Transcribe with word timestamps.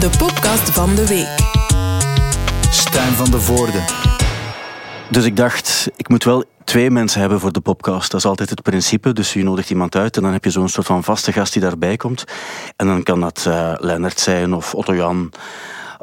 de 0.00 0.10
podcast 0.18 0.70
van 0.70 0.94
de 0.94 1.06
week. 1.06 1.38
Stijn 2.70 3.12
van 3.12 3.30
de 3.30 3.40
Voorde. 3.40 3.78
Dus 5.08 5.24
ik 5.24 5.36
dacht, 5.36 5.90
ik 5.96 6.08
moet 6.08 6.24
wel 6.24 6.44
twee 6.64 6.90
mensen 6.90 7.20
hebben 7.20 7.40
voor 7.40 7.52
de 7.52 7.60
podcast. 7.60 8.10
Dat 8.10 8.20
is 8.20 8.26
altijd 8.26 8.50
het 8.50 8.62
principe. 8.62 9.12
Dus 9.12 9.32
je 9.32 9.42
nodigt 9.42 9.70
iemand 9.70 9.96
uit 9.96 10.16
en 10.16 10.22
dan 10.22 10.32
heb 10.32 10.44
je 10.44 10.50
zo'n 10.50 10.68
soort 10.68 10.86
van 10.86 11.04
vaste 11.04 11.32
gast 11.32 11.52
die 11.52 11.62
daarbij 11.62 11.96
komt. 11.96 12.24
En 12.76 12.86
dan 12.86 13.02
kan 13.02 13.20
dat 13.20 13.44
uh, 13.48 13.72
Lennart 13.76 14.20
zijn 14.20 14.54
of 14.54 14.74
Otto 14.74 14.94
Jan 14.94 15.32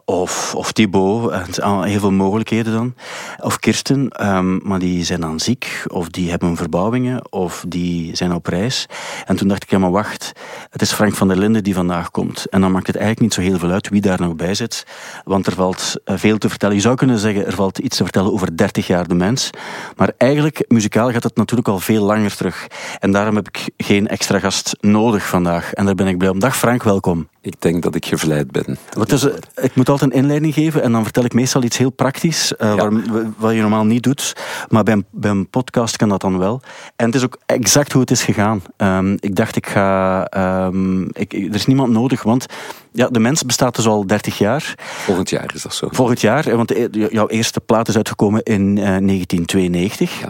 of, 0.06 0.56
of 0.56 0.72
Thibaut, 0.72 1.32
heel 1.64 2.00
veel 2.00 2.12
mogelijkheden 2.12 2.74
dan. 2.74 2.96
Of 3.40 3.60
Kirsten, 3.60 4.28
um, 4.28 4.60
maar 4.64 4.80
die 4.80 5.06
zijn 5.06 5.22
dan 5.22 5.40
ziek, 5.40 5.84
of 5.88 6.10
die 6.10 6.30
hebben 6.30 6.56
verbouwingen, 6.56 7.32
of 7.32 7.66
die 7.68 8.16
zijn 8.16 8.34
op 8.34 8.46
reis. 8.46 8.86
En 9.26 9.36
toen 9.36 9.48
dacht 9.48 9.64
ik, 9.64 9.70
ja 9.70 9.78
maar 9.78 9.92
wacht, 9.92 10.32
het 10.70 10.82
is 10.82 10.92
Frank 10.92 11.16
van 11.16 11.28
der 11.28 11.38
Linden 11.38 11.64
die 11.64 11.74
vandaag 11.74 12.12
komt. 12.12 12.46
En 12.50 12.62
dan 12.62 12.72
maakt 12.72 12.88
het 12.88 12.96
eigenlijk 12.96 13.26
niet 13.26 13.34
zo 13.34 13.52
heel 13.52 13.60
veel 13.60 13.72
uit 13.72 13.90
wie 13.90 14.02
daar 14.02 14.22
nog 14.22 14.36
bij 14.36 14.54
zit, 14.54 14.86
want 15.24 15.48
er 15.48 15.54
valt 15.54 15.96
eh, 16.06 16.18
veel 16.18 16.38
te 16.38 16.50
vertellen. 16.50 16.76
Je 16.76 16.82
zou 16.82 16.96
kunnen 16.96 17.20
zeggen, 17.20 17.46
er 17.46 17.54
valt 17.54 17.78
iets 17.78 17.98
te 17.98 18.04
vertellen 18.04 18.34
over 18.34 18.58
30 18.58 18.88
jaar 18.88 19.08
de 19.08 19.16
mens. 19.16 19.50
Maar 19.96 20.12
eigenlijk, 20.18 20.66
muzikaal 20.68 21.12
gaat 21.12 21.24
het 21.24 21.36
natuurlijk 21.36 21.68
al 21.68 21.80
veel 21.80 22.04
langer 22.04 22.36
terug. 22.36 22.68
En 23.00 23.12
daarom 23.12 23.36
heb 23.36 23.48
ik 23.48 23.70
geen 23.78 24.08
extra 24.08 24.40
gast 24.40 24.76
nodig 24.80 25.28
vandaag. 25.28 25.74
En 25.74 25.86
daar 25.86 25.96
ben 25.96 26.08
ik 26.08 26.18
blij 26.18 26.30
om. 26.30 26.40
Dag 26.40 26.58
Frank, 26.58 26.84
welkom. 26.84 27.28
Ik 27.42 27.62
denk 27.62 27.84
dat 27.84 27.96
ik 27.96 28.06
gevleid 28.06 28.52
ben. 28.52 28.78
Wat 28.92 29.12
is, 29.12 29.28
ik 29.56 29.76
moet 29.84 29.92
altijd 29.92 30.12
een 30.12 30.18
inleiding 30.18 30.54
geven 30.54 30.84
en 30.84 30.92
dan 30.92 31.04
vertel 31.04 31.24
ik 31.24 31.34
meestal 31.34 31.64
iets 31.64 31.78
heel 31.78 31.90
praktisch, 31.90 32.54
uh, 32.58 32.76
ja. 32.76 32.90
wat 33.38 33.54
je 33.54 33.62
normaal 33.62 33.86
niet 33.86 34.04
doet. 34.04 34.36
Maar 34.70 34.84
bij 34.84 34.94
een, 34.94 35.06
bij 35.12 35.32
een, 35.32 35.50
podcast 35.50 35.96
kan 35.96 36.10
dat 36.10 36.22
dan 36.22 36.38
wel. 36.38 36.62
En 36.96 37.06
het 37.06 37.16
is 37.16 37.24
ook 37.24 37.38
exact 37.46 37.92
hoe 37.92 38.02
het 38.02 38.12
is 38.12 38.24
gegaan. 38.24 38.62
Um, 38.78 39.18
ik 39.20 39.36
dacht, 39.36 39.56
ik 39.56 39.68
ga. 39.68 40.28
Um, 40.66 41.10
ik, 41.12 41.34
er 41.34 41.56
is 41.56 41.66
niemand 41.66 41.92
nodig, 41.92 42.24
want 42.24 42.46
ja, 42.92 43.08
de 43.08 43.20
mens 43.20 43.44
bestaat 43.44 43.76
dus 43.76 43.88
al 43.88 44.08
30 44.08 44.38
jaar. 44.38 44.74
Volgend 44.78 45.30
jaar 45.30 45.52
is 45.54 45.62
dat 45.62 45.74
zo. 45.74 45.88
Volgend 45.92 46.22
jaar, 46.22 46.56
want 46.56 46.74
jouw 46.92 47.28
eerste 47.28 47.60
plaat 47.60 47.88
is 47.88 47.96
uitgekomen 47.96 48.44
in 48.44 48.62
uh, 48.62 48.84
1992. 48.84 50.20
Ja. 50.20 50.30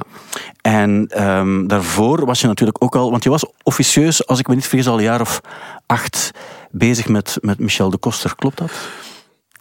En 0.62 1.24
um, 1.24 1.68
daarvoor 1.68 2.26
was 2.26 2.42
je 2.42 2.48
natuurlijk 2.48 2.84
ook 2.84 2.96
al, 2.96 3.12
want 3.12 3.24
je 3.24 3.30
was 3.30 3.46
officieus, 3.64 4.28
als 4.28 4.40
ik 4.40 4.48
me 4.48 4.56
niet 4.56 4.68
vergis, 4.68 4.88
al 4.88 4.98
een 4.98 5.04
jaar 5.04 5.22
of 5.22 5.42
acht 5.86 6.32
bezig 6.72 7.08
met, 7.08 7.38
met 7.42 7.60
Michel 7.60 7.90
de 7.90 7.98
Koster. 7.98 8.36
Klopt 8.36 8.58
dat? 8.58 8.72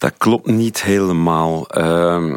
Dat 0.02 0.14
klopt 0.18 0.46
niet 0.46 0.82
helemaal. 0.82 1.66
Uh, 1.78 2.34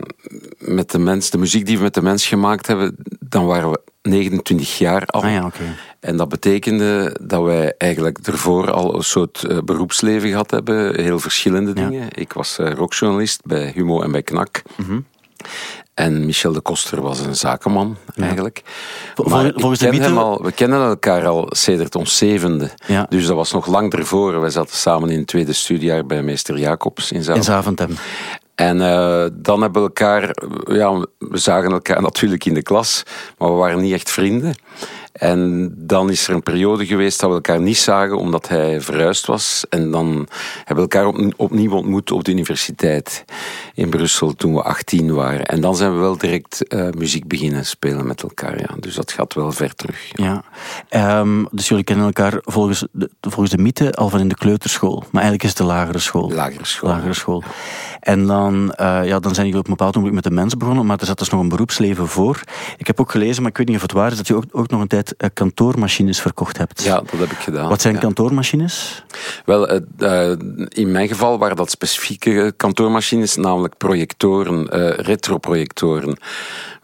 met 0.57 0.91
de, 0.91 0.99
mens, 0.99 1.29
de 1.29 1.37
muziek 1.37 1.65
die 1.65 1.77
we 1.77 1.83
met 1.83 1.93
de 1.93 2.01
mens 2.01 2.27
gemaakt 2.27 2.67
hebben, 2.67 2.95
dan 3.19 3.45
waren 3.45 3.71
we 3.71 3.81
29 4.01 4.77
jaar 4.77 5.05
al. 5.05 5.23
Ah 5.23 5.31
ja, 5.31 5.45
okay. 5.45 5.75
En 5.99 6.17
dat 6.17 6.29
betekende 6.29 7.15
dat 7.21 7.43
wij 7.43 7.73
eigenlijk 7.77 8.17
ervoor 8.17 8.71
al 8.71 8.95
een 8.95 9.03
soort 9.03 9.45
uh, 9.47 9.57
beroepsleven 9.63 10.29
gehad 10.29 10.51
hebben. 10.51 11.01
Heel 11.01 11.19
verschillende 11.19 11.73
dingen. 11.73 12.07
Ik 12.11 12.33
was 12.33 12.59
uh, 12.59 12.71
rockjournalist 12.71 13.45
bij 13.45 13.71
Humo 13.75 14.01
en 14.01 14.11
bij 14.11 14.23
Knak. 14.23 14.61
Mm 14.75 14.85
-hmm. 14.85 15.05
En 15.95 16.25
Michel 16.25 16.51
de 16.51 16.61
Koster 16.61 17.01
was 17.01 17.19
een 17.19 17.35
zakenman, 17.35 17.97
eigenlijk. 18.15 18.61
Ja. 19.15 19.29
Maar 19.29 19.51
Volgens 19.55 19.79
de 19.79 19.89
mythe... 19.89 20.09
al, 20.09 20.43
we 20.43 20.51
kennen 20.51 20.87
elkaar 20.87 21.27
al 21.27 21.47
sedert 21.49 21.95
ons 21.95 22.17
zevende. 22.17 22.69
Ja. 22.87 23.05
Dus 23.09 23.25
dat 23.25 23.35
was 23.35 23.51
nog 23.51 23.67
lang 23.67 23.93
ervoor. 23.93 24.39
Wij 24.39 24.49
zaten 24.49 24.75
samen 24.75 25.09
in 25.09 25.17
het 25.17 25.27
tweede 25.27 25.53
studiejaar 25.53 26.05
bij 26.05 26.23
meester 26.23 26.57
Jacobs 26.57 27.11
in 27.11 27.23
Zaventem. 27.23 27.35
In 27.35 27.43
Zaventem. 27.43 27.97
En 28.55 28.77
uh, 28.77 29.25
dan 29.33 29.61
hebben 29.61 29.81
we 29.81 29.87
elkaar... 29.87 30.35
Ja, 30.65 31.05
we 31.17 31.37
zagen 31.37 31.71
elkaar 31.71 32.01
natuurlijk 32.11 32.45
in 32.45 32.53
de 32.53 32.61
klas, 32.61 33.03
maar 33.37 33.49
we 33.49 33.55
waren 33.55 33.81
niet 33.81 33.93
echt 33.93 34.11
vrienden. 34.11 34.55
En 35.15 35.71
dan 35.77 36.09
is 36.09 36.27
er 36.27 36.33
een 36.33 36.43
periode 36.43 36.85
geweest 36.85 37.19
dat 37.19 37.29
we 37.29 37.35
elkaar 37.35 37.61
niet 37.61 37.77
zagen 37.77 38.17
omdat 38.17 38.47
hij 38.47 38.81
verhuisd 38.81 39.25
was. 39.25 39.65
En 39.69 39.91
dan 39.91 40.27
hebben 40.63 40.75
we 40.75 40.81
elkaar 40.81 41.05
op, 41.05 41.33
opnieuw 41.35 41.71
ontmoet 41.71 42.11
op 42.11 42.23
de 42.23 42.31
universiteit 42.31 43.25
in 43.73 43.89
Brussel 43.89 44.33
toen 44.33 44.53
we 44.53 44.61
18 44.61 45.13
waren. 45.13 45.45
En 45.45 45.61
dan 45.61 45.75
zijn 45.75 45.93
we 45.93 45.99
wel 45.99 46.17
direct 46.17 46.73
uh, 46.73 46.87
muziek 46.97 47.27
beginnen 47.27 47.65
spelen 47.65 48.07
met 48.07 48.23
elkaar. 48.23 48.59
Ja. 48.59 48.69
Dus 48.79 48.95
dat 48.95 49.11
gaat 49.11 49.33
wel 49.33 49.51
ver 49.51 49.75
terug. 49.75 50.11
Ja. 50.13 50.43
ja. 50.89 51.19
Um, 51.19 51.47
dus 51.51 51.67
jullie 51.67 51.83
kennen 51.83 52.05
elkaar 52.05 52.37
volgens 52.41 52.85
de, 52.91 53.09
volgens 53.21 53.51
de 53.51 53.57
mythe 53.57 53.91
al 53.91 54.09
van 54.09 54.19
in 54.19 54.27
de 54.27 54.35
kleuterschool. 54.35 54.97
Maar 54.97 55.21
eigenlijk 55.21 55.43
is 55.43 55.49
het 55.49 55.57
de 55.57 55.63
lagere 55.63 55.99
school. 55.99 56.31
Lagere 56.31 56.65
school. 56.65 56.89
Lagere 56.89 57.13
school. 57.13 57.43
Ja. 57.45 57.51
En 58.05 58.25
dan, 58.25 58.75
uh, 58.81 58.99
ja, 59.05 59.19
dan 59.19 59.33
zijn 59.33 59.45
jullie 59.45 59.61
op 59.61 59.67
een 59.67 59.75
bepaald 59.75 59.95
moment 59.95 60.13
met 60.13 60.23
de 60.23 60.31
mens 60.31 60.57
begonnen, 60.57 60.85
maar 60.85 60.99
er 60.99 61.05
zat 61.05 61.17
dus 61.17 61.29
nog 61.29 61.41
een 61.41 61.49
beroepsleven 61.49 62.07
voor. 62.07 62.41
Ik 62.77 62.87
heb 62.87 62.99
ook 62.99 63.11
gelezen, 63.11 63.41
maar 63.41 63.51
ik 63.51 63.57
weet 63.57 63.67
niet 63.67 63.75
of 63.75 63.81
het 63.81 63.91
waar 63.91 64.11
is, 64.11 64.17
dat 64.17 64.27
je 64.27 64.35
ook, 64.35 64.43
ook 64.51 64.69
nog 64.69 64.81
een 64.81 64.87
tijd 64.87 65.13
uh, 65.17 65.29
kantoormachines 65.33 66.21
verkocht 66.21 66.57
hebt. 66.57 66.83
Ja, 66.83 66.95
dat 66.95 67.19
heb 67.19 67.31
ik 67.31 67.37
gedaan. 67.37 67.69
Wat 67.69 67.81
zijn 67.81 67.93
ja. 67.93 67.99
kantoormachines? 67.99 69.03
Wel, 69.45 69.71
uh, 69.71 70.31
in 70.67 70.91
mijn 70.91 71.07
geval 71.07 71.37
waren 71.37 71.55
dat 71.55 71.71
specifieke 71.71 72.53
kantoormachines, 72.57 73.35
namelijk 73.35 73.77
projectoren, 73.77 74.67
retroprojectoren. 75.01 76.17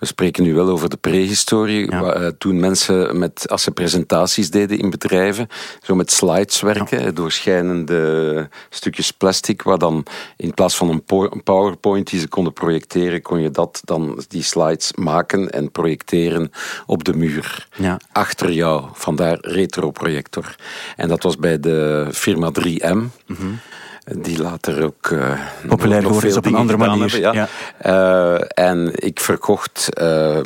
We 0.02 0.08
spreken 0.08 0.44
nu 0.44 0.54
wel 0.54 0.70
over 0.70 0.90
de 0.90 0.98
prehistorie, 0.98 1.92
ja. 1.92 2.02
waar, 2.02 2.38
toen 2.38 2.60
mensen 2.60 3.20
met, 3.20 3.50
als 3.50 3.64
ze 3.64 3.72
presentaties 3.72 4.50
deden 4.50 4.78
in 4.78 4.90
bedrijven, 4.90 5.48
zo 5.82 5.96
met 5.96 6.12
slides 6.12 6.62
werken, 6.62 7.04
ja. 7.04 7.12
doorschijnende 7.12 8.50
stukjes 8.70 9.12
plastic, 9.12 9.62
waar 9.62 9.78
dan 9.78 10.06
in 10.38 10.54
plaats 10.54 10.76
van 10.76 10.90
een 10.90 11.04
PowerPoint 11.44 12.10
die 12.10 12.20
ze 12.20 12.28
konden 12.28 12.54
projecteren, 12.54 13.22
kon 13.22 13.42
je 13.42 13.52
dat 13.52 13.82
dan 13.86 14.24
die 14.28 14.44
slides 14.44 14.94
maken 14.94 15.50
en 15.50 15.72
projecteren 15.72 16.52
op 16.86 17.04
de 17.04 17.14
muur. 17.14 17.68
Ja. 17.76 18.00
Achter 18.12 18.52
jou, 18.52 18.86
vandaar 18.94 19.38
retroprojector. 19.42 20.56
En 20.96 21.08
dat 21.08 21.24
was 21.24 21.38
bij 21.38 21.60
de 21.60 22.08
firma 22.12 22.52
3M. 22.60 22.96
Mm 22.96 23.12
-hmm. 23.26 23.60
Die 24.04 24.42
later 24.42 24.84
ook 24.84 25.10
uh, 25.10 25.40
populair 25.68 26.02
geworden 26.02 26.30
is 26.30 26.38
op 26.38 26.46
een 26.46 26.56
andere 26.56 26.78
manier. 26.78 27.12
Hebben, 27.12 27.34
ja. 27.34 27.48
ja. 27.82 28.34
Uh, 28.34 28.66
en 28.68 28.92
ik 28.96 29.20
verkocht 29.20 29.90
uh, 30.02 30.40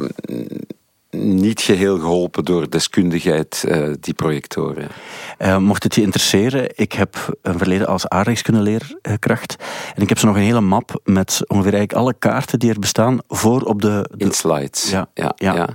niet 1.18 1.62
geheel 1.62 2.00
geholpen 2.00 2.46
door 2.46 2.70
deskundigheid, 2.70 3.64
uh, 3.68 3.94
die 4.00 4.14
projectoren. 4.14 4.88
Uh, 5.40 5.58
mocht 5.58 5.84
het 5.84 5.96
je 5.96 6.02
interesseren, 6.02 6.70
ik 6.76 6.94
heb 6.94 7.38
een 7.42 7.58
verleden 7.58 7.88
als 7.88 8.08
aardrijkskunde-leerkracht. 8.08 9.56
En 9.96 10.02
ik 10.02 10.10
heb 10.10 10.20
zo 10.20 10.28
nog 10.28 10.36
een 10.36 10.42
hele 10.42 10.62
map 10.62 11.02
met 11.04 11.42
ongeveer 11.48 11.74
eigenlijk 11.74 11.94
alle 11.94 12.14
kaarten 12.20 12.60
die 12.60 12.70
er 12.70 12.80
bestaan 12.80 13.20
voor 13.28 13.62
op 13.62 13.82
de... 13.82 14.10
de... 14.16 14.26
In 14.26 14.32
slides. 14.32 14.90
Ja, 14.90 15.08
ja, 15.14 15.34
ja. 15.36 15.56
ja. 15.56 15.70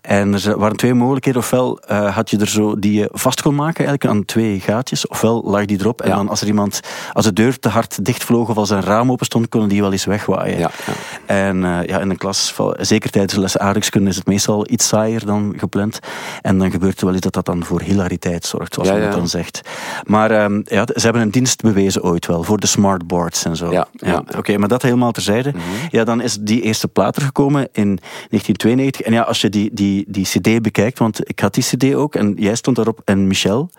En 0.00 0.34
er 0.34 0.58
waren 0.58 0.76
twee 0.76 0.94
mogelijkheden. 0.94 1.40
Ofwel 1.40 1.80
uh, 1.90 2.14
had 2.14 2.30
je 2.30 2.38
er 2.38 2.48
zo 2.48 2.78
die 2.78 2.92
je 2.92 3.08
vast 3.12 3.42
kon 3.42 3.54
maken 3.54 3.86
eigenlijk 3.86 4.06
aan 4.06 4.24
twee 4.24 4.60
gaatjes. 4.60 5.06
Ofwel 5.06 5.42
lag 5.44 5.64
die 5.64 5.80
erop. 5.80 6.00
En 6.00 6.08
ja. 6.08 6.16
dan 6.16 6.28
als 6.28 6.40
er 6.40 6.46
iemand, 6.46 6.80
als 7.12 7.24
de 7.24 7.32
deur 7.32 7.58
te 7.58 7.68
hard 7.68 8.04
dichtvloog 8.04 8.48
of 8.48 8.56
als 8.56 8.70
een 8.70 8.82
raam 8.82 9.10
open 9.10 9.26
stond, 9.26 9.48
konden 9.48 9.68
die 9.68 9.80
wel 9.80 9.92
eens 9.92 10.04
wegwaaien. 10.04 10.58
Ja, 10.58 10.70
ja. 10.86 10.92
En 11.26 11.60
ja, 11.86 12.00
in 12.00 12.08
de 12.08 12.16
klas, 12.16 12.54
zeker 12.76 13.10
tijdens 13.10 13.34
de 13.34 13.40
les 13.40 13.58
aardrijkskunde, 13.58 14.10
is 14.10 14.16
het 14.16 14.26
meestal 14.26 14.70
iets 14.70 14.83
saaier 14.84 15.26
dan 15.26 15.54
gepland. 15.56 15.98
En 16.42 16.58
dan 16.58 16.70
gebeurt 16.70 16.98
er 16.98 17.04
wel 17.04 17.14
eens 17.14 17.22
dat 17.22 17.32
dat 17.32 17.46
dan 17.46 17.64
voor 17.64 17.80
hilariteit 17.80 18.46
zorgt, 18.46 18.74
zoals 18.74 18.88
ja, 18.88 18.94
men 18.94 19.04
ja. 19.04 19.10
dan 19.10 19.28
zegt. 19.28 19.60
Maar 20.06 20.44
um, 20.44 20.62
ja, 20.64 20.86
ze 20.94 21.00
hebben 21.00 21.22
een 21.22 21.30
dienst 21.30 21.62
bewezen 21.62 22.02
ooit 22.02 22.26
wel, 22.26 22.42
voor 22.42 22.60
de 22.60 22.66
smartboards 22.66 23.44
en 23.44 23.56
zo. 23.56 23.70
Ja. 23.70 23.88
Oké, 24.18 24.38
okay, 24.38 24.56
maar 24.56 24.68
dat 24.68 24.82
helemaal 24.82 25.12
terzijde. 25.12 25.50
Mm 25.54 25.60
-hmm. 25.60 25.88
Ja, 25.90 26.04
dan 26.04 26.20
is 26.20 26.38
die 26.40 26.62
eerste 26.62 26.88
plaat 26.88 27.16
er 27.16 27.22
gekomen 27.22 27.68
in 27.72 27.98
1992. 28.30 29.00
En 29.00 29.12
ja, 29.12 29.22
als 29.22 29.40
je 29.40 29.48
die, 29.48 29.70
die, 29.72 30.04
die 30.08 30.24
cd 30.24 30.62
bekijkt, 30.62 30.98
want 30.98 31.28
ik 31.28 31.40
had 31.40 31.54
die 31.54 31.64
cd 31.64 31.94
ook, 31.94 32.14
en 32.14 32.34
jij 32.38 32.54
stond 32.54 32.76
daarop, 32.76 33.00
en 33.04 33.26
Michel, 33.26 33.70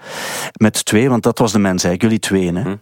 met 0.54 0.86
twee, 0.86 1.10
want 1.10 1.24
dat 1.24 1.40
was 1.40 1.52
de 1.52 1.60
mens 1.60 1.84
eigenlijk, 1.84 2.02
jullie 2.02 2.20
tweeën. 2.20 2.56
Hè? 2.56 2.62
-hmm. 2.62 2.80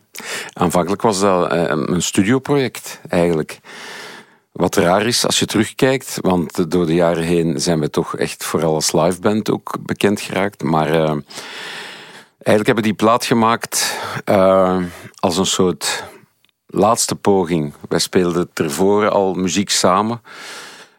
Aanvankelijk 0.53 1.01
was 1.01 1.19
dat 1.19 1.53
uh, 1.53 1.63
een 1.67 2.01
studioproject, 2.01 3.01
eigenlijk. 3.09 3.59
Wat 4.53 4.75
raar 4.75 5.05
is 5.05 5.25
als 5.25 5.39
je 5.39 5.45
terugkijkt, 5.45 6.17
want 6.21 6.71
door 6.71 6.85
de 6.85 6.93
jaren 6.93 7.23
heen 7.23 7.61
zijn 7.61 7.79
we 7.79 7.89
toch 7.89 8.15
echt 8.15 8.43
vooral 8.43 8.73
als 8.73 8.91
liveband 8.91 9.51
ook 9.51 9.77
bekend 9.79 10.21
geraakt. 10.21 10.63
Maar 10.63 10.89
uh, 10.89 11.11
eigenlijk 12.37 12.65
hebben 12.65 12.83
die 12.83 12.93
plaat 12.93 13.25
gemaakt 13.25 13.99
uh, 14.25 14.77
als 15.19 15.37
een 15.37 15.45
soort 15.45 16.03
laatste 16.67 17.15
poging. 17.15 17.73
Wij 17.89 17.99
speelden 17.99 18.49
ervoor 18.53 19.09
al 19.09 19.33
muziek 19.33 19.69
samen. 19.69 20.21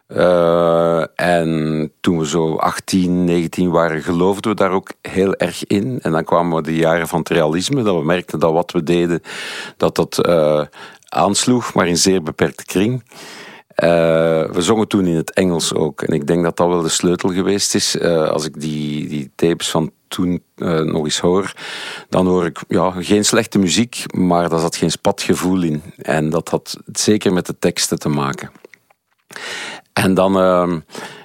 Uh, 0.08 1.20
en 1.20 1.92
toen 2.00 2.18
we 2.18 2.26
zo 2.26 2.56
18, 2.56 3.24
19 3.24 3.70
waren, 3.70 4.02
geloofden 4.02 4.50
we 4.50 4.56
daar 4.56 4.70
ook 4.70 4.90
heel 5.00 5.34
erg 5.34 5.66
in. 5.66 5.98
En 6.02 6.12
dan 6.12 6.24
kwamen 6.24 6.56
we 6.56 6.62
de 6.62 6.76
jaren 6.76 7.08
van 7.08 7.18
het 7.18 7.28
realisme, 7.28 7.82
dat 7.82 7.96
we 7.96 8.04
merkten 8.04 8.38
dat 8.38 8.52
wat 8.52 8.72
we 8.72 8.82
deden, 8.82 9.22
dat 9.76 9.94
dat 9.96 10.18
aansloeg, 11.14 11.74
maar 11.74 11.88
in 11.88 11.96
zeer 11.96 12.22
beperkte 12.22 12.64
kring. 12.64 13.02
Uh, 13.76 13.88
we 14.50 14.56
zongen 14.58 14.88
toen 14.88 15.06
in 15.06 15.16
het 15.16 15.32
Engels 15.32 15.74
ook. 15.74 16.02
En 16.02 16.14
ik 16.14 16.26
denk 16.26 16.42
dat 16.42 16.56
dat 16.56 16.68
wel 16.68 16.82
de 16.82 16.88
sleutel 16.88 17.32
geweest 17.32 17.74
is. 17.74 17.96
Uh, 17.96 18.28
als 18.28 18.44
ik 18.44 18.60
die, 18.60 19.08
die 19.08 19.30
tapes 19.34 19.70
van 19.70 19.90
toen 20.08 20.42
uh, 20.56 20.80
nog 20.80 21.04
eens 21.04 21.18
hoor, 21.18 21.52
dan 22.08 22.26
hoor 22.26 22.44
ik 22.44 22.58
ja, 22.68 22.90
geen 22.90 23.24
slechte 23.24 23.58
muziek, 23.58 24.04
maar 24.16 24.48
daar 24.48 24.58
zat 24.60 24.76
geen 24.76 24.90
spatgevoel 24.90 25.62
in. 25.62 25.82
En 25.96 26.30
dat 26.30 26.48
had 26.48 26.76
zeker 26.92 27.32
met 27.32 27.46
de 27.46 27.58
teksten 27.58 27.98
te 27.98 28.08
maken. 28.08 28.50
En 29.94 30.14
dan, 30.14 30.36
uh, 30.36 30.76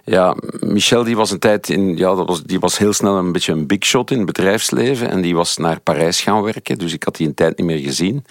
ja, 0.05 0.35
Michel 0.59 1.03
die 1.03 1.15
was 1.15 1.31
een 1.31 1.39
tijd 1.39 1.69
in, 1.69 1.97
ja, 1.97 2.15
dat 2.15 2.27
was, 2.27 2.43
die 2.43 2.59
was 2.59 2.77
heel 2.77 2.93
snel 2.93 3.17
een 3.17 3.31
beetje 3.31 3.51
een 3.51 3.67
big 3.67 3.85
shot 3.85 4.11
in 4.11 4.17
het 4.17 4.25
bedrijfsleven. 4.25 5.09
En 5.09 5.21
die 5.21 5.35
was 5.35 5.57
naar 5.57 5.79
Parijs 5.79 6.21
gaan 6.21 6.41
werken, 6.41 6.77
dus 6.77 6.93
ik 6.93 7.03
had 7.03 7.15
die 7.15 7.27
een 7.27 7.33
tijd 7.33 7.57
niet 7.57 7.67
meer 7.67 7.79
gezien. 7.79 8.25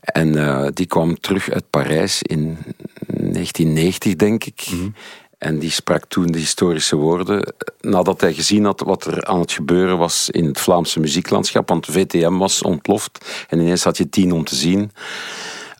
En 0.00 0.70
die 0.74 0.86
kwam 0.86 1.20
terug 1.20 1.50
uit 1.50 1.70
Parijs 1.70 2.22
in 2.22 2.58
1990, 3.06 4.16
denk 4.16 4.44
ik. 4.44 4.66
Mhm. 4.70 4.88
En 5.38 5.58
die 5.58 5.70
sprak 5.70 6.04
toen 6.04 6.26
de 6.26 6.38
historische 6.38 6.96
woorden 6.96 7.54
nadat 7.80 8.20
hij 8.20 8.34
gezien 8.34 8.64
had 8.64 8.80
wat 8.80 9.04
er 9.04 9.24
aan 9.24 9.40
het 9.40 9.52
gebeuren 9.52 9.98
was 9.98 10.30
in 10.30 10.44
het 10.44 10.60
Vlaamse 10.60 11.00
muzieklandschap. 11.00 11.68
Want 11.68 11.86
VTM 11.86 12.36
was 12.36 12.62
ontploft 12.62 13.44
en 13.48 13.60
ineens 13.60 13.84
had 13.84 13.96
je 13.96 14.08
tien 14.08 14.32
om 14.32 14.44
te 14.44 14.54
zien 14.54 14.90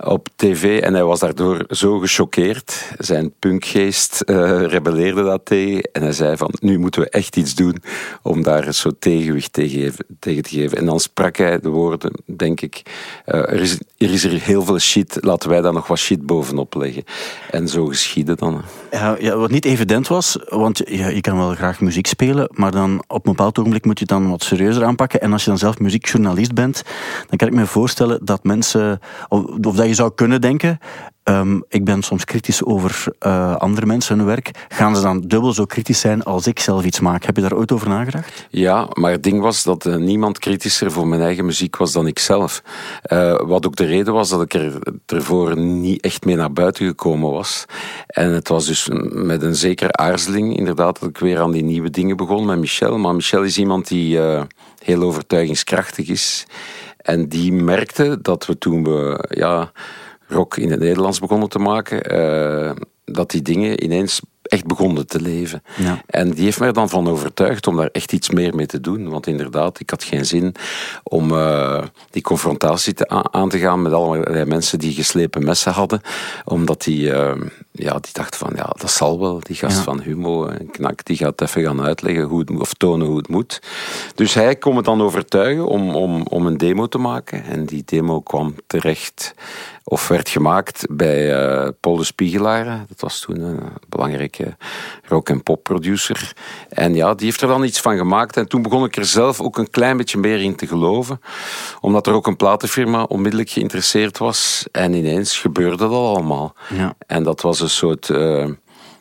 op 0.04 0.28
tv 0.36 0.80
en 0.80 0.94
hij 0.94 1.04
was 1.04 1.20
daardoor 1.20 1.64
zo 1.68 1.98
gechoqueerd. 1.98 2.92
Zijn 2.98 3.32
punkgeest 3.38 4.22
uh, 4.26 4.62
rebelleerde 4.66 5.22
dat 5.22 5.44
tegen 5.44 5.88
en 5.92 6.02
hij 6.02 6.12
zei 6.12 6.36
van 6.36 6.54
nu 6.60 6.78
moeten 6.78 7.00
we 7.00 7.08
echt 7.08 7.36
iets 7.36 7.54
doen 7.54 7.76
om 8.22 8.42
daar 8.42 8.66
een 8.66 8.74
soort 8.74 9.00
tegenwicht 9.00 9.52
tegen, 9.52 9.94
te 10.18 10.38
geven. 10.42 10.78
En 10.78 10.84
dan 10.84 11.00
sprak 11.00 11.36
hij 11.36 11.60
de 11.60 11.68
woorden, 11.68 12.12
denk 12.24 12.60
ik, 12.60 12.82
uh, 13.26 13.34
er, 13.34 13.60
is, 13.60 13.78
er 13.96 14.12
is 14.12 14.24
er 14.24 14.40
heel 14.40 14.64
veel 14.64 14.78
shit, 14.78 15.18
laten 15.20 15.48
wij 15.48 15.60
daar 15.60 15.72
nog 15.72 15.86
wat 15.86 15.98
shit 15.98 16.26
bovenop 16.26 16.74
leggen. 16.74 17.04
En 17.50 17.68
zo 17.68 17.86
geschiedde 17.86 18.34
dan. 18.34 18.62
Ja, 18.90 19.16
ja, 19.20 19.36
wat 19.36 19.50
niet 19.50 19.64
evident 19.64 20.08
was, 20.08 20.38
want 20.48 20.78
je 20.86 21.20
kan 21.20 21.36
wel 21.36 21.54
graag 21.54 21.80
muziek 21.80 22.06
spelen, 22.06 22.50
maar 22.52 22.70
dan 22.70 23.02
op 23.06 23.26
een 23.26 23.32
bepaald 23.32 23.58
ogenblik 23.58 23.84
moet 23.84 23.98
je 23.98 24.04
het 24.08 24.14
dan 24.14 24.30
wat 24.30 24.42
serieuzer 24.42 24.84
aanpakken. 24.84 25.20
En 25.20 25.32
als 25.32 25.44
je 25.44 25.50
dan 25.50 25.58
zelf 25.58 25.78
muziekjournalist 25.78 26.54
bent, 26.54 26.82
dan 27.28 27.36
kan 27.36 27.48
ik 27.48 27.54
me 27.54 27.66
voorstellen 27.66 28.18
dat 28.22 28.44
mensen, 28.44 29.00
of, 29.28 29.44
of 29.44 29.76
dat 29.76 29.87
je 29.88 29.94
zou 29.94 30.12
kunnen 30.14 30.40
denken, 30.40 30.78
um, 31.24 31.64
ik 31.68 31.84
ben 31.84 32.02
soms 32.02 32.24
kritisch 32.24 32.64
over 32.64 33.04
uh, 33.26 33.56
andere 33.56 33.86
mensen 33.86 34.16
hun 34.16 34.26
werk. 34.26 34.50
Gaan 34.68 34.96
ze 34.96 35.02
dan 35.02 35.20
dubbel 35.20 35.52
zo 35.52 35.64
kritisch 35.64 36.00
zijn 36.00 36.22
als 36.22 36.46
ik 36.46 36.58
zelf 36.58 36.84
iets 36.84 37.00
maak? 37.00 37.24
Heb 37.24 37.36
je 37.36 37.42
daar 37.42 37.56
ooit 37.56 37.72
over 37.72 37.88
nagedacht? 37.88 38.46
Ja, 38.50 38.88
maar 38.92 39.10
het 39.10 39.22
ding 39.22 39.40
was 39.40 39.62
dat 39.62 39.86
uh, 39.86 39.96
niemand 39.96 40.38
kritischer 40.38 40.92
voor 40.92 41.06
mijn 41.06 41.20
eigen 41.20 41.44
muziek 41.44 41.76
was 41.76 41.92
dan 41.92 42.06
ik 42.06 42.18
zelf. 42.18 42.62
Uh, 43.12 43.40
wat 43.46 43.66
ook 43.66 43.76
de 43.76 43.84
reden 43.84 44.14
was 44.14 44.28
dat 44.28 44.42
ik 44.42 44.54
er 44.54 44.78
ervoor 45.06 45.58
niet 45.58 46.02
echt 46.02 46.24
mee 46.24 46.36
naar 46.36 46.52
buiten 46.52 46.86
gekomen 46.86 47.30
was. 47.30 47.64
En 48.06 48.30
het 48.30 48.48
was 48.48 48.66
dus 48.66 48.88
met 49.10 49.42
een 49.42 49.56
zekere 49.56 49.92
aarzeling 49.92 50.56
inderdaad 50.56 51.00
dat 51.00 51.08
ik 51.08 51.18
weer 51.18 51.40
aan 51.40 51.52
die 51.52 51.64
nieuwe 51.64 51.90
dingen 51.90 52.16
begon 52.16 52.46
met 52.46 52.58
Michel. 52.58 52.98
Maar 52.98 53.14
Michel 53.14 53.42
is 53.42 53.58
iemand 53.58 53.88
die 53.88 54.18
heel 54.84 55.02
overtuigingskrachtig 55.02 56.08
is. 56.08 56.46
En 57.08 57.28
die 57.28 57.52
merkte 57.52 58.18
dat 58.22 58.46
we 58.46 58.58
toen 58.58 58.84
we 58.84 59.24
ja, 59.28 59.72
rock 60.26 60.56
in 60.56 60.70
het 60.70 60.80
Nederlands 60.80 61.18
begonnen 61.18 61.48
te 61.48 61.58
maken, 61.58 62.16
uh, 62.16 62.70
dat 63.04 63.30
die 63.30 63.42
dingen 63.42 63.84
ineens 63.84 64.20
echt 64.42 64.66
begonnen 64.66 65.06
te 65.06 65.20
leven. 65.20 65.62
Ja. 65.76 66.02
En 66.06 66.30
die 66.30 66.44
heeft 66.44 66.60
mij 66.60 66.72
dan 66.72 66.88
van 66.88 67.08
overtuigd 67.08 67.66
om 67.66 67.76
daar 67.76 67.88
echt 67.92 68.12
iets 68.12 68.30
meer 68.30 68.54
mee 68.54 68.66
te 68.66 68.80
doen. 68.80 69.08
Want 69.08 69.26
inderdaad, 69.26 69.80
ik 69.80 69.90
had 69.90 70.04
geen 70.04 70.26
zin 70.26 70.54
om 71.02 71.30
uh, 71.32 71.82
die 72.10 72.22
confrontatie 72.22 72.94
te, 72.94 73.08
aan 73.08 73.48
te 73.48 73.58
gaan 73.58 73.82
met 73.82 73.92
allerlei 73.92 74.44
mensen 74.44 74.78
die 74.78 74.92
geslepen 74.94 75.44
messen 75.44 75.72
hadden. 75.72 76.00
Omdat 76.44 76.82
die, 76.82 77.08
uh, 77.08 77.32
ja, 77.78 77.98
die 77.98 78.12
dachten 78.12 78.38
van, 78.38 78.52
ja, 78.56 78.74
dat 78.76 78.90
zal 78.90 79.20
wel. 79.20 79.40
Die 79.40 79.56
gast 79.56 79.78
van 79.78 80.00
Humo, 80.00 80.50
Knak, 80.70 81.04
die 81.04 81.16
gaat 81.16 81.40
even 81.40 81.62
gaan 81.62 81.82
uitleggen 81.82 82.22
hoe 82.22 82.38
het, 82.38 82.50
of 82.50 82.74
tonen 82.74 83.06
hoe 83.06 83.16
het 83.16 83.28
moet. 83.28 83.62
Dus 84.14 84.34
hij 84.34 84.56
kon 84.56 84.74
me 84.74 84.82
dan 84.82 85.02
overtuigen 85.02 85.66
om, 85.66 85.94
om, 85.94 86.22
om 86.22 86.46
een 86.46 86.56
demo 86.56 86.86
te 86.86 86.98
maken. 86.98 87.44
En 87.44 87.64
die 87.64 87.82
demo 87.84 88.20
kwam 88.20 88.54
terecht 88.66 89.34
of 89.90 90.08
werd 90.08 90.28
gemaakt 90.28 90.86
bij 90.90 91.42
uh, 91.42 91.68
Paul 91.80 91.96
de 91.96 92.04
Spiegelaar. 92.04 92.84
Dat 92.88 93.00
was 93.00 93.20
toen 93.20 93.40
een 93.40 93.60
belangrijke 93.88 94.56
rock- 95.04 95.28
en 95.28 95.42
pop-producer. 95.42 96.32
En 96.68 96.94
ja, 96.94 97.14
die 97.14 97.26
heeft 97.26 97.40
er 97.40 97.48
dan 97.48 97.64
iets 97.64 97.80
van 97.80 97.96
gemaakt. 97.96 98.36
En 98.36 98.48
toen 98.48 98.62
begon 98.62 98.84
ik 98.84 98.96
er 98.96 99.04
zelf 99.04 99.40
ook 99.40 99.58
een 99.58 99.70
klein 99.70 99.96
beetje 99.96 100.18
meer 100.18 100.40
in 100.40 100.56
te 100.56 100.66
geloven. 100.66 101.20
Omdat 101.80 102.06
er 102.06 102.12
ook 102.12 102.26
een 102.26 102.36
platenfirma 102.36 103.02
onmiddellijk 103.02 103.50
geïnteresseerd 103.50 104.18
was. 104.18 104.66
En 104.72 104.94
ineens 104.94 105.38
gebeurde 105.38 105.76
dat 105.76 105.90
allemaal. 105.90 106.54
Ja. 106.68 106.94
En 107.06 107.22
dat 107.22 107.40
was 107.40 107.60
een 107.60 107.67
soort, 107.68 108.08
uh, 108.08 108.48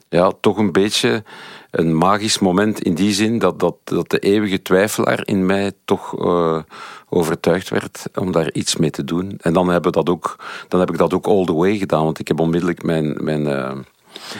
ja, 0.09 0.31
toch 0.41 0.57
een 0.57 0.71
beetje 0.71 1.23
een 1.71 1.97
magisch 1.97 2.39
moment 2.39 2.81
in 2.81 2.93
die 2.93 3.13
zin 3.13 3.39
dat, 3.39 3.59
dat, 3.59 3.75
dat 3.83 4.09
de 4.09 4.19
eeuwige 4.19 4.61
twijfelaar 4.61 5.21
in 5.25 5.45
mij 5.45 5.71
toch 5.85 6.19
uh, 6.19 6.59
overtuigd 7.09 7.69
werd 7.69 8.03
om 8.15 8.31
daar 8.31 8.51
iets 8.51 8.75
mee 8.75 8.89
te 8.89 9.03
doen. 9.03 9.37
En 9.41 9.53
dan, 9.53 9.69
hebben 9.69 9.91
dat 9.91 10.09
ook, 10.09 10.35
dan 10.67 10.79
heb 10.79 10.89
ik 10.89 10.97
dat 10.97 11.13
ook 11.13 11.27
all 11.27 11.45
the 11.45 11.53
way 11.53 11.77
gedaan, 11.77 12.03
want 12.03 12.19
ik 12.19 12.27
heb 12.27 12.39
onmiddellijk 12.39 12.83
mijn. 12.83 13.17
mijn 13.23 13.45
uh, 13.47 13.71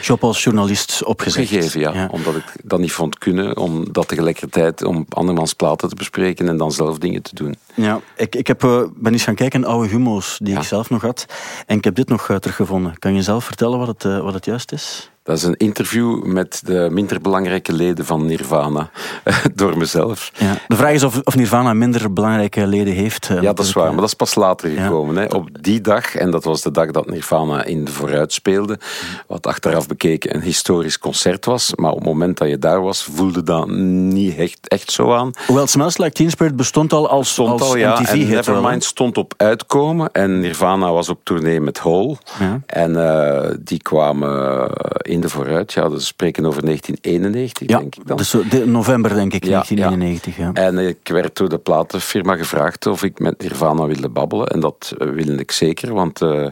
job 0.00 0.24
als 0.24 0.42
journalist 0.42 1.04
opgezegd. 1.04 1.48
Gegeven, 1.48 1.80
ja, 1.80 2.08
Omdat 2.10 2.36
ik 2.36 2.44
dat 2.64 2.78
niet 2.78 2.92
vond 2.92 3.18
kunnen. 3.18 3.56
Om 3.56 3.92
dat 3.92 4.08
tegelijkertijd 4.08 4.84
om 4.84 5.06
andermans 5.08 5.52
platen 5.52 5.88
te 5.88 5.94
bespreken 5.94 6.48
en 6.48 6.56
dan 6.56 6.72
zelf 6.72 6.98
dingen 6.98 7.22
te 7.22 7.34
doen. 7.34 7.56
Ja, 7.74 8.00
ik, 8.16 8.34
ik 8.34 8.46
heb, 8.46 8.64
uh, 8.64 8.82
ben 8.94 9.12
eens 9.12 9.24
gaan 9.24 9.34
kijken 9.34 9.60
naar 9.60 9.70
oude 9.70 9.88
humo's 9.88 10.38
die 10.42 10.56
ik 10.56 10.62
zelf 10.62 10.90
nog 10.90 11.02
had. 11.02 11.26
En 11.66 11.76
ik 11.76 11.84
heb 11.84 11.94
dit 11.94 12.08
nog 12.08 12.28
uh, 12.28 12.36
teruggevonden. 12.36 12.98
Kan 12.98 13.14
je 13.14 13.22
zelf 13.22 13.44
vertellen 13.44 13.78
wat 13.78 13.88
het, 13.88 14.04
uh, 14.04 14.20
wat 14.20 14.34
het 14.34 14.44
juist 14.44 14.72
is? 14.72 15.10
Dat 15.28 15.36
is 15.36 15.42
een 15.42 15.56
interview 15.56 16.24
met 16.24 16.60
de 16.64 16.88
minder 16.90 17.20
belangrijke 17.20 17.72
leden 17.72 18.04
van 18.04 18.26
Nirvana, 18.26 18.90
door 19.54 19.76
mezelf. 19.76 20.30
Ja. 20.38 20.54
De 20.68 20.76
vraag 20.76 20.92
is 20.92 21.02
of, 21.02 21.20
of 21.24 21.36
Nirvana 21.36 21.72
minder 21.72 22.12
belangrijke 22.12 22.66
leden 22.66 22.94
heeft. 22.94 23.26
Ja, 23.26 23.40
dat 23.40 23.58
is 23.58 23.72
waar, 23.72 23.86
maar 23.86 24.00
dat 24.00 24.08
is 24.08 24.14
pas 24.14 24.34
later 24.34 24.70
gekomen. 24.70 25.16
Hè. 25.16 25.24
Op 25.24 25.48
die 25.60 25.80
dag, 25.80 26.14
en 26.14 26.30
dat 26.30 26.44
was 26.44 26.62
de 26.62 26.70
dag 26.70 26.90
dat 26.90 27.10
Nirvana 27.10 27.64
in 27.64 27.84
de 27.84 27.90
vooruit 27.90 28.32
speelde, 28.32 28.78
wat 29.26 29.46
achteraf 29.46 29.86
bekeken 29.86 30.34
een 30.34 30.42
historisch 30.42 30.98
concert 30.98 31.44
was, 31.44 31.72
maar 31.74 31.90
op 31.90 31.96
het 31.96 32.06
moment 32.06 32.38
dat 32.38 32.48
je 32.48 32.58
daar 32.58 32.82
was, 32.82 33.08
voelde 33.14 33.42
dat 33.42 33.68
niet 33.68 34.36
echt, 34.36 34.68
echt 34.68 34.90
zo 34.90 35.14
aan. 35.14 35.30
Hoewel 35.46 35.66
Smells 35.66 35.98
Like 35.98 36.12
Teen 36.12 36.30
Spirit 36.30 36.56
bestond 36.56 36.92
al 36.92 37.08
als, 37.08 37.30
stond 37.30 37.60
als 37.60 37.70
al, 37.70 37.76
ja, 37.76 38.00
MTV. 38.00 38.12
En 38.12 38.28
Nevermind 38.28 38.84
stond 38.84 39.18
op 39.18 39.34
uitkomen 39.36 40.12
en 40.12 40.40
Nirvana 40.40 40.92
was 40.92 41.08
op 41.08 41.20
tournee 41.22 41.60
met 41.60 41.78
Hole. 41.78 42.16
Ja. 42.38 42.60
En 42.66 42.90
uh, 42.90 43.40
die 43.58 43.82
kwamen 43.82 44.70
in 44.98 45.17
de 45.20 45.28
vooruit. 45.28 45.72
Ja, 45.72 45.90
we 45.90 46.00
spreken 46.00 46.46
over 46.46 46.64
1991, 46.64 47.66
denk 47.66 47.96
ik 47.96 48.06
dan. 48.06 48.16
Dus 48.16 48.36
november, 48.64 49.14
denk 49.14 49.32
ik, 49.32 49.46
1991. 49.46 50.36
Ja. 50.36 50.50
En 50.52 50.78
ik 50.78 51.08
werd 51.08 51.36
door 51.36 51.48
de 51.48 51.58
platenfirma 51.58 52.36
gevraagd 52.36 52.86
of 52.86 53.02
ik 53.02 53.18
met 53.18 53.42
Nirvana 53.42 53.86
wilde 53.86 54.08
babbelen. 54.08 54.46
En 54.46 54.60
dat 54.60 54.94
wilde 54.98 55.36
ik 55.36 55.50
zeker, 55.50 55.94
want... 55.94 56.20
Uh, 56.20 56.46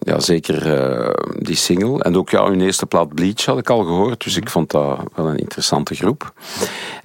ja, 0.00 0.20
zeker 0.20 0.66
uh, 0.66 1.10
die 1.38 1.56
single. 1.56 2.02
En 2.02 2.16
ook 2.16 2.30
ja, 2.30 2.48
hun 2.48 2.60
eerste 2.60 2.86
plaat 2.86 3.14
Bleach 3.14 3.44
had 3.44 3.58
ik 3.58 3.70
al 3.70 3.84
gehoord. 3.84 4.24
Dus 4.24 4.36
ik 4.36 4.50
vond 4.50 4.70
dat 4.70 4.98
wel 5.14 5.26
een 5.26 5.38
interessante 5.38 5.94
groep. 5.94 6.32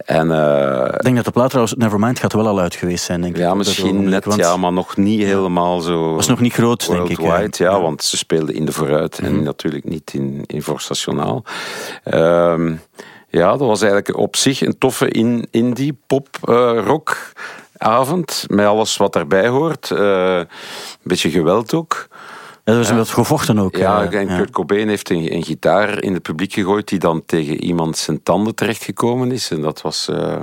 En, 0.06 0.28
uh, 0.28 0.86
ik 0.94 1.02
denk 1.02 1.16
dat 1.16 1.26
de 1.26 1.32
plaat 1.32 1.50
trouwens, 1.50 1.76
Nevermind, 1.78 2.20
gaat 2.20 2.34
wel 2.34 2.48
al 2.48 2.60
uit 2.60 2.76
geweest 2.76 3.04
zijn, 3.04 3.22
denk 3.22 3.36
ik. 3.36 3.42
Ja, 3.42 3.54
misschien 3.54 4.10
net, 4.10 4.26
want... 4.26 4.40
ja, 4.40 4.58
maar 4.58 4.74
nog 4.74 4.98
niet 4.98 5.22
helemaal 5.24 5.80
zo... 5.80 6.16
Was 6.16 6.28
nog 6.28 6.40
niet 6.40 6.54
groot, 6.54 6.88
denk 6.88 7.10
ik. 7.10 7.22
Ja, 7.22 7.48
ja, 7.50 7.82
want 7.82 8.04
ze 8.04 8.18
speelden 8.18 8.56
in 8.56 8.66
de 8.66 8.72
vooruit 8.72 9.19
en 9.19 9.33
mhm. 9.36 9.44
natuurlijk 9.44 9.83
niet 9.83 10.14
in, 10.14 10.44
in 10.45 10.64
Forstationaal. 10.64 11.44
Um, 12.14 12.81
ja, 13.30 13.50
dat 13.50 13.68
was 13.68 13.81
eigenlijk 13.81 14.18
op 14.18 14.36
zich 14.36 14.62
een 14.62 14.78
toffe 14.78 15.10
in, 15.10 15.48
indie 15.52 15.98
pop 16.07 16.28
uh, 16.45 16.80
rock 16.86 17.31
avond. 17.78 18.45
Met 18.48 18.66
alles 18.66 18.98
wat 18.98 19.14
daarbij 19.14 19.48
hoort. 19.48 19.90
een 19.90 20.48
beetje 21.04 21.30
geweld 21.30 21.74
ook. 21.74 22.07
Ja, 22.66 22.74
er 22.74 23.00
is 23.00 23.12
gevochten 23.12 23.60
ook. 23.60 23.76
Ja, 23.76 24.12
en 24.12 24.28
Kurt 24.28 24.52
Cobain 24.52 24.88
heeft 24.88 25.10
een, 25.10 25.34
een, 25.34 25.44
gitaar 25.44 26.04
in 26.04 26.14
het 26.14 26.22
publiek 26.22 26.54
gegooid 26.54 26.88
die 26.88 27.00
dan 27.00 27.26
tegen 27.26 27.64
iemand 27.64 27.98
zijn 27.98 28.24
tanden 28.24 28.56
terechtgekomen 28.56 29.32
is. 29.32 29.52
En 29.52 29.62
dat 29.62 29.82
was, 29.82 30.08
uh, 30.12 30.42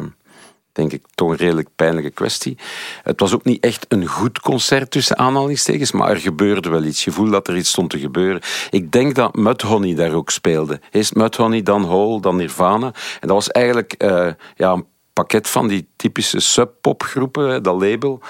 denk 0.72 0.92
ik, 0.92 1.04
toch 1.14 1.30
een 1.30 1.36
redelijk 1.36 1.68
pijnlijke 1.76 2.10
kwestie. 2.10 2.58
Het 3.02 3.20
was 3.20 3.34
ook 3.34 3.44
niet 3.44 3.64
echt 3.64 3.86
een 3.88 4.06
goed 4.06 4.40
concert 4.40 4.90
tussen 4.90 5.18
aanhalingstekens, 5.18 5.92
maar 5.92 6.10
er 6.10 6.16
gebeurde 6.16 6.68
wel 6.68 6.84
iets. 6.84 7.04
Je 7.04 7.10
voelde 7.10 7.30
dat 7.30 7.48
er 7.48 7.56
iets 7.56 7.70
stond 7.70 7.90
te 7.90 7.98
gebeuren. 7.98 8.40
Ik 8.70 8.92
denk 8.92 9.14
dat 9.14 9.34
Mudhoney 9.34 9.94
daar 9.94 10.12
ook 10.12 10.30
speelde. 10.30 10.80
Eerst 10.90 11.14
Mudhoney, 11.14 11.62
dan 11.62 11.82
Hole, 11.82 12.20
dan 12.20 12.36
Nirvana. 12.36 12.86
En 13.20 13.28
dat 13.28 13.30
was 13.30 13.48
eigenlijk 13.48 13.94
uh, 13.98 14.30
ja, 14.54 14.72
een 14.72 14.86
pakket 15.12 15.48
van 15.48 15.68
die 15.68 15.88
typische 15.96 16.40
sub-popgroepen, 16.40 17.62
dat 17.62 17.80
label, 17.80 18.20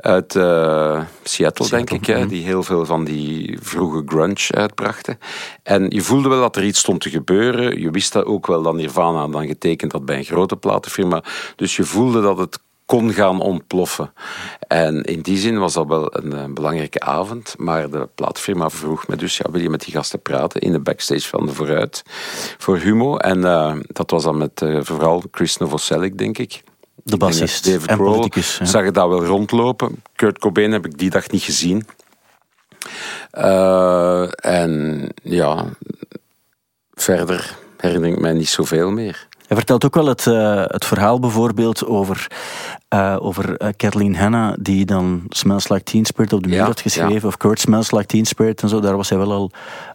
uit 0.00 0.34
uh, 0.34 1.02
Seattle, 1.22 1.68
denk 1.68 1.90
ik, 1.90 2.06
hè, 2.06 2.26
die 2.26 2.44
heel 2.44 2.62
veel 2.62 2.84
van 2.84 3.04
die 3.04 3.58
vroege 3.62 4.02
grunge 4.06 4.50
uitbrachten. 4.50 5.18
En 5.62 5.86
je 5.88 6.00
voelde 6.00 6.28
wel 6.28 6.40
dat 6.40 6.56
er 6.56 6.64
iets 6.64 6.78
stond 6.78 7.00
te 7.00 7.10
gebeuren. 7.10 7.80
Je 7.80 7.90
wist 7.90 8.12
dat 8.12 8.24
ook 8.24 8.46
wel 8.46 8.62
dat 8.62 8.74
Nirvana 8.74 9.28
dan 9.28 9.46
getekend 9.46 9.92
had 9.92 10.04
bij 10.04 10.16
een 10.16 10.24
grote 10.24 10.56
platenfirma. 10.56 11.22
Dus 11.56 11.76
je 11.76 11.84
voelde 11.84 12.20
dat 12.20 12.38
het 12.38 12.58
kon 12.90 13.12
gaan 13.12 13.40
ontploffen. 13.40 14.12
En 14.68 15.02
in 15.02 15.20
die 15.20 15.38
zin 15.38 15.58
was 15.58 15.72
dat 15.72 15.86
wel 15.86 16.16
een, 16.16 16.32
een, 16.32 16.54
belangrijke 16.54 17.00
avond. 17.00 17.54
Maar 17.58 17.90
de 17.90 18.08
plaatfirma 18.14 18.70
vroeg 18.70 19.08
me 19.08 19.16
dus, 19.16 19.36
ja, 19.36 19.50
wil 19.50 19.60
je 19.60 19.70
met 19.70 19.84
die 19.84 19.94
gasten 19.94 20.22
praten 20.22 20.60
in 20.60 20.72
de 20.72 20.80
backstage 20.80 21.28
van 21.28 21.46
de 21.46 21.52
Vooruit 21.52 22.02
voor 22.58 22.76
Humo? 22.78 23.16
En 23.16 23.38
uh, 23.38 23.76
dat 23.86 24.10
was 24.10 24.22
dan 24.22 24.38
met 24.38 24.60
uh, 24.60 24.78
vooral 24.82 25.22
Chris 25.30 25.56
Novoselic, 25.56 26.18
denk 26.18 26.38
ik. 26.38 26.62
De 27.10 27.16
bassist 27.16 27.64
David 27.64 27.86
en 27.86 27.96
Grohl 27.96 28.28
ja. 28.34 28.64
zag 28.64 28.84
je 28.84 28.90
dat 28.90 29.08
wel 29.08 29.24
rondlopen. 29.24 30.02
Kurt 30.14 30.38
Cobain 30.38 30.72
heb 30.72 30.86
ik 30.86 30.98
die 30.98 31.10
dag 31.10 31.30
niet 31.30 31.42
gezien. 31.42 31.86
Uh, 33.32 34.44
en 34.44 35.06
ja, 35.22 35.64
verder 36.94 37.56
herinner 37.76 38.10
ik 38.10 38.20
mij 38.20 38.32
niet 38.32 38.48
zoveel 38.48 38.90
meer. 38.90 39.28
Hij 39.46 39.56
vertelt 39.56 39.84
ook 39.84 39.94
wel 39.94 40.06
het, 40.06 40.26
uh, 40.26 40.62
het 40.66 40.84
verhaal 40.84 41.18
bijvoorbeeld 41.18 41.86
over, 41.86 42.26
uh, 42.94 43.16
over 43.20 43.74
Kathleen 43.76 44.16
Hanna, 44.16 44.56
die 44.60 44.84
dan 44.84 45.24
Smells 45.28 45.68
Like 45.68 45.82
Teen 45.82 46.04
Spirit 46.04 46.32
op 46.32 46.42
de 46.42 46.48
muur 46.48 46.58
ja, 46.58 46.64
had 46.64 46.80
geschreven, 46.80 47.20
ja. 47.20 47.26
of 47.26 47.36
Kurt 47.36 47.60
Smells 47.60 47.90
Like 47.90 48.06
Teen 48.06 48.26
Spirit 48.26 48.62
en 48.62 48.68
zo. 48.68 48.80
Daar 48.80 48.96
was 48.96 49.08
hij 49.08 49.18
wel 49.18 49.32
al 49.32 49.50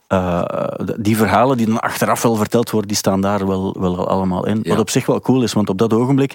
uh, 0.10 0.44
die 0.98 1.18
verhalen 1.18 1.58
die 1.58 1.66
dan 1.66 1.80
achteraf 1.80 2.22
wel 2.22 2.36
verteld 2.36 2.70
worden, 2.70 2.88
die 2.88 2.98
staan 2.98 3.22
daar 3.22 3.48
wel, 3.48 3.76
wel 3.80 4.08
allemaal 4.08 4.46
in. 4.46 4.60
Ja. 4.64 4.70
Wat 4.70 4.80
op 4.80 4.90
zich 4.90 5.06
wel 5.06 5.22
cool 5.22 5.44
is, 5.44 5.54
want 5.54 5.70
op 5.70 5.78
dat 5.78 5.94
ogenblik, 5.94 6.34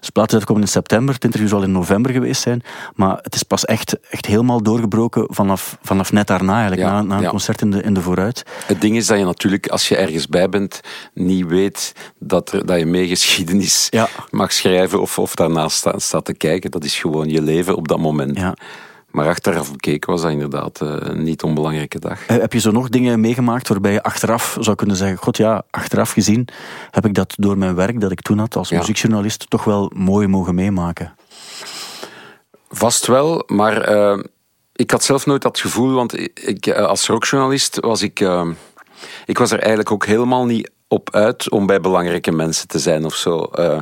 dus 0.00 0.10
plaats 0.10 0.34
uitkomen 0.34 0.62
in 0.62 0.68
september, 0.68 1.14
het 1.14 1.24
interview 1.24 1.48
zal 1.48 1.62
in 1.62 1.72
november 1.72 2.12
geweest 2.12 2.42
zijn, 2.42 2.62
maar 2.94 3.18
het 3.22 3.34
is 3.34 3.42
pas 3.42 3.64
echt, 3.64 3.98
echt 4.10 4.26
helemaal 4.26 4.62
doorgebroken 4.62 5.26
vanaf, 5.28 5.78
vanaf 5.82 6.12
net 6.12 6.26
daarna 6.26 6.52
eigenlijk, 6.52 6.82
ja, 6.82 6.92
na, 6.92 7.02
na, 7.02 7.16
een 7.16 7.22
ja. 7.22 7.28
concert 7.28 7.60
in 7.60 7.70
de, 7.70 7.82
in 7.82 7.94
de 7.94 8.00
vooruit. 8.00 8.42
Het 8.66 8.80
ding 8.80 8.96
is 8.96 9.06
dat 9.06 9.18
je 9.18 9.24
natuurlijk, 9.24 9.68
als 9.68 9.88
je 9.88 9.96
ergens 9.96 10.26
bij 10.28 10.48
bent, 10.48 10.80
niet 11.14 11.46
weet 11.46 11.92
dat, 12.18 12.52
er, 12.52 12.66
dat 12.66 12.78
je 12.78 12.86
mee 12.86 13.08
geschiedenis 13.08 13.90
mag 14.30 14.52
schrijven 14.52 15.00
of, 15.00 15.18
of 15.18 15.34
daarnaast 15.34 15.76
staat, 15.76 16.02
staat 16.02 16.24
te 16.24 16.34
kijken. 16.34 16.70
Dat 16.70 16.84
is 16.84 16.98
gewoon 16.98 17.28
je 17.28 17.42
leven 17.42 17.76
op 17.76 17.88
dat 17.88 17.98
moment. 17.98 18.38
Maar 19.14 19.28
achteraf 19.28 19.72
bekeken 19.72 20.10
was 20.10 20.22
dat 20.22 20.30
inderdaad 20.30 20.80
uh, 20.82 20.96
een 20.98 21.22
niet 21.22 21.42
onbelangrijke 21.42 21.98
dag. 21.98 22.26
Heb 22.26 22.52
je 22.52 22.60
zo 22.60 22.70
nog 22.70 22.88
dingen 22.88 23.20
meegemaakt 23.20 23.68
waarbij 23.68 23.92
je 23.92 24.02
achteraf 24.02 24.56
zou 24.60 24.76
kunnen 24.76 24.96
zeggen: 24.96 25.18
God 25.18 25.36
ja, 25.36 25.62
achteraf 25.70 26.10
gezien 26.10 26.48
heb 26.90 27.06
ik 27.06 27.14
dat 27.14 27.34
door 27.36 27.58
mijn 27.58 27.74
werk 27.74 28.00
dat 28.00 28.10
ik 28.10 28.20
toen 28.20 28.38
had 28.38 28.56
als 28.56 28.68
ja. 28.68 28.78
muziekjournalist 28.78 29.50
toch 29.50 29.64
wel 29.64 29.90
mooi 29.94 30.26
mogen 30.26 30.54
meemaken? 30.54 31.14
Vast 32.70 33.06
wel, 33.06 33.44
maar 33.46 33.94
uh, 33.94 34.18
ik 34.72 34.90
had 34.90 35.04
zelf 35.04 35.26
nooit 35.26 35.42
dat 35.42 35.60
gevoel, 35.60 35.92
want 35.92 36.18
ik, 36.46 36.68
als 36.68 37.06
rockjournalist 37.06 37.80
was 37.80 38.02
ik. 38.02 38.20
Uh, 38.20 38.48
ik 39.26 39.38
was 39.38 39.50
er 39.50 39.58
eigenlijk 39.58 39.90
ook 39.90 40.06
helemaal 40.06 40.44
niet 40.44 40.70
op 40.88 41.14
uit 41.14 41.50
om 41.50 41.66
bij 41.66 41.80
belangrijke 41.80 42.32
mensen 42.32 42.68
te 42.68 42.78
zijn 42.78 43.04
of 43.04 43.14
zo. 43.14 43.50
Uh, 43.58 43.78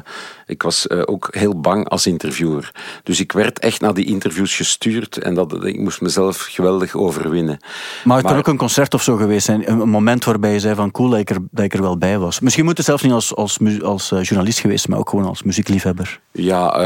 ik 0.47 0.63
was 0.63 0.87
uh, 0.87 1.03
ook 1.05 1.29
heel 1.31 1.61
bang 1.61 1.89
als 1.89 2.07
interviewer. 2.07 2.71
Dus 3.03 3.21
ik 3.21 3.33
werd 3.33 3.59
echt 3.59 3.81
naar 3.81 3.95
die 3.95 4.07
interviews 4.07 4.57
gestuurd 4.57 5.19
en 5.19 5.35
dat, 5.35 5.65
ik 5.65 5.79
moest 5.79 6.01
mezelf 6.01 6.41
geweldig 6.41 6.95
overwinnen. 6.95 7.59
Maar 8.05 8.17
het 8.17 8.27
kan 8.27 8.37
ook 8.37 8.47
een 8.47 8.57
concert 8.57 8.95
of 8.95 9.03
zo 9.03 9.17
geweest 9.17 9.45
zijn, 9.45 9.71
een 9.71 9.89
moment 9.89 10.25
waarbij 10.25 10.53
je 10.53 10.61
zei 10.61 10.75
van 10.75 10.91
cool 10.91 11.09
dat 11.09 11.19
ik 11.19 11.31
er, 11.31 11.39
dat 11.51 11.65
ik 11.65 11.75
er 11.75 11.83
wel 11.83 11.99
bij 11.99 12.19
was. 12.19 12.41
Misschien 12.41 12.65
moet 12.65 12.77
het 12.77 12.87
zelfs 12.87 13.03
niet 13.03 13.13
als, 13.13 13.35
als, 13.35 13.59
als 13.83 14.11
uh, 14.11 14.23
journalist 14.23 14.59
geweest, 14.59 14.89
maar 14.89 14.99
ook 14.99 15.09
gewoon 15.09 15.27
als 15.27 15.43
muziekliefhebber. 15.43 16.21
Ja, 16.33 16.81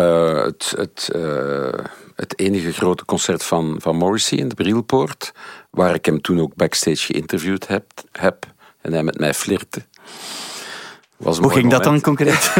het, 0.44 0.75
het, 0.76 1.11
het 2.14 2.38
enige 2.38 2.73
grote 2.73 3.04
concert 3.04 3.42
van, 3.42 3.76
van 3.78 3.96
Morrissey 3.96 4.38
in 4.38 4.49
de 4.49 4.54
Brielpoort, 4.54 5.32
waar 5.70 5.94
ik 5.94 6.06
hem 6.06 6.20
toen 6.20 6.40
ook 6.40 6.54
backstage 6.54 7.12
geïnterviewd 7.12 7.68
heb, 7.68 7.85
heb 8.12 8.46
en 8.80 8.92
hij 8.92 9.02
met 9.02 9.18
mij 9.18 9.35
flirte. 9.35 9.82
Was 11.16 11.38
Hoe 11.38 11.50
ging 11.50 11.64
moment. 11.64 11.84
dat 11.84 11.92
dan 11.92 12.00
concreet? 12.00 12.52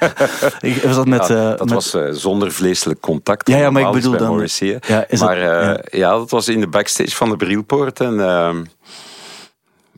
was 0.84 0.96
dat 0.96 1.06
met, 1.06 1.28
ja, 1.28 1.50
dat 1.50 1.58
met... 1.58 1.72
was 1.72 1.94
uh, 1.94 2.08
zonder 2.10 2.52
vleeselijk 2.52 3.00
contact. 3.00 3.48
Ja, 3.48 3.56
ja 3.56 3.70
maar 3.70 3.82
ik 3.82 3.92
bedoel 3.92 4.16
dan... 4.16 4.28
Morrissey, 4.28 4.80
ja, 4.86 5.06
maar 5.18 5.36
uh, 5.36 5.42
ja. 5.42 5.80
ja. 5.90 6.10
dat 6.10 6.30
was 6.30 6.48
in 6.48 6.60
de 6.60 6.66
backstage 6.66 7.16
van 7.16 7.28
de 7.28 7.36
Brielpoort. 7.36 8.00
En 8.00 8.14
uh, 8.14 8.50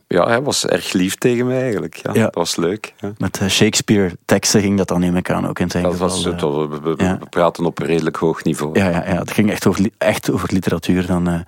ja, 0.07 0.27
hij 0.27 0.41
was 0.41 0.65
erg 0.65 0.91
lief 0.91 1.15
tegen 1.15 1.45
mij 1.45 1.61
eigenlijk. 1.61 1.99
Ja, 2.01 2.13
Dat 2.13 2.35
was 2.35 2.55
leuk. 2.55 2.93
Ja. 2.99 3.13
Met 3.17 3.41
Shakespeare-teksten 3.47 4.61
ging 4.61 4.77
dat 4.77 4.87
dan 4.87 4.99
neem 4.99 5.15
ik 5.15 5.29
aan 5.29 5.47
ook 5.47 5.59
in 5.59 5.69
zijn 5.69 5.83
dat 5.83 5.91
geval. 5.91 6.07
Was, 6.07 6.23
we, 6.23 6.79
we, 6.81 6.95
we 6.95 7.17
praten 7.29 7.65
op 7.65 7.79
een 7.79 7.85
redelijk 7.85 8.15
hoog 8.15 8.43
niveau. 8.43 8.79
Ja, 8.79 8.89
ja, 8.89 9.03
ja 9.07 9.19
het 9.19 9.31
ging 9.31 9.51
echt 9.51 9.67
over, 9.67 9.89
echt 9.97 10.31
over 10.31 10.49
literatuur 10.53 11.05
dan. 11.05 11.45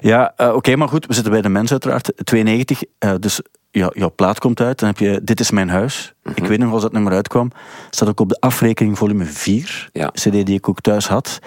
ja, 0.00 0.34
oké, 0.36 0.76
maar 0.76 0.88
goed, 0.88 1.06
we 1.06 1.14
zitten 1.14 1.32
bij 1.32 1.42
de 1.42 1.48
mens 1.48 1.70
uiteraard. 1.70 2.12
92, 2.24 2.82
dus 3.18 3.40
ja, 3.70 3.90
jouw 3.94 4.12
plaat 4.14 4.38
komt 4.38 4.60
uit, 4.60 4.78
dan 4.78 4.88
heb 4.88 4.98
je 4.98 5.20
Dit 5.22 5.40
is 5.40 5.50
mijn 5.50 5.68
huis. 5.68 6.14
Mm 6.22 6.32
-hmm. 6.32 6.42
Ik 6.42 6.48
weet 6.48 6.58
nog 6.58 6.72
als 6.72 6.82
dat 6.82 6.92
nummer 6.92 7.12
uitkwam. 7.12 7.50
Staat 7.90 8.08
ook 8.08 8.20
op 8.20 8.28
de 8.28 8.40
afrekening 8.40 8.98
volume 8.98 9.24
4. 9.24 9.88
Ja. 9.92 10.06
CD 10.06 10.46
die 10.46 10.56
ik 10.56 10.68
ook 10.68 10.80
thuis 10.80 11.08
had. 11.08 11.38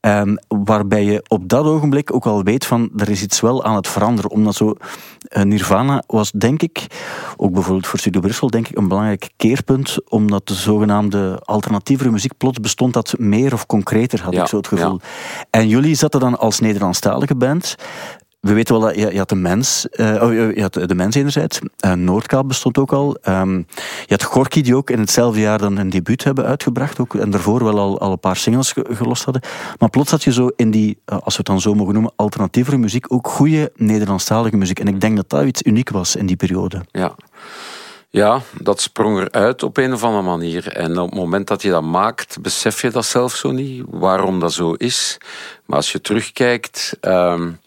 Um, 0.00 0.38
waarbij 0.48 1.04
je 1.04 1.24
op 1.28 1.48
dat 1.48 1.64
ogenblik 1.64 2.14
ook 2.14 2.26
al 2.26 2.42
weet 2.42 2.66
van 2.66 2.90
er 2.96 3.10
is 3.10 3.22
iets 3.22 3.40
wel 3.40 3.64
aan 3.64 3.74
het 3.74 3.88
veranderen. 3.88 4.30
Omdat 4.30 4.54
zo 4.54 4.74
uh, 5.36 5.42
Nirvana 5.42 6.02
was 6.06 6.30
denk 6.30 6.62
ik, 6.62 6.86
ook 7.36 7.52
bijvoorbeeld 7.52 7.86
voor 7.86 7.98
Studio 7.98 8.20
Brussel, 8.20 8.50
denk 8.50 8.68
ik 8.68 8.76
een 8.76 8.88
belangrijk 8.88 9.30
keerpunt. 9.36 10.10
Omdat 10.10 10.48
de 10.48 10.54
zogenaamde 10.54 11.40
alternatieve 11.44 12.10
muziek 12.10 12.36
plots 12.36 12.60
bestond 12.60 12.92
dat 12.92 13.14
meer 13.18 13.52
of 13.52 13.66
concreter, 13.66 14.22
had 14.22 14.32
ja, 14.32 14.42
ik 14.42 14.48
zo 14.48 14.56
het 14.56 14.68
gevoel. 14.68 15.00
Ja. 15.02 15.08
En 15.50 15.68
jullie 15.68 15.94
zaten 15.94 16.20
dan 16.20 16.38
als 16.38 16.60
Nederlandstalige 16.60 17.34
band 17.34 17.74
we 18.48 18.54
weten 18.54 18.78
wel 18.78 18.88
dat 18.88 18.94
je, 18.94 19.12
je 19.12 19.18
had 19.18 19.28
de 19.28 19.34
mens, 19.34 19.86
uh, 19.92 20.22
oh, 20.22 20.32
je 20.32 20.60
had 20.60 20.72
de 20.72 20.94
mens 20.94 21.14
enerzijds. 21.14 21.58
Uh, 21.84 21.92
Noordkaap 21.92 22.48
bestond 22.48 22.78
ook 22.78 22.92
al. 22.92 23.16
Um, 23.28 23.66
je 24.06 24.14
had 24.14 24.22
Gorky 24.22 24.62
die 24.62 24.76
ook 24.76 24.90
in 24.90 24.98
hetzelfde 24.98 25.40
jaar 25.40 25.58
dan 25.58 25.76
een 25.76 25.90
debuut 25.90 26.24
hebben 26.24 26.44
uitgebracht. 26.44 26.98
Ook, 26.98 27.14
en 27.14 27.30
daarvoor 27.30 27.64
wel 27.64 27.78
al, 27.78 28.00
al 28.00 28.12
een 28.12 28.20
paar 28.20 28.36
singles 28.36 28.72
ge, 28.72 28.84
gelost 28.90 29.24
hadden. 29.24 29.42
Maar 29.78 29.90
plots 29.90 30.10
had 30.10 30.24
je 30.24 30.32
zo 30.32 30.50
in 30.56 30.70
die, 30.70 30.98
als 31.04 31.36
we 31.36 31.36
het 31.36 31.46
dan 31.46 31.60
zo 31.60 31.74
mogen 31.74 31.92
noemen, 31.92 32.12
alternatieve 32.16 32.76
muziek 32.76 33.12
ook 33.12 33.28
goede 33.28 33.72
Nederlandstalige 33.76 34.56
muziek. 34.56 34.80
En 34.80 34.88
ik 34.88 35.00
denk 35.00 35.16
dat 35.16 35.30
dat 35.30 35.44
iets 35.44 35.62
uniek 35.62 35.90
was 35.90 36.16
in 36.16 36.26
die 36.26 36.36
periode. 36.36 36.84
Ja. 36.90 37.14
Ja, 38.10 38.40
dat 38.60 38.80
sprong 38.80 39.18
eruit 39.18 39.62
op 39.62 39.76
een 39.76 39.92
of 39.92 40.02
andere 40.02 40.22
manier. 40.22 40.72
En 40.72 40.98
op 40.98 41.10
het 41.10 41.18
moment 41.18 41.46
dat 41.46 41.62
je 41.62 41.70
dat 41.70 41.82
maakt, 41.82 42.38
besef 42.40 42.82
je 42.82 42.90
dat 42.90 43.04
zelf 43.04 43.34
zo 43.34 43.50
niet, 43.50 43.84
waarom 43.90 44.40
dat 44.40 44.52
zo 44.52 44.72
is. 44.72 45.18
Maar 45.66 45.76
als 45.76 45.92
je 45.92 46.00
terugkijkt, 46.00 46.96
um, 47.00 47.58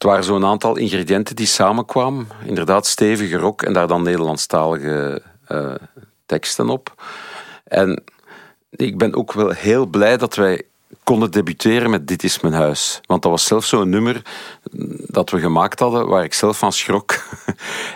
het 0.00 0.08
waren 0.08 0.24
zo'n 0.24 0.44
aantal 0.44 0.76
ingrediënten 0.76 1.36
die 1.36 1.46
samenkwamen. 1.46 2.28
Inderdaad, 2.44 2.86
stevige 2.86 3.36
rock 3.36 3.62
en 3.62 3.72
daar 3.72 3.86
dan 3.86 4.02
Nederlandstalige 4.02 5.22
uh, 5.48 5.74
teksten 6.26 6.68
op. 6.68 6.94
En 7.64 8.02
ik 8.70 8.98
ben 8.98 9.14
ook 9.14 9.32
wel 9.32 9.50
heel 9.50 9.86
blij 9.86 10.16
dat 10.16 10.34
wij 10.34 10.62
konden 11.04 11.30
debuteren 11.30 11.90
met 11.90 12.06
Dit 12.06 12.24
is 12.24 12.40
mijn 12.40 12.54
huis. 12.54 13.00
Want 13.06 13.22
dat 13.22 13.30
was 13.30 13.44
zelf 13.44 13.64
zo'n 13.64 13.88
nummer 13.88 14.22
dat 15.06 15.30
we 15.30 15.40
gemaakt 15.40 15.78
hadden 15.78 16.08
waar 16.08 16.24
ik 16.24 16.34
zelf 16.34 16.58
van 16.58 16.72
schrok. 16.72 17.14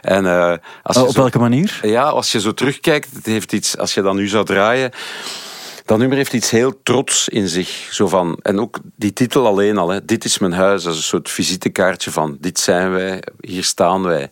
en, 0.01 0.25
uh, 0.25 0.55
als 0.83 0.97
oh, 0.97 1.03
op 1.03 1.11
zo, 1.11 1.21
welke 1.21 1.39
manier? 1.39 1.81
Ja, 1.83 2.03
als 2.03 2.33
je 2.33 2.41
zo 2.41 2.55
terugkijkt, 2.55 3.15
het 3.15 3.27
heeft 3.27 3.53
iets, 3.53 3.79
als 3.79 3.95
je 3.95 4.03
dat 4.03 4.15
nu 4.15 4.29
zou 4.29 4.45
draaien 4.45 4.93
dat 5.85 5.99
nummer 5.99 6.17
heeft 6.17 6.33
iets 6.33 6.51
heel 6.51 6.83
trots 6.83 7.29
in 7.29 7.49
zich. 7.49 7.89
Zo 7.91 8.09
van, 8.09 8.39
en 8.43 8.61
ook 8.61 8.79
die 8.97 9.13
titel 9.13 9.47
alleen 9.47 9.79
al, 9.79 9.89
hè, 9.89 10.05
dit 10.05 10.25
is 10.25 10.39
mijn 10.39 10.53
huis, 10.53 10.83
dat 10.83 10.93
is 10.93 10.99
een 10.99 11.05
soort 11.05 11.31
visitekaartje 11.31 12.11
van 12.11 12.37
dit 12.41 12.59
zijn 12.59 12.93
wij, 12.93 13.23
hier 13.41 13.65
staan 13.65 14.03
wij. 14.03 14.31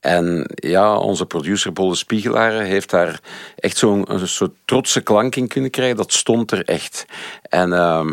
En 0.00 0.50
ja, 0.54 0.96
onze 0.96 1.26
producer 1.26 1.72
Bolle 1.72 1.94
Spiegelaar 1.94 2.52
heeft 2.52 2.90
daar 2.90 3.20
echt 3.56 3.76
zo'n 3.76 4.06
soort 4.24 4.54
trotse 4.64 5.00
klank 5.00 5.36
in 5.36 5.48
kunnen 5.48 5.70
krijgen. 5.70 5.96
Dat 5.96 6.12
stond 6.12 6.50
er 6.50 6.64
echt. 6.64 7.06
En 7.42 7.70
uh, 7.70 8.06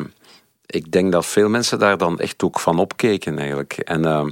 ik 0.66 0.92
denk 0.92 1.12
dat 1.12 1.25
veel 1.25 1.50
mensen 1.50 1.80
daar 1.80 1.98
dan 1.98 2.20
echt 2.20 2.44
ook 2.44 2.60
van 2.60 2.80
opkeken 2.80 3.40
eigenlijk. 3.40 3.74
En 3.74 4.04
uh, 4.04 4.25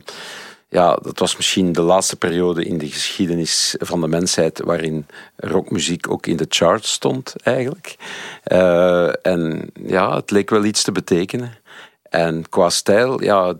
ja, 0.72 0.96
dat 0.96 1.20
was 1.20 1.36
misschien 1.36 1.72
de 1.72 1.82
laatste 1.82 2.16
periode 2.16 2.66
in 2.66 2.78
de 2.78 2.88
geschiedenis 2.88 3.76
van 3.80 4.02
de 4.02 4.08
mensheid 4.08 4.62
waarin 4.64 5.06
rockmuziek 5.36 6.12
ook 6.12 6.26
in 6.26 6.38
de 6.38 6.46
charts 6.50 6.92
stond, 6.92 7.36
eigenlijk. 7.44 7.96
Uh, 8.48 9.26
en 9.26 9.70
ja, 9.86 10.16
het 10.16 10.32
leek 10.32 10.50
wel 10.50 10.64
iets 10.64 10.84
te 10.84 10.92
betekenen. 10.92 11.54
En 12.10 12.50
qua 12.50 12.70
stijl, 12.70 13.24
ja, 13.24 13.54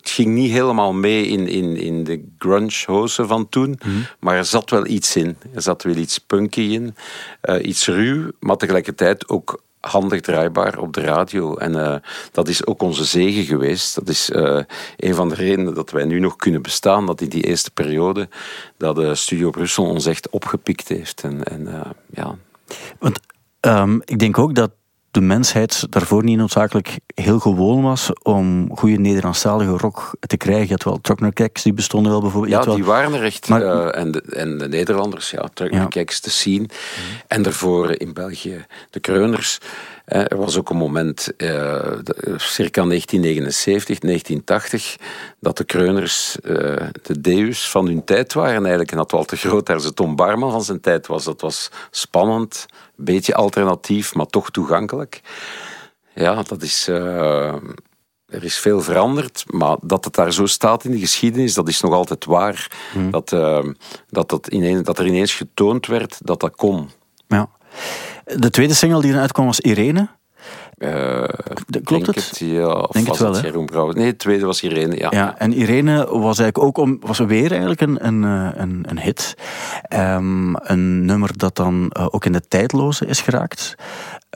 het 0.00 0.10
ging 0.10 0.34
niet 0.34 0.50
helemaal 0.50 0.92
mee 0.92 1.26
in, 1.26 1.48
in, 1.48 1.76
in 1.76 2.04
de 2.04 2.24
grunge-hozen 2.38 3.28
van 3.28 3.48
toen, 3.48 3.78
mm. 3.86 4.06
maar 4.20 4.36
er 4.36 4.44
zat 4.44 4.70
wel 4.70 4.86
iets 4.86 5.16
in. 5.16 5.36
Er 5.54 5.62
zat 5.62 5.82
wel 5.82 5.96
iets 5.96 6.18
punky 6.18 6.60
in, 6.60 6.96
uh, 7.42 7.66
iets 7.66 7.86
ruw, 7.86 8.30
maar 8.40 8.56
tegelijkertijd 8.56 9.28
ook 9.28 9.62
handig 9.80 10.20
draaibaar 10.20 10.78
op 10.78 10.92
de 10.92 11.00
radio. 11.00 11.56
En 11.56 11.72
uh, 11.72 11.96
dat 12.32 12.48
is 12.48 12.66
ook 12.66 12.82
onze 12.82 13.04
zegen 13.04 13.44
geweest. 13.44 13.94
Dat 13.94 14.08
is 14.08 14.30
uh, 14.30 14.60
een 14.96 15.14
van 15.14 15.28
de 15.28 15.34
redenen 15.34 15.74
dat 15.74 15.90
wij 15.90 16.04
nu 16.04 16.18
nog 16.18 16.36
kunnen 16.36 16.62
bestaan. 16.62 17.06
Dat 17.06 17.20
in 17.20 17.28
die 17.28 17.42
eerste 17.42 17.70
periode 17.70 18.28
dat 18.78 18.96
de 18.96 19.14
Studio 19.14 19.50
Brussel 19.50 19.84
ons 19.84 20.06
echt 20.06 20.30
opgepikt 20.30 20.88
heeft. 20.88 21.22
En, 21.22 21.44
en 21.44 21.94
ja. 22.10 22.36
Want 22.98 23.20
um, 23.60 24.02
ik 24.04 24.18
denk 24.18 24.38
ook 24.38 24.54
dat 24.54 24.70
de 25.14 25.20
mensheid 25.20 25.86
daarvoor 25.90 26.24
niet 26.24 26.38
noodzakelijk 26.38 26.98
heel 27.14 27.38
gewoon 27.38 27.82
was 27.82 28.10
om 28.22 28.68
goede 28.76 28.96
Nederlandstalige 28.96 29.70
rock 29.70 30.10
te 30.20 30.36
krijgen. 30.36 30.66
Je 30.66 30.70
had 30.72 30.82
wel 30.82 31.00
Truckner 31.00 31.50
die 31.62 31.72
bestonden 31.72 32.12
wel 32.12 32.20
bijvoorbeeld. 32.20 32.52
Ja, 32.52 32.64
wel... 32.64 32.74
die 32.74 32.84
waren 32.84 33.14
er 33.14 33.22
echt. 33.22 33.48
Maar... 33.48 33.62
Uh, 33.62 33.98
en, 33.98 34.10
de, 34.10 34.22
en 34.22 34.58
de 34.58 34.68
Nederlanders, 34.68 35.30
ja, 35.30 35.48
Truckner 35.54 35.86
ja. 35.90 36.04
te 36.04 36.30
zien. 36.30 36.60
Mm. 36.60 36.68
En 37.26 37.42
daarvoor 37.42 38.00
in 38.00 38.12
België 38.12 38.64
de 38.90 39.00
Kreuners. 39.00 39.58
Er 40.04 40.36
was 40.36 40.58
ook 40.58 40.70
een 40.70 40.76
moment, 40.76 41.32
uh, 41.36 41.50
circa 42.36 42.82
1979, 42.82 43.98
1980, 43.98 44.96
dat 45.40 45.56
de 45.56 45.64
kreuners 45.64 46.36
de 47.02 47.20
deus 47.20 47.70
van 47.70 47.86
hun 47.86 48.04
tijd 48.04 48.32
waren 48.32 48.60
eigenlijk. 48.60 48.90
En 48.90 48.96
dat 48.96 49.10
Walter 49.10 49.36
Groot 49.36 49.66
daar 49.66 49.80
zijn 49.80 49.94
Tom 49.94 50.16
Barman 50.16 50.50
van 50.50 50.62
zijn 50.62 50.80
tijd 50.80 51.06
was. 51.06 51.24
Dat 51.24 51.40
was 51.40 51.70
spannend, 51.90 52.66
beetje 52.96 53.34
alternatief, 53.34 54.14
maar 54.14 54.26
toch 54.26 54.50
toegankelijk. 54.50 55.20
Ja, 56.14 56.42
dat 56.42 56.62
is... 56.62 56.88
Uh, 56.88 57.54
er 58.26 58.44
is 58.44 58.58
veel 58.58 58.80
veranderd, 58.80 59.44
maar 59.46 59.76
dat 59.80 60.04
het 60.04 60.14
daar 60.14 60.32
zo 60.32 60.46
staat 60.46 60.84
in 60.84 60.90
de 60.90 60.98
geschiedenis, 60.98 61.54
dat 61.54 61.68
is 61.68 61.80
nog 61.80 61.92
altijd 61.92 62.24
waar. 62.24 62.70
Hmm. 62.92 63.10
Dat, 63.10 63.32
uh, 63.32 63.64
dat, 64.08 64.28
dat, 64.28 64.46
ineens, 64.46 64.82
dat 64.82 64.98
er 64.98 65.06
ineens 65.06 65.34
getoond 65.34 65.86
werd 65.86 66.18
dat 66.22 66.40
dat 66.40 66.56
kon. 66.56 66.90
Ja. 67.26 67.50
De 68.24 68.50
tweede 68.50 68.74
single 68.74 69.00
die 69.00 69.12
eruit 69.12 69.32
kwam 69.32 69.46
was 69.46 69.60
Irene. 69.60 70.08
Uh, 70.78 71.24
Klopt 71.82 72.06
het? 72.06 72.14
het? 72.14 72.38
Ja, 72.38 72.66
of 72.66 72.90
denk 72.90 73.06
was 73.06 73.18
het 73.18 73.26
wel, 73.26 73.36
het 73.36 73.44
Jeroen? 73.44 73.94
Nee, 73.94 74.06
het 74.06 74.18
tweede 74.18 74.46
was 74.46 74.62
Irene, 74.62 74.96
ja. 74.96 75.08
ja. 75.10 75.38
En 75.38 75.52
Irene 75.52 76.06
was 76.06 76.38
eigenlijk 76.38 76.58
ook 76.58 76.78
om, 76.78 76.98
was 77.00 77.18
weer 77.18 77.50
eigenlijk 77.50 77.80
een, 77.80 78.06
een, 78.06 78.22
een, 78.22 78.84
een 78.88 79.00
hit. 79.00 79.34
Um, 79.94 80.56
een 80.56 81.04
nummer 81.04 81.38
dat 81.38 81.56
dan 81.56 81.90
uh, 81.98 82.06
ook 82.10 82.24
in 82.24 82.32
de 82.32 82.48
tijdloze 82.48 83.06
is 83.06 83.20
geraakt. 83.20 83.74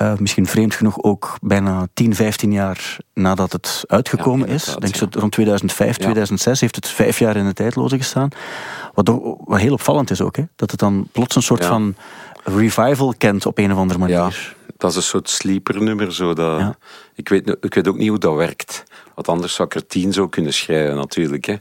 Uh, 0.02 0.12
misschien 0.16 0.46
vreemd 0.46 0.74
genoeg 0.74 1.02
ook 1.02 1.36
bijna 1.40 1.86
10, 1.94 2.14
15 2.14 2.52
jaar 2.52 2.96
nadat 3.14 3.52
het 3.52 3.84
uitgekomen 3.86 4.48
ja, 4.48 4.54
is. 4.54 4.74
Denk 4.78 4.94
ja. 4.94 5.06
rond 5.10 5.32
2005, 5.32 5.96
2006 5.96 6.60
heeft 6.60 6.74
het 6.74 6.88
vijf 6.88 7.18
jaar 7.18 7.36
in 7.36 7.46
de 7.46 7.52
tijdloze 7.52 7.96
gestaan. 7.96 8.28
Wat, 8.94 9.08
wat 9.44 9.60
heel 9.60 9.72
opvallend 9.72 10.10
is 10.10 10.20
ook, 10.20 10.36
hè? 10.36 10.42
dat 10.56 10.70
het 10.70 10.80
dan 10.80 11.08
plots 11.12 11.36
een 11.36 11.42
soort 11.42 11.64
van 11.64 11.94
revival 12.44 13.14
kent 13.18 13.46
op 13.46 13.58
een 13.58 13.72
of 13.72 13.78
andere 13.78 13.98
manier. 13.98 14.56
Dat 14.78 14.90
is 14.90 14.96
een 14.96 15.02
soort 15.02 15.28
sleepernummer. 15.28 16.14
Zo 16.14 16.32
dat, 16.32 16.58
ja. 16.58 16.76
ik, 17.14 17.28
weet, 17.28 17.56
ik 17.60 17.74
weet 17.74 17.88
ook 17.88 17.96
niet 17.96 18.08
hoe 18.08 18.18
dat 18.18 18.34
werkt. 18.34 18.84
Want 19.14 19.28
anders 19.28 19.54
zou 19.54 19.68
ik 19.68 19.74
er 19.74 19.86
tien 19.86 20.12
zo 20.12 20.28
kunnen 20.28 20.52
schrijven, 20.52 20.96
natuurlijk. 20.96 21.44
Hè. 21.46 21.56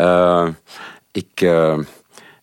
Uh, 0.00 0.48
ik, 1.12 1.40
uh, 1.40 1.78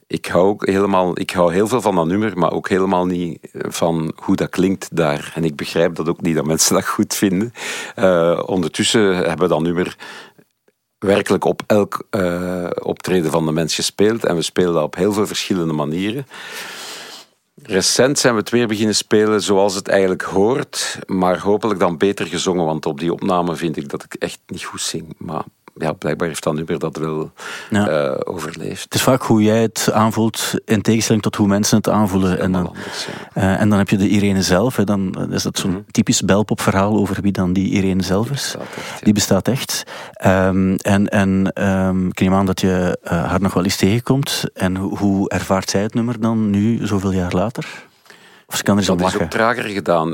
ik, 0.07 0.25
hou 0.25 0.45
ook 0.45 0.65
helemaal, 0.65 1.19
ik 1.19 1.31
hou 1.31 1.53
heel 1.53 1.67
veel 1.67 1.81
van 1.81 1.95
dat 1.95 2.05
nummer, 2.05 2.37
maar 2.37 2.51
ook 2.51 2.69
helemaal 2.69 3.05
niet 3.05 3.39
van 3.53 4.13
hoe 4.15 4.35
dat 4.35 4.49
klinkt 4.49 4.95
daar. 4.95 5.31
En 5.35 5.43
ik 5.43 5.55
begrijp 5.55 5.95
dat 5.95 6.09
ook 6.09 6.21
niet, 6.21 6.35
dat 6.35 6.45
mensen 6.45 6.75
dat 6.75 6.87
goed 6.87 7.15
vinden. 7.15 7.53
Uh, 7.95 8.43
ondertussen 8.45 9.15
hebben 9.15 9.47
we 9.47 9.53
dat 9.53 9.61
nummer 9.61 9.95
werkelijk 10.99 11.45
op 11.45 11.61
elk 11.67 12.07
optreden 12.79 13.31
van 13.31 13.45
de 13.45 13.51
mens 13.51 13.75
gespeeld. 13.75 14.25
En 14.25 14.35
we 14.35 14.41
spelen 14.41 14.73
dat 14.73 14.83
op 14.83 14.95
heel 14.95 15.13
veel 15.13 15.27
verschillende 15.27 15.73
manieren. 15.73 16.25
Recent 17.63 18.19
zijn 18.19 18.33
we 18.33 18.39
het 18.39 18.49
weer 18.49 18.67
beginnen 18.67 18.95
spelen 18.95 19.41
zoals 19.41 19.75
het 19.75 19.87
eigenlijk 19.87 20.21
hoort, 20.21 20.99
maar 21.05 21.39
hopelijk 21.39 21.79
dan 21.79 21.97
beter 21.97 22.25
gezongen, 22.25 22.65
want 22.65 22.85
op 22.85 22.99
die 22.99 23.13
opname 23.13 23.55
vind 23.55 23.77
ik 23.77 23.89
dat 23.89 24.03
ik 24.03 24.13
echt 24.13 24.39
niet 24.47 24.63
goed 24.63 24.81
zing. 24.81 25.15
Maar 25.17 25.43
ja, 25.79 25.93
blijkbaar 25.93 26.27
heeft 26.27 26.43
dat 26.43 26.53
nummer 26.53 26.79
dat 26.79 26.97
wel 26.97 27.31
ja. 27.69 28.09
uh, 28.09 28.15
overleefd. 28.23 28.83
Het 28.83 28.93
is 28.93 29.01
vaak 29.01 29.21
hoe 29.21 29.43
jij 29.43 29.61
het 29.61 29.89
aanvoelt, 29.93 30.53
in 30.65 30.81
tegenstelling 30.81 31.23
tot 31.23 31.35
hoe 31.35 31.47
mensen 31.47 31.77
het 31.77 31.89
aanvoelen. 31.89 32.39
En 32.39 32.51
dan, 32.51 32.67
anders, 32.67 33.07
ja. 33.33 33.41
uh, 33.41 33.61
en 33.61 33.69
dan 33.69 33.77
heb 33.77 33.89
je 33.89 33.97
de 33.97 34.09
Irene 34.09 34.41
zelf, 34.41 34.75
hè, 34.75 34.83
dan 34.83 35.31
is 35.31 35.43
dat 35.43 35.57
zo'n 35.57 35.69
mm 35.69 35.75
-hmm. 35.75 35.85
typisch 35.91 36.21
belpopverhaal 36.21 36.97
over 36.97 37.21
wie 37.21 37.31
dan 37.31 37.53
die 37.53 37.69
Irene 37.69 38.03
zelf 38.03 38.31
is. 38.31 38.55
Die 38.59 38.63
bestaat 38.63 38.77
echt. 38.77 38.99
Ja. 38.99 39.05
Die 39.05 39.13
bestaat 39.13 39.47
echt. 39.47 39.83
Um, 40.25 40.75
en 40.75 41.07
en 41.07 41.63
um, 41.69 42.07
ik 42.07 42.19
neem 42.19 42.33
aan 42.33 42.45
dat 42.45 42.61
je 42.61 42.99
uh, 43.03 43.09
haar 43.09 43.41
nog 43.41 43.53
wel 43.53 43.63
eens 43.63 43.75
tegenkomt. 43.75 44.43
En 44.53 44.75
hoe, 44.75 44.97
hoe 44.97 45.29
ervaart 45.29 45.69
zij 45.69 45.81
het 45.81 45.93
nummer 45.93 46.19
dan 46.19 46.49
nu, 46.49 46.87
zoveel 46.87 47.11
jaar 47.11 47.33
later? 47.33 47.87
Of 48.47 48.61
kan 48.61 48.77
er 48.77 48.85
dat 48.85 48.99
is 49.01 49.17
ook 49.17 49.29
trager 49.29 49.63
gedaan, 49.63 50.13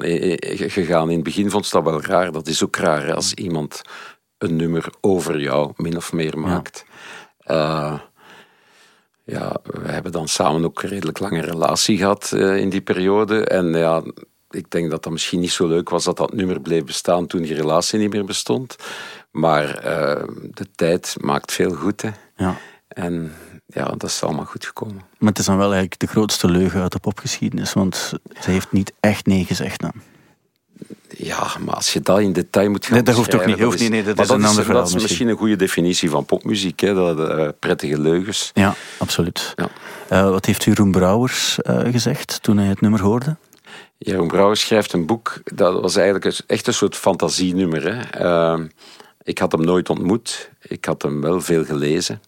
gegaan. 0.49 1.09
In 1.09 1.15
het 1.15 1.23
begin 1.23 1.49
vond 1.49 1.65
ze 1.65 1.75
dat 1.75 1.83
wel 1.83 2.01
raar. 2.01 2.31
Dat 2.31 2.47
is 2.47 2.63
ook 2.63 2.75
raar 2.75 3.13
als 3.13 3.33
iemand 3.33 3.81
een 4.37 4.55
nummer 4.55 4.89
over 5.01 5.39
jou 5.39 5.73
min 5.75 5.97
of 5.97 6.13
meer 6.13 6.39
maakt. 6.39 6.85
Ja. 7.39 7.91
Uh, 7.93 7.99
ja, 9.25 9.55
we 9.63 9.91
hebben 9.91 10.11
dan 10.11 10.27
samen 10.27 10.65
ook 10.65 10.83
een 10.83 10.89
redelijk 10.89 11.19
lange 11.19 11.41
relatie 11.41 11.97
gehad 11.97 12.31
uh, 12.33 12.57
in 12.57 12.69
die 12.69 12.81
periode. 12.81 13.45
En 13.45 13.73
ja, 13.73 14.03
ik 14.49 14.69
denk 14.71 14.89
dat 14.89 15.03
dat 15.03 15.11
misschien 15.11 15.39
niet 15.39 15.51
zo 15.51 15.67
leuk 15.67 15.89
was 15.89 16.03
dat 16.03 16.17
dat 16.17 16.33
nummer 16.33 16.61
bleef 16.61 16.83
bestaan 16.83 17.27
toen 17.27 17.41
die 17.41 17.53
relatie 17.53 17.99
niet 17.99 18.13
meer 18.13 18.25
bestond. 18.25 18.75
Maar 19.31 19.85
uh, 19.85 20.23
de 20.51 20.67
tijd 20.75 21.15
maakt 21.19 21.51
veel 21.51 21.71
goed. 21.71 22.01
Hè. 22.01 22.09
Ja. 22.35 22.57
En 22.87 23.33
ja, 23.65 23.85
dat 23.85 24.03
is 24.03 24.23
allemaal 24.23 24.45
goed 24.45 24.65
gekomen. 24.65 25.01
Maar 25.17 25.29
het 25.29 25.39
is 25.39 25.45
dan 25.45 25.57
wel 25.57 25.71
eigenlijk 25.71 25.99
de 25.99 26.07
grootste 26.07 26.47
leugen 26.47 26.81
uit 26.81 26.91
de 26.91 26.99
popgeschiedenis, 26.99 27.73
want 27.73 28.13
ze 28.41 28.51
heeft 28.51 28.71
niet 28.71 28.93
echt 28.99 29.25
nee 29.25 29.45
gezegd 29.45 29.81
dan. 29.81 29.93
Ja, 31.17 31.47
maar 31.65 31.75
als 31.75 31.93
je 31.93 32.01
dat 32.01 32.19
in 32.19 32.33
detail 32.33 32.69
moet 32.69 32.85
gaan 32.85 32.93
Nee, 32.93 33.03
dat 33.03 33.15
hoeft 33.15 33.29
toch 33.29 33.45
niet. 33.45 33.59
Hoeft 33.59 33.79
niet 33.79 33.89
nee, 33.89 34.03
dat 34.03 34.19
is 34.19 34.29
een 34.29 34.41
dat 34.41 34.47
ander 34.47 34.59
is, 34.59 34.65
verhaal 34.65 34.83
dat 34.83 34.95
is 34.95 35.01
misschien 35.01 35.27
een 35.27 35.37
goede 35.37 35.55
definitie 35.55 36.09
van 36.09 36.25
popmuziek, 36.25 36.79
hè, 36.79 36.93
dat, 36.93 37.19
uh, 37.19 37.47
prettige 37.59 37.99
leugens. 37.99 38.51
Ja, 38.53 38.75
absoluut. 38.97 39.53
Ja. 39.55 39.69
Uh, 40.11 40.29
wat 40.29 40.45
heeft 40.45 40.63
Jeroen 40.63 40.91
Brouwers 40.91 41.57
uh, 41.61 41.79
gezegd 41.91 42.41
toen 42.41 42.57
hij 42.57 42.67
het 42.67 42.81
nummer 42.81 43.01
hoorde? 43.01 43.35
Jeroen 43.97 44.27
Brouwers 44.27 44.61
schrijft 44.61 44.93
een 44.93 45.05
boek, 45.05 45.41
dat 45.43 45.81
was 45.81 45.95
eigenlijk 45.95 46.41
echt 46.47 46.67
een 46.67 46.73
soort 46.73 46.95
fantasienummer. 46.95 47.83
Hè. 47.95 48.25
Uh, 48.25 48.65
ik 49.23 49.37
had 49.37 49.51
hem 49.51 49.61
nooit 49.61 49.89
ontmoet, 49.89 50.49
ik 50.61 50.85
had 50.85 51.01
hem 51.01 51.21
wel 51.21 51.41
veel 51.41 51.65
gelezen. 51.65 52.21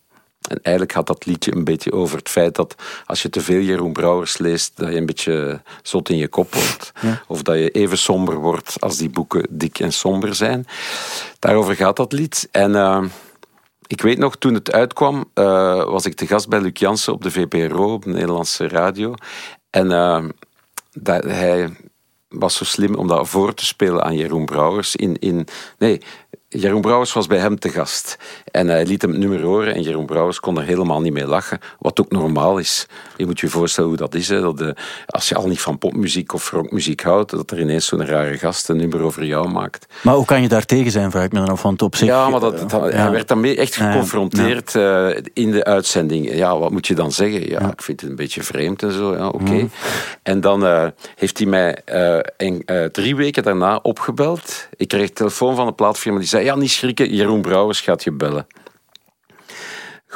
En 0.48 0.60
eigenlijk 0.62 0.96
gaat 0.96 1.08
dat 1.08 1.26
liedje 1.26 1.56
een 1.56 1.64
beetje 1.64 1.92
over 1.92 2.18
het 2.18 2.30
feit 2.30 2.56
dat 2.56 2.76
als 3.06 3.22
je 3.22 3.30
te 3.30 3.42
veel 3.42 3.60
Jeroen 3.60 3.94
Brouwers 3.94 4.38
leest, 4.38 4.72
dat 4.76 4.90
je 4.90 4.96
een 4.96 5.06
beetje 5.06 5.62
zot 5.82 6.10
in 6.10 6.18
je 6.18 6.28
kop 6.28 6.54
wordt. 6.54 6.92
Ja. 7.02 7.22
Of 7.28 7.42
dat 7.42 7.56
je 7.56 7.70
even 7.70 7.98
somber 7.98 8.36
wordt 8.36 8.76
als 8.80 8.98
die 8.98 9.10
boeken 9.10 9.48
dik 9.50 9.80
en 9.80 9.94
somber 9.94 10.36
zijn. 10.36 10.68
Daarover 11.40 11.76
gaat 11.76 11.96
dat 11.96 12.12
lied. 12.12 12.48
En 12.52 12.72
uh, 12.72 13.04
ik 13.88 14.02
weet 14.02 14.18
nog, 14.18 14.36
toen 14.36 14.54
het 14.54 14.72
uitkwam, 14.72 15.26
uh, 15.34 15.84
was 15.84 16.06
ik 16.06 16.16
te 16.16 16.28
gast 16.28 16.48
bij 16.48 16.62
Luc 16.62 16.80
Jansen 16.80 17.14
op 17.14 17.24
de 17.24 17.32
VPRO, 17.32 17.94
op 17.94 18.04
de 18.04 18.10
Nederlandse 18.10 18.68
radio. 18.68 19.14
En 19.70 19.92
uh, 19.92 20.24
dat, 20.92 21.24
hij 21.24 21.76
was 22.30 22.56
zo 22.56 22.64
slim 22.64 22.96
om 22.96 23.08
dat 23.08 23.30
voor 23.30 23.54
te 23.54 23.66
spelen 23.66 24.04
aan 24.04 24.16
Jeroen 24.16 24.46
Brouwers. 24.46 24.96
In, 24.96 25.20
in, 25.20 25.48
nee, 25.78 26.02
Jeroen 26.48 26.82
Brouwers 26.82 27.14
was 27.14 27.28
bij 27.28 27.38
hem 27.38 27.60
te 27.60 27.70
gast. 27.70 28.18
En 28.52 28.68
hij 28.68 28.86
liet 28.86 29.02
hem 29.02 29.12
het 29.12 29.20
nummer 29.20 29.42
horen 29.42 29.76
en 29.76 29.82
Jeroen 29.82 30.06
Brouwers 30.06 30.40
kon 30.40 30.58
er 30.58 30.64
helemaal 30.64 31.02
niet 31.02 31.14
mee 31.14 31.28
lachen. 31.28 31.60
Wat 31.80 32.00
ook 32.00 32.12
normaal 32.12 32.58
is. 32.58 32.88
Je 33.18 33.26
moet 33.26 33.40
je 33.40 33.48
voorstellen 33.48 33.90
hoe 33.90 33.98
dat 33.98 34.16
is. 34.16 34.30
Hè, 34.30 34.42
dat 34.42 34.58
de, 34.58 34.76
als 35.06 35.30
je 35.30 35.36
al 35.36 35.48
niet 35.48 35.62
van 35.62 35.78
popmuziek 35.78 36.34
of 36.34 36.52
rockmuziek 36.52 37.02
houdt, 37.02 37.32
dat 37.32 37.52
er 37.52 37.60
ineens 37.60 37.86
zo'n 37.86 38.06
rare 38.06 38.38
gast 38.38 38.70
een 38.70 38.78
nummer 38.78 39.02
over 39.02 39.26
jou 39.26 39.50
maakt. 39.50 39.86
Maar 40.02 40.16
hoe 40.16 40.26
kan 40.26 40.42
je 40.42 40.48
daar 40.48 40.66
tegen 40.66 40.92
zijn, 40.92 41.12
vraag 41.12 41.24
ik 41.24 41.32
me 41.32 41.40
dan 41.40 41.50
af. 41.50 41.62
Want 41.62 41.82
op 41.82 41.96
zich... 41.96 42.08
Ja, 42.08 42.30
maar 42.30 42.40
dat, 42.40 42.70
dat, 42.70 42.92
ja. 42.92 42.98
hij 42.98 43.12
werd 43.12 43.28
daarmee 43.28 43.58
echt 43.58 43.76
geconfronteerd 43.76 44.72
ja. 44.72 45.10
uh, 45.10 45.18
in 45.34 45.52
de 45.52 45.64
uitzending. 45.64 46.36
Ja, 46.36 46.58
wat 46.58 46.72
moet 46.72 46.88
je 46.88 46.96
dan 46.96 47.12
zeggen? 47.12 47.50
Ja, 47.50 47.60
ja. 47.60 47.72
ik 47.72 47.82
vind 47.82 48.02
het 48.02 48.10
een 48.10 48.16
beetje 48.16 48.44
vreemd 48.44 48.84
en 48.84 48.92
zo. 48.92 49.16
Ja, 49.16 49.28
oké. 49.28 49.44
Okay. 49.44 49.60
Mm. 49.60 49.72
En 50.24 50.42
dan 50.42 50.64
uh, 50.64 50.86
heeft 51.16 51.38
hij 51.38 51.48
mij 51.48 51.78
uh, 51.86 52.20
en, 52.38 52.92
drie 52.92 53.16
weken 53.16 53.44
daarna 53.44 53.80
opgebeld. 53.82 54.68
Ik 54.76 54.88
kreeg 54.88 55.10
telefoon 55.10 55.56
van 55.56 55.66
de 55.66 55.74
plaatfirma 55.74 56.20
die 56.20 56.28
zei 56.28 56.44
ja, 56.44 56.56
niet 56.56 56.72
schrikken, 56.72 57.16
Jeroen 57.16 57.42
Brouwers 57.42 57.82
gaat 57.82 58.04
je 58.04 58.12
bellen. 58.12 58.47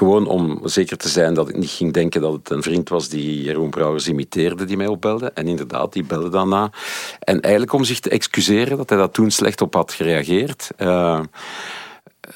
Gewoon 0.01 0.27
om 0.27 0.59
zeker 0.63 0.97
te 0.97 1.09
zijn 1.09 1.33
dat 1.33 1.49
ik 1.49 1.57
niet 1.57 1.69
ging 1.69 1.93
denken 1.93 2.21
dat 2.21 2.33
het 2.33 2.49
een 2.49 2.63
vriend 2.63 2.89
was 2.89 3.09
die 3.09 3.41
Jeroen 3.41 3.69
Brouwers 3.69 4.07
imiteerde, 4.07 4.65
die 4.65 4.77
mij 4.77 4.87
opbelde. 4.87 5.31
En 5.33 5.47
inderdaad, 5.47 5.93
die 5.93 6.03
belde 6.03 6.29
daarna. 6.29 6.71
En 7.19 7.41
eigenlijk 7.41 7.73
om 7.73 7.83
zich 7.83 7.99
te 7.99 8.09
excuseren 8.09 8.77
dat 8.77 8.89
hij 8.89 8.97
dat 8.97 9.13
toen 9.13 9.31
slecht 9.31 9.61
op 9.61 9.73
had 9.73 9.93
gereageerd. 9.93 10.69
Uh, 10.77 11.19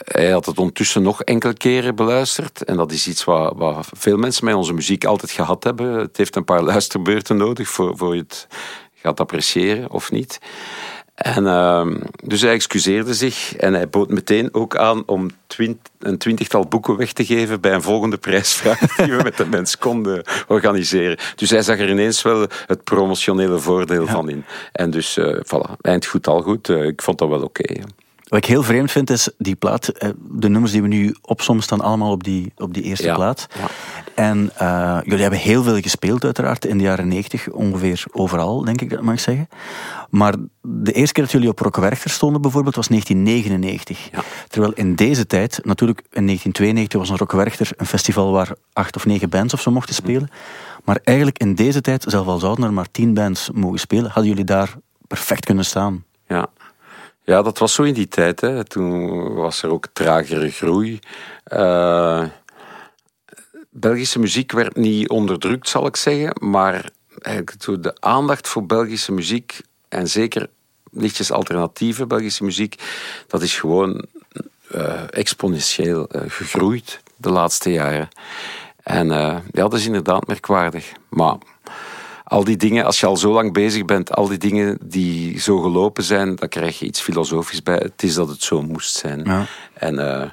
hij 0.03 0.29
had 0.29 0.45
het 0.45 0.57
ondertussen 0.57 1.01
nog 1.01 1.23
enkele 1.23 1.53
keren 1.53 1.95
beluisterd. 1.95 2.63
En 2.63 2.77
dat 2.77 2.91
is 2.91 3.07
iets 3.07 3.23
wat, 3.23 3.53
wat 3.55 3.89
veel 3.93 4.17
mensen 4.17 4.45
met 4.45 4.55
onze 4.55 4.73
muziek 4.73 5.05
altijd 5.05 5.31
gehad 5.31 5.63
hebben. 5.63 5.91
Het 5.91 6.17
heeft 6.17 6.35
een 6.35 6.43
paar 6.43 6.63
luisterbeurten 6.73 7.37
nodig 7.37 7.69
voor, 7.69 7.97
voor 7.97 8.15
je 8.15 8.21
het 8.21 8.47
gaat 8.93 9.19
appreciëren 9.19 9.91
of 9.91 10.11
niet. 10.11 10.39
En, 11.15 11.43
uh, 11.43 11.87
dus 12.23 12.41
hij 12.41 12.51
excuseerde 12.51 13.13
zich 13.13 13.55
en 13.55 13.73
hij 13.73 13.89
bood 13.89 14.09
meteen 14.09 14.53
ook 14.53 14.75
aan 14.75 15.03
om 15.05 15.29
twint, 15.47 15.77
een 15.99 16.17
twintigtal 16.17 16.67
boeken 16.67 16.97
weg 16.97 17.11
te 17.11 17.25
geven 17.25 17.61
bij 17.61 17.73
een 17.73 17.81
volgende 17.81 18.17
prijsvraag 18.17 18.79
die 18.95 19.15
we 19.15 19.23
met 19.23 19.37
de 19.37 19.45
mens 19.45 19.77
konden 19.77 20.23
organiseren. 20.47 21.17
Dus 21.35 21.49
hij 21.49 21.61
zag 21.61 21.79
er 21.79 21.89
ineens 21.89 22.21
wel 22.21 22.47
het 22.65 22.83
promotionele 22.83 23.59
voordeel 23.59 24.05
ja. 24.05 24.11
van 24.11 24.29
in. 24.29 24.45
En 24.71 24.89
dus, 24.91 25.17
uh, 25.17 25.35
voilà, 25.35 25.71
eind 25.81 26.05
goed 26.05 26.27
al 26.27 26.41
goed. 26.41 26.69
Uh, 26.69 26.85
ik 26.85 27.01
vond 27.01 27.17
dat 27.17 27.29
wel 27.29 27.41
oké. 27.43 27.71
Okay, 27.71 27.83
wat 28.25 28.39
ik 28.39 28.45
heel 28.45 28.63
vreemd 28.63 28.91
vind 28.91 29.09
is 29.09 29.29
die 29.37 29.55
plaat, 29.55 29.91
de 30.31 30.49
nummers 30.49 30.71
die 30.71 30.81
we 30.81 30.87
nu 30.87 31.15
opzommen 31.21 31.63
staan 31.63 31.81
allemaal 31.81 32.11
op 32.11 32.23
die, 32.23 32.51
op 32.55 32.73
die 32.73 32.83
eerste 32.83 33.05
ja. 33.05 33.15
plaat. 33.15 33.47
Ja. 33.59 33.67
En 34.15 34.51
uh, 34.61 34.97
jullie 35.03 35.21
hebben 35.21 35.39
heel 35.39 35.63
veel 35.63 35.79
gespeeld 35.79 36.23
uiteraard 36.23 36.65
in 36.65 36.77
de 36.77 36.83
jaren 36.83 37.07
90, 37.07 37.49
ongeveer 37.49 38.03
overal 38.11 38.63
denk 38.63 38.81
ik 38.81 38.89
dat 38.89 39.01
mag 39.01 39.13
ik 39.13 39.19
zeggen. 39.19 39.49
Maar 40.09 40.33
de 40.61 40.91
eerste 40.91 41.13
keer 41.13 41.23
dat 41.23 41.31
jullie 41.31 41.49
op 41.49 41.59
Rock 41.59 41.75
Werchter 41.75 42.09
stonden 42.09 42.41
bijvoorbeeld 42.41 42.75
was 42.75 42.87
1999. 42.87 44.09
Ja. 44.11 44.23
Terwijl 44.47 44.73
in 44.73 44.95
deze 44.95 45.27
tijd, 45.27 45.59
natuurlijk 45.63 45.99
in 45.99 46.25
1992 46.25 46.99
was 46.99 47.09
een 47.09 47.17
Rock 47.17 47.31
Werchter 47.31 47.71
een 47.77 47.85
festival 47.85 48.31
waar 48.31 48.53
acht 48.73 48.95
of 48.95 49.05
negen 49.05 49.29
bands 49.29 49.53
of 49.53 49.61
zo 49.61 49.71
mochten 49.71 49.95
spelen. 49.95 50.29
Maar 50.83 50.99
eigenlijk 51.03 51.39
in 51.39 51.55
deze 51.55 51.81
tijd, 51.81 52.05
zelfs 52.07 52.27
al 52.27 52.39
zouden 52.39 52.65
er 52.65 52.73
maar 52.73 52.91
tien 52.91 53.13
bands 53.13 53.49
mogen 53.53 53.79
spelen, 53.79 54.05
hadden 54.05 54.27
jullie 54.27 54.43
daar 54.45 54.75
perfect 55.07 55.45
kunnen 55.45 55.65
staan. 55.65 56.03
Ja. 56.27 56.47
Ja, 57.25 57.41
dat 57.41 57.57
was 57.57 57.73
zo 57.73 57.83
in 57.83 57.93
die 57.93 58.07
tijd. 58.07 58.41
Hè. 58.41 58.63
Toen 58.63 59.33
was 59.33 59.63
er 59.63 59.69
ook 59.69 59.87
tragere 59.93 60.49
groei. 60.49 60.99
Uh, 61.53 62.25
Belgische 63.69 64.19
muziek 64.19 64.51
werd 64.51 64.75
niet 64.75 65.09
onderdrukt, 65.09 65.69
zal 65.69 65.85
ik 65.85 65.95
zeggen. 65.95 66.35
Maar 66.39 66.89
de 67.79 67.95
aandacht 67.99 68.47
voor 68.47 68.65
Belgische 68.65 69.11
muziek, 69.11 69.61
en 69.89 70.07
zeker 70.07 70.49
lichtjes 70.91 71.31
alternatieve 71.31 72.05
Belgische 72.07 72.43
muziek, 72.43 72.83
dat 73.27 73.41
is 73.41 73.59
gewoon 73.59 74.05
exponentieel 75.09 76.09
gegroeid 76.27 77.01
de 77.15 77.29
laatste 77.29 77.71
jaren. 77.71 78.07
En 78.83 79.07
ja, 79.07 79.41
dat 79.51 79.73
is 79.73 79.85
inderdaad 79.85 80.27
merkwaardig. 80.27 80.91
Maar 81.09 81.37
al 82.35 82.43
die 82.43 82.57
dingen, 82.57 82.85
als 82.85 82.99
je 82.99 83.05
al 83.05 83.17
zo 83.17 83.31
lang 83.31 83.53
bezig 83.53 83.85
bent, 83.85 84.11
al 84.11 84.27
die 84.27 84.37
dingen 84.37 84.77
die 84.83 85.39
zo 85.39 85.59
gelopen 85.59 86.03
zijn, 86.03 86.35
dan 86.35 86.49
krijg 86.49 86.79
je 86.79 86.85
iets 86.85 87.01
filosofisch 87.01 87.63
bij. 87.63 87.75
Het 87.75 88.03
is 88.03 88.13
dat 88.13 88.27
het 88.27 88.43
zo 88.43 88.61
moest 88.61 88.95
zijn. 88.95 89.23
Ja. 89.23 89.45
En 89.73 89.95
uh, 89.95 90.23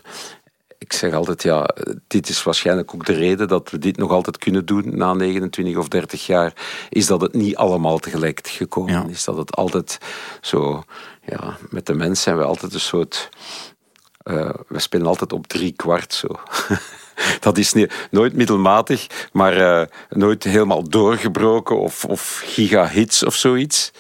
ik 0.78 0.92
zeg 0.92 1.14
altijd, 1.14 1.42
ja, 1.42 1.74
dit 2.06 2.28
is 2.28 2.42
waarschijnlijk 2.42 2.94
ook 2.94 3.06
de 3.06 3.12
reden 3.12 3.48
dat 3.48 3.70
we 3.70 3.78
dit 3.78 3.96
nog 3.96 4.10
altijd 4.10 4.38
kunnen 4.38 4.66
doen 4.66 4.96
na 4.96 5.14
29 5.14 5.76
of 5.76 5.88
30 5.88 6.26
jaar, 6.26 6.52
is 6.88 7.06
dat 7.06 7.20
het 7.20 7.34
niet 7.34 7.56
allemaal 7.56 7.98
tegelijk 7.98 8.46
gekomen 8.46 9.10
is. 9.10 9.24
Dat 9.24 9.36
het 9.36 9.56
altijd 9.56 9.98
zo, 10.40 10.82
ja, 11.24 11.56
met 11.70 11.86
de 11.86 11.94
mens 11.94 12.22
zijn 12.22 12.36
we 12.36 12.44
altijd 12.44 12.74
een 12.74 12.80
soort, 12.80 13.28
uh, 14.24 14.50
we 14.68 14.78
spelen 14.78 15.06
altijd 15.06 15.32
op 15.32 15.46
drie 15.46 15.72
kwart 15.72 16.14
zo. 16.14 16.28
dat 17.40 17.58
is 17.58 17.72
niet, 17.72 17.92
nooit 18.10 18.34
middelmatig, 18.34 19.06
maar 19.32 19.56
uh, 19.56 19.82
nooit 20.08 20.44
helemaal 20.44 20.88
doorgebroken 20.88 21.78
of, 21.78 22.04
of 22.04 22.42
gigahits 22.44 23.24
of 23.24 23.34
zoiets 23.34 23.92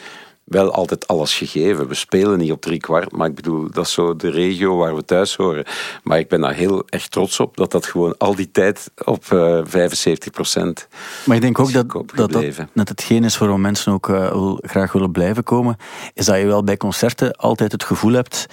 wel 0.52 0.72
altijd 0.72 1.06
alles 1.06 1.34
gegeven. 1.34 1.88
We 1.88 1.94
spelen 1.94 2.38
niet 2.38 2.52
op 2.52 2.60
drie 2.60 2.80
kwart, 2.80 3.12
maar 3.12 3.28
ik 3.28 3.34
bedoel, 3.34 3.70
dat 3.70 3.86
is 3.86 3.92
zo 3.92 4.16
de 4.16 4.30
regio 4.30 4.76
waar 4.76 4.94
we 4.94 5.04
thuis 5.04 5.36
horen. 5.36 5.64
Maar 6.02 6.18
ik 6.18 6.28
ben 6.28 6.40
daar 6.40 6.54
heel 6.54 6.82
erg 6.86 7.08
trots 7.08 7.40
op 7.40 7.56
dat 7.56 7.70
dat 7.70 7.86
gewoon 7.86 8.14
al 8.18 8.34
die 8.34 8.50
tijd 8.50 8.90
op 9.04 9.24
uh, 9.32 9.58
eh, 9.58 9.64
75 9.66 10.32
procent. 10.32 10.88
Maar 11.24 11.36
ik 11.36 11.42
denk 11.42 11.58
ook 11.58 11.72
dat 11.72 11.90
dat, 12.14 12.32
dat 12.32 12.56
net 12.72 12.88
hetgeen 12.88 13.24
is 13.24 13.38
waarom 13.38 13.60
mensen 13.60 13.92
ook 13.92 14.08
uh, 14.08 14.54
graag 14.60 14.92
willen 14.92 15.12
blijven 15.12 15.44
komen, 15.44 15.76
is 16.14 16.24
dat 16.24 16.38
je 16.38 16.46
wel 16.46 16.64
bij 16.64 16.76
concerten 16.76 17.32
altijd 17.32 17.72
het 17.72 17.84
gevoel 17.84 18.12
hebt 18.12 18.46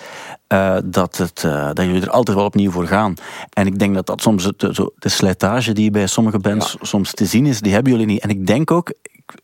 uh, 0.53 0.77
dat, 0.85 1.17
het, 1.17 1.41
dat 1.73 1.85
jullie 1.85 2.01
er 2.01 2.09
altijd 2.09 2.37
wel 2.37 2.45
opnieuw 2.45 2.71
voor 2.71 2.87
gaan. 2.87 3.13
En 3.53 3.67
ik 3.67 3.79
denk 3.79 3.95
dat 3.95 4.05
dat 4.05 4.21
soms 4.21 4.51
de, 4.57 4.73
zo, 4.73 4.91
de 4.97 5.09
slijtage 5.09 5.73
die 5.73 5.91
bij 5.91 6.07
sommige 6.07 6.39
bands 6.39 6.77
soms 6.81 7.13
te 7.13 7.25
zien 7.25 7.45
is, 7.45 7.61
die 7.61 7.73
hebben 7.73 7.91
jullie 7.91 8.07
niet. 8.07 8.21
En 8.21 8.29
ik 8.29 8.47
denk 8.47 8.71
ook, 8.71 8.93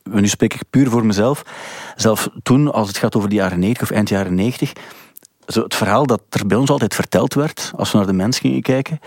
nu 0.02 0.28
spreek 0.28 0.54
ik 0.54 0.62
puur 0.70 0.90
voor 0.90 1.06
mezelf, 1.06 1.42
zelf 1.96 2.28
toen, 2.42 2.72
als 2.72 2.88
het 2.88 2.96
gaat 2.96 3.16
over 3.16 3.28
de 3.28 3.34
jaren 3.34 3.58
90 3.58 3.82
of 3.82 3.96
eind 3.96 4.08
jaren 4.08 4.34
90, 4.34 4.72
zo 5.46 5.62
het 5.62 5.74
verhaal 5.74 6.06
dat 6.06 6.20
er 6.30 6.46
bij 6.46 6.56
ons 6.56 6.70
altijd 6.70 6.94
verteld 6.94 7.34
werd, 7.34 7.72
als 7.76 7.92
we 7.92 7.98
naar 7.98 8.06
de 8.06 8.12
mensen 8.12 8.42
gingen 8.42 8.62
kijken, 8.62 9.00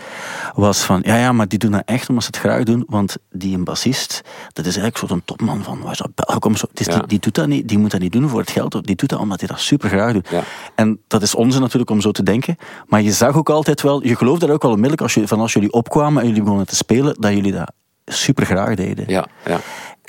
was 0.54 0.82
van, 0.82 1.00
ja, 1.04 1.16
ja, 1.16 1.32
maar 1.32 1.48
die 1.48 1.60
doen 1.60 1.72
dat 1.72 1.82
echt 1.86 2.10
omdat 2.10 2.24
ze 2.24 2.30
het 2.30 2.40
graag 2.40 2.64
doen, 2.64 2.84
want 2.88 3.18
die 3.32 3.56
een 3.56 3.64
bassist, 3.64 4.22
dat 4.54 4.66
is 4.66 4.78
eigenlijk 4.78 5.12
zo'n 5.12 5.22
topman 5.26 5.64
van, 5.64 5.82
waar 5.82 5.92
is 5.92 5.98
dat 5.98 6.16
Belgium, 6.16 6.56
zo, 6.56 6.68
die, 6.74 7.08
die, 7.08 7.20
doet 7.20 7.36
dat 7.36 7.48
niet, 7.48 7.68
die 7.68 7.78
moet 7.78 7.92
dat 7.92 8.00
niet 8.00 8.12
doen 8.12 8.30
voor 8.30 8.40
het 8.40 8.52
geld, 8.52 8.86
die 8.86 8.96
doet 8.96 9.10
dat 9.10 9.20
omdat 9.20 9.40
hij 9.40 9.48
dat 9.48 9.60
super 9.60 9.90
graag 9.90 10.14
doet. 10.14 10.30
Ja. 10.30 10.44
En 10.76 11.02
dat 11.08 11.22
is 11.22 11.36
onze 11.36 11.60
natuurlijk 11.60 11.92
om 11.92 12.02
zo 12.02 12.12
te 12.12 12.24
denken, 12.24 12.58
maar 12.88 13.02
je 13.02 13.12
zag 13.12 13.36
ook 13.36 13.50
altijd 13.50 13.82
wel, 13.82 14.04
je 14.04 14.16
geloofde 14.16 14.46
daar 14.46 14.56
ook 14.56 14.62
wel 14.62 14.72
onmiddellijk, 14.72 15.02
als, 15.02 15.14
je, 15.14 15.28
van 15.28 15.40
als 15.40 15.54
jullie 15.54 15.72
opkwamen 15.72 16.22
en 16.22 16.28
jullie 16.28 16.44
begonnen 16.44 16.68
te 16.68 16.76
spelen, 16.76 17.16
dat 17.20 17.34
jullie 17.34 17.52
dat 17.52 17.72
super 18.06 18.46
graag 18.46 18.76
deden. 18.76 19.06
Ja, 19.08 19.28
ja. 19.46 19.60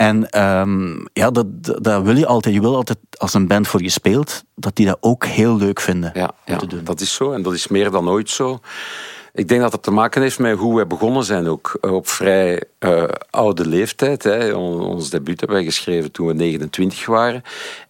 En 0.01 0.43
um, 0.43 1.07
ja, 1.13 1.31
dat, 1.31 1.47
dat 1.83 2.03
wil 2.03 2.17
je 2.17 2.27
altijd. 2.27 2.55
Je 2.55 2.61
wil 2.61 2.77
altijd, 2.77 2.99
als 3.17 3.35
een 3.35 3.47
band 3.47 3.69
voor 3.69 3.83
je 3.83 3.89
speelt, 3.89 4.45
dat 4.55 4.77
die 4.77 4.87
dat 4.87 4.97
ook 5.01 5.25
heel 5.25 5.57
leuk 5.57 5.81
vinden 5.81 6.11
ja, 6.15 6.31
ja, 6.45 6.57
te 6.57 6.67
doen. 6.67 6.85
Dat 6.85 7.01
is 7.01 7.15
zo 7.15 7.33
en 7.33 7.43
dat 7.43 7.55
is 7.55 7.69
meer 7.69 7.91
dan 7.91 8.09
ooit 8.09 8.31
zo. 8.31 8.59
Ik 9.33 9.49
denk 9.49 9.61
dat 9.61 9.73
het 9.73 9.83
te 9.83 9.91
maken 9.91 10.23
heeft 10.23 10.39
met 10.39 10.59
hoe 10.59 10.77
wij 10.77 10.87
begonnen 10.87 11.25
zijn 11.25 11.47
ook. 11.47 11.79
Eh, 11.81 11.93
op 11.93 12.09
vrij 12.09 12.63
uh, 12.79 13.05
oude 13.31 13.67
leeftijd. 13.67 14.23
Hè. 14.23 14.53
Ons 14.53 15.11
debuut 15.11 15.41
hebben 15.41 15.57
wij 15.57 15.67
geschreven 15.67 16.13
toen 16.13 16.27
we 16.27 16.33
29 16.33 17.07
waren. 17.07 17.43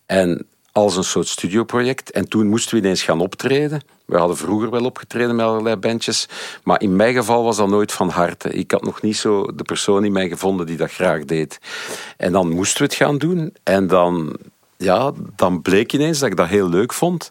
En 0.07 0.47
als 0.73 0.97
een 0.97 1.05
soort 1.05 1.29
studioproject. 1.29 2.11
En 2.11 2.29
toen 2.29 2.47
moesten 2.47 2.75
we 2.75 2.81
ineens 2.81 3.03
gaan 3.03 3.21
optreden. 3.21 3.83
We 4.05 4.17
hadden 4.17 4.37
vroeger 4.37 4.71
wel 4.71 4.85
opgetreden 4.85 5.37
met 5.37 5.47
allerlei 5.47 5.77
bandjes. 5.77 6.29
Maar 6.63 6.81
in 6.81 6.97
mijn 6.97 7.15
geval 7.15 7.45
was 7.45 7.57
dat 7.57 7.69
nooit 7.69 7.93
van 7.93 8.09
harte. 8.09 8.51
Ik 8.51 8.71
had 8.71 8.83
nog 8.83 9.03
niet 9.03 9.17
zo 9.17 9.55
de 9.55 9.63
persoon 9.63 10.05
in 10.05 10.13
mij 10.13 10.29
gevonden 10.29 10.67
die 10.67 10.77
dat 10.77 10.93
graag 10.93 11.25
deed. 11.25 11.61
En 12.17 12.33
dan 12.33 12.51
moesten 12.51 12.79
we 12.79 12.85
het 12.85 12.95
gaan 12.95 13.19
doen. 13.19 13.55
En 13.63 13.87
dan, 13.87 14.37
ja, 14.77 15.13
dan 15.37 15.63
bleek 15.63 15.93
ineens 15.93 16.19
dat 16.19 16.31
ik 16.31 16.37
dat 16.37 16.49
heel 16.49 16.69
leuk 16.69 16.93
vond. 16.93 17.31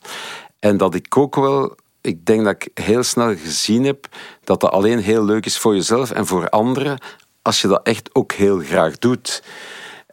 En 0.60 0.78
dat 0.78 0.96
ik 0.96 1.18
ook 1.18 1.36
wel 1.36 1.76
ik 2.02 2.26
denk 2.26 2.44
dat 2.44 2.54
ik 2.54 2.84
heel 2.84 3.04
snel 3.04 3.36
gezien 3.36 3.84
heb 3.84 4.08
dat 4.44 4.60
dat 4.60 4.72
alleen 4.72 5.00
heel 5.00 5.26
leuk 5.26 5.46
is 5.46 5.58
voor 5.58 5.76
jezelf 5.76 6.12
en 6.12 6.26
voor 6.26 6.50
anderen 6.50 6.98
als 7.42 7.62
je 7.62 7.68
dat 7.68 7.84
echt 7.84 8.10
ook 8.16 8.32
heel 8.32 8.60
graag 8.60 8.98
doet. 8.98 9.44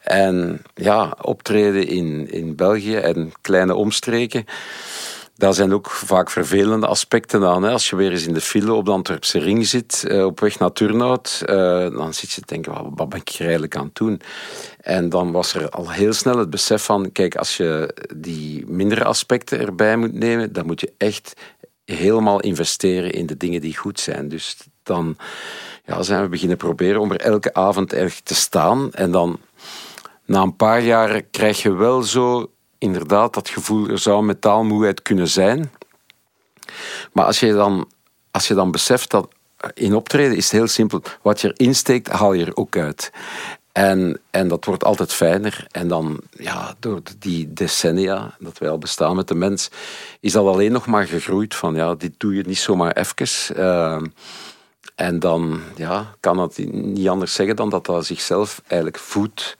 En 0.07 0.63
ja, 0.75 1.17
optreden 1.21 1.87
in, 1.87 2.31
in 2.31 2.57
België 2.57 2.97
en 2.97 3.33
kleine 3.41 3.75
omstreken. 3.75 4.45
Daar 5.35 5.55
zijn 5.55 5.73
ook 5.73 5.91
vaak 5.91 6.31
vervelende 6.31 6.87
aspecten 6.87 7.45
aan. 7.45 7.63
Hè. 7.63 7.71
Als 7.71 7.91
je 7.91 7.97
weer 7.97 8.11
eens 8.11 8.27
in 8.27 8.35
de 8.35 8.41
file 8.41 8.73
op 8.73 8.85
de 8.85 8.91
Antwerpse 8.91 9.39
ring 9.39 9.67
zit, 9.67 10.05
eh, 10.09 10.25
op 10.25 10.41
weg 10.41 10.59
naar 10.59 10.73
Turnhout, 10.73 11.43
eh, 11.45 11.57
dan 11.91 12.15
zit 12.15 12.33
je 12.33 12.41
te 12.41 12.47
denken, 12.47 12.95
wat, 12.95 13.09
ben 13.09 13.21
ik 13.21 13.29
hier 13.29 13.41
eigenlijk 13.41 13.77
aan 13.77 13.85
het 13.85 13.95
doen? 13.95 14.21
En 14.81 15.09
dan 15.09 15.33
was 15.33 15.55
er 15.55 15.71
al 15.71 15.91
heel 15.91 16.13
snel 16.13 16.39
het 16.39 16.51
besef 16.51 16.85
van, 16.85 17.13
kijk, 17.13 17.37
als 17.37 17.57
je 17.57 17.95
die 18.17 18.67
mindere 18.67 19.05
aspecten 19.05 19.61
erbij 19.61 19.97
moet 19.97 20.15
nemen, 20.15 20.53
dan 20.53 20.67
moet 20.67 20.81
je 20.81 20.93
echt 20.99 21.33
helemaal 21.85 22.41
investeren 22.41 23.13
in 23.13 23.27
de 23.27 23.37
dingen 23.37 23.61
die 23.61 23.77
goed 23.77 24.01
zijn. 24.01 24.29
Dus 24.29 24.57
dan 24.83 25.17
ja, 25.85 26.03
zijn 26.03 26.23
we 26.23 26.29
beginnen 26.29 26.57
proberen 26.57 27.01
om 27.01 27.13
er 27.13 27.21
elke 27.21 27.55
avond 27.55 27.93
erg 27.93 28.21
te 28.21 28.35
staan 28.35 28.93
en 28.93 29.11
dan 29.11 29.41
na 30.27 30.43
een 30.43 30.57
paar 30.57 30.83
jaar 30.83 31.23
krijg 31.23 31.63
je 31.63 31.73
wel 31.73 32.03
zo 32.03 32.51
inderdaad 32.79 33.35
dat 33.35 33.49
gevoel, 33.49 33.89
er 33.89 33.99
zou 33.99 34.25
metaalmoeheid 34.25 35.03
kunnen 35.03 35.29
zijn. 35.29 35.73
Maar 37.13 37.25
als 37.25 37.41
je 37.41 37.53
dan, 37.53 37.91
als 38.31 38.49
je 38.49 38.55
dan 38.55 38.71
beseft 38.71 39.11
dat 39.11 39.29
in 39.75 39.95
optreden 39.95 40.37
is 40.37 40.45
het 40.45 40.53
heel 40.53 40.67
simpel, 40.67 41.03
wat 41.23 41.41
je 41.41 41.53
erin 41.57 41.75
steekt, 41.75 42.09
haal 42.09 42.33
je 42.33 42.45
er 42.45 42.57
ook 42.57 42.77
uit. 42.77 43.13
En, 43.73 44.21
en 44.31 44.49
dat 44.49 44.65
wordt 44.65 44.85
altijd 44.85 45.13
fijner. 45.13 45.67
En 45.71 45.89
dan, 45.89 46.21
ja, 46.31 46.75
door 46.79 47.01
die 47.19 47.53
decennia 47.53 48.37
dat 48.39 48.59
wij 48.59 48.69
al 48.69 48.79
bestaan 48.79 49.17
met 49.17 49.29
de 49.29 49.35
mens, 49.35 49.71
is 50.21 50.33
dat 50.33 50.47
alleen 50.47 50.73
nog 50.73 50.87
maar 50.87 51.07
gegroeid 51.07 51.55
van, 51.55 51.75
ja, 51.75 51.95
dit 51.95 52.13
doe 52.17 52.35
je 52.35 52.43
niet 52.47 52.59
zomaar 52.59 52.93
even. 52.93 53.57
Uh, 53.57 54.03
en 54.95 55.19
dan, 55.19 55.61
ja, 55.75 56.15
kan 56.21 56.39
het 56.39 56.59
niet 56.73 57.09
anders 57.09 57.35
zeggen 57.35 57.57
dan 57.57 57.71
dat 57.71 57.87
dat 57.87 58.07
zichzelf 58.07 58.63
eigenlijk 58.67 58.99
voedt 58.99 59.57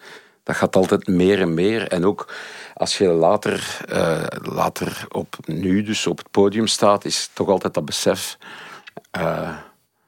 dat 0.47 0.57
gaat 0.57 0.77
altijd 0.77 1.07
meer 1.07 1.41
en 1.41 1.55
meer. 1.55 1.89
En 1.89 2.05
ook 2.07 2.35
als 2.75 2.99
je 2.99 3.09
later, 3.09 3.81
uh, 3.93 4.27
later 4.43 5.07
op, 5.09 5.37
nu 5.45 5.83
dus 5.83 6.07
op 6.07 6.19
het 6.19 6.31
podium 6.31 6.67
staat, 6.67 7.05
is 7.05 7.31
toch 7.33 7.49
altijd 7.49 7.75
dat 7.75 7.85
besef. 7.85 8.39
Uh, 9.17 9.57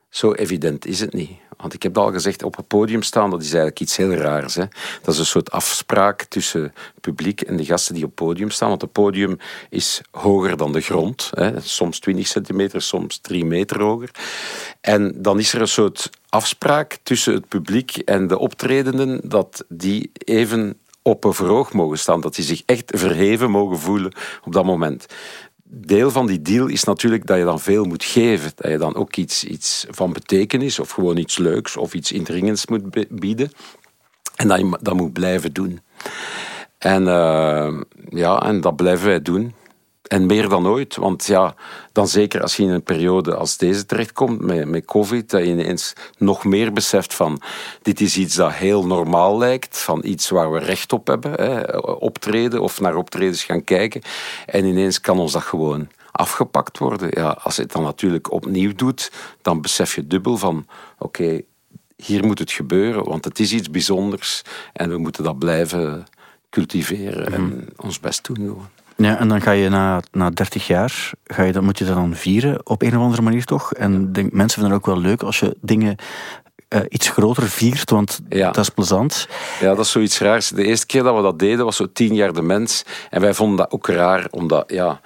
zo 0.08 0.32
evident 0.32 0.86
is 0.86 1.00
het 1.00 1.12
niet. 1.12 1.30
Want 1.58 1.74
ik 1.74 1.82
heb 1.82 1.98
al 1.98 2.12
gezegd, 2.12 2.42
op 2.42 2.56
het 2.56 2.66
podium 2.66 3.02
staan, 3.02 3.30
dat 3.30 3.40
is 3.40 3.46
eigenlijk 3.46 3.80
iets 3.80 3.96
heel 3.96 4.12
raars. 4.12 4.54
Hè? 4.54 4.64
Dat 5.02 5.14
is 5.14 5.20
een 5.20 5.26
soort 5.26 5.50
afspraak 5.50 6.22
tussen 6.22 6.62
het 6.62 7.00
publiek 7.00 7.40
en 7.40 7.56
de 7.56 7.64
gasten 7.64 7.94
die 7.94 8.04
op 8.04 8.08
het 8.08 8.26
podium 8.26 8.50
staan. 8.50 8.68
Want 8.68 8.80
het 8.80 8.92
podium 8.92 9.38
is 9.70 10.00
hoger 10.10 10.56
dan 10.56 10.72
de 10.72 10.80
grond. 10.80 11.30
Hè? 11.34 11.60
Soms 11.60 11.98
20 11.98 12.26
centimeter, 12.26 12.82
soms 12.82 13.18
3 13.18 13.44
meter 13.44 13.80
hoger. 13.82 14.10
En 14.80 15.22
dan 15.22 15.38
is 15.38 15.52
er 15.52 15.60
een 15.60 15.68
soort 15.68 16.10
afspraak 16.28 16.98
tussen 17.02 17.34
het 17.34 17.48
publiek 17.48 17.96
en 17.96 18.26
de 18.26 18.38
optredenden 18.38 19.20
dat 19.24 19.64
die 19.68 20.10
even 20.14 20.78
op 21.02 21.24
een 21.24 21.34
verhoog 21.34 21.72
mogen 21.72 21.98
staan. 21.98 22.20
Dat 22.20 22.34
die 22.34 22.44
zich 22.44 22.62
echt 22.66 22.92
verheven 22.94 23.50
mogen 23.50 23.78
voelen 23.78 24.12
op 24.44 24.52
dat 24.52 24.64
moment 24.64 25.06
deel 25.70 26.10
van 26.10 26.26
die 26.26 26.42
deal 26.42 26.66
is 26.66 26.84
natuurlijk 26.84 27.26
dat 27.26 27.38
je 27.38 27.44
dan 27.44 27.60
veel 27.60 27.84
moet 27.84 28.04
geven. 28.04 28.52
Dat 28.54 28.70
je 28.70 28.78
dan 28.78 28.94
ook 28.94 29.16
iets, 29.16 29.44
iets 29.44 29.86
van 29.90 30.12
betekenis 30.12 30.78
of 30.78 30.90
gewoon 30.90 31.16
iets 31.16 31.38
leuks 31.38 31.76
of 31.76 31.94
iets 31.94 32.12
indringends 32.12 32.66
moet 32.66 33.06
bieden. 33.08 33.50
En 34.36 34.48
dat 34.48 34.58
je 34.58 34.78
dat 34.80 34.94
moet 34.94 35.12
blijven 35.12 35.52
doen. 35.52 35.80
En, 36.78 37.02
uh, 37.02 37.80
ja, 38.08 38.42
en 38.42 38.60
dat 38.60 38.76
blijven 38.76 39.06
wij 39.06 39.22
doen. 39.22 39.54
En 40.08 40.26
meer 40.26 40.48
dan 40.48 40.66
ooit, 40.66 40.96
want 40.96 41.26
ja, 41.26 41.54
dan 41.92 42.08
zeker 42.08 42.42
als 42.42 42.56
je 42.56 42.62
in 42.62 42.68
een 42.68 42.82
periode 42.82 43.34
als 43.34 43.56
deze 43.56 43.86
terechtkomt 43.86 44.40
met, 44.40 44.68
met 44.68 44.84
COVID, 44.84 45.30
dat 45.30 45.40
je 45.40 45.50
ineens 45.50 45.92
nog 46.18 46.44
meer 46.44 46.72
beseft 46.72 47.14
van 47.14 47.40
dit 47.82 48.00
is 48.00 48.16
iets 48.16 48.34
dat 48.34 48.52
heel 48.52 48.86
normaal 48.86 49.38
lijkt, 49.38 49.78
van 49.78 50.00
iets 50.04 50.28
waar 50.28 50.52
we 50.52 50.58
recht 50.58 50.92
op 50.92 51.06
hebben, 51.06 51.32
hè, 51.32 51.76
optreden 51.78 52.60
of 52.60 52.80
naar 52.80 52.96
optredens 52.96 53.44
gaan 53.44 53.64
kijken. 53.64 54.02
En 54.46 54.64
ineens 54.64 55.00
kan 55.00 55.18
ons 55.18 55.32
dat 55.32 55.42
gewoon 55.42 55.88
afgepakt 56.12 56.78
worden. 56.78 57.08
Ja, 57.10 57.38
als 57.42 57.56
je 57.56 57.62
het 57.62 57.72
dan 57.72 57.82
natuurlijk 57.82 58.32
opnieuw 58.32 58.74
doet, 58.74 59.12
dan 59.42 59.60
besef 59.60 59.94
je 59.94 60.06
dubbel 60.06 60.36
van 60.36 60.66
oké, 60.98 61.40
hier 61.96 62.26
moet 62.26 62.38
het 62.38 62.52
gebeuren, 62.52 63.04
want 63.04 63.24
het 63.24 63.38
is 63.38 63.52
iets 63.52 63.70
bijzonders 63.70 64.42
en 64.72 64.90
we 64.90 64.98
moeten 64.98 65.24
dat 65.24 65.38
blijven 65.38 66.06
cultiveren 66.50 67.32
en 67.32 67.46
mhm. 67.46 67.64
ons 67.76 68.00
best 68.00 68.24
doen. 68.24 68.36
Gewoon. 68.36 68.77
Ja, 69.02 69.18
en 69.18 69.28
dan 69.28 69.40
ga 69.40 69.50
je 69.50 69.68
na, 69.68 70.00
na 70.12 70.30
30 70.30 70.66
jaar, 70.66 71.10
ga 71.24 71.42
je, 71.42 71.52
dan 71.52 71.64
moet 71.64 71.78
je 71.78 71.84
dat 71.84 71.94
dan 71.94 72.14
vieren 72.14 72.66
op 72.66 72.82
een 72.82 72.96
of 72.96 73.02
andere 73.02 73.22
manier 73.22 73.44
toch? 73.44 73.72
En 73.72 74.12
denk, 74.12 74.32
mensen 74.32 74.60
vinden 74.60 74.78
het 74.78 74.86
ook 74.86 74.94
wel 74.94 75.04
leuk 75.04 75.22
als 75.22 75.40
je 75.40 75.56
dingen 75.60 75.96
uh, 76.68 76.80
iets 76.88 77.08
groter 77.08 77.48
viert, 77.48 77.90
want 77.90 78.20
dat 78.28 78.58
is 78.58 78.68
plezant. 78.68 79.28
Ja, 79.60 79.74
dat 79.74 79.84
is 79.84 79.90
zoiets 79.90 80.18
raars. 80.18 80.48
De 80.48 80.64
eerste 80.64 80.86
keer 80.86 81.02
dat 81.02 81.16
we 81.16 81.22
dat 81.22 81.38
deden 81.38 81.64
was 81.64 81.76
zo 81.76 81.92
tien 81.92 82.14
jaar 82.14 82.32
de 82.32 82.42
mens. 82.42 82.84
En 83.10 83.20
wij 83.20 83.34
vonden 83.34 83.56
dat 83.56 83.70
ook 83.70 83.88
raar, 83.88 84.26
omdat 84.30 84.72
ja, 84.72 85.00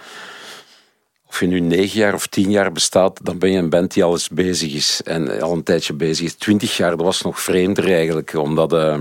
of 1.29 1.41
je 1.41 1.47
nu 1.47 1.61
negen 1.61 1.99
jaar 1.99 2.15
of 2.15 2.27
tien 2.27 2.51
jaar 2.51 2.73
bestaat, 2.73 3.21
dan 3.23 3.39
ben 3.39 3.51
je 3.51 3.59
een 3.59 3.71
band 3.71 3.93
die 3.93 4.05
al 4.05 4.13
eens 4.13 4.29
bezig 4.29 4.73
is. 4.73 5.01
En 5.05 5.41
al 5.41 5.53
een 5.53 5.63
tijdje 5.63 5.93
bezig 5.93 6.27
is. 6.27 6.35
Twintig 6.35 6.77
jaar, 6.77 6.91
dat 6.91 7.01
was 7.01 7.23
nog 7.23 7.41
vreemder 7.41 7.93
eigenlijk. 7.93 8.35
Omdat 8.35 8.73
uh, 8.73 9.01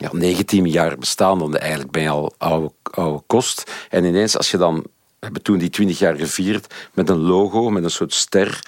ja, 0.00 0.08
19 0.12 0.66
jaar 0.66 0.98
bestaan, 0.98 1.38
dan 1.38 1.56
eigenlijk 1.56 1.90
ben 1.90 2.02
je 2.02 2.08
al 2.08 2.34
oude, 2.38 2.72
oude 2.82 3.22
kost. 3.26 3.72
En 3.88 4.04
ineens, 4.04 4.36
als 4.36 4.50
je 4.50 4.56
dan... 4.56 4.84
We 5.18 5.26
hebben 5.26 5.42
toen 5.44 5.58
die 5.58 5.70
twintig 5.70 5.98
jaar 5.98 6.16
gevierd 6.16 6.74
met 6.94 7.08
een 7.08 7.18
logo, 7.18 7.70
met 7.70 7.84
een 7.84 7.90
soort 7.90 8.14
ster 8.14 8.60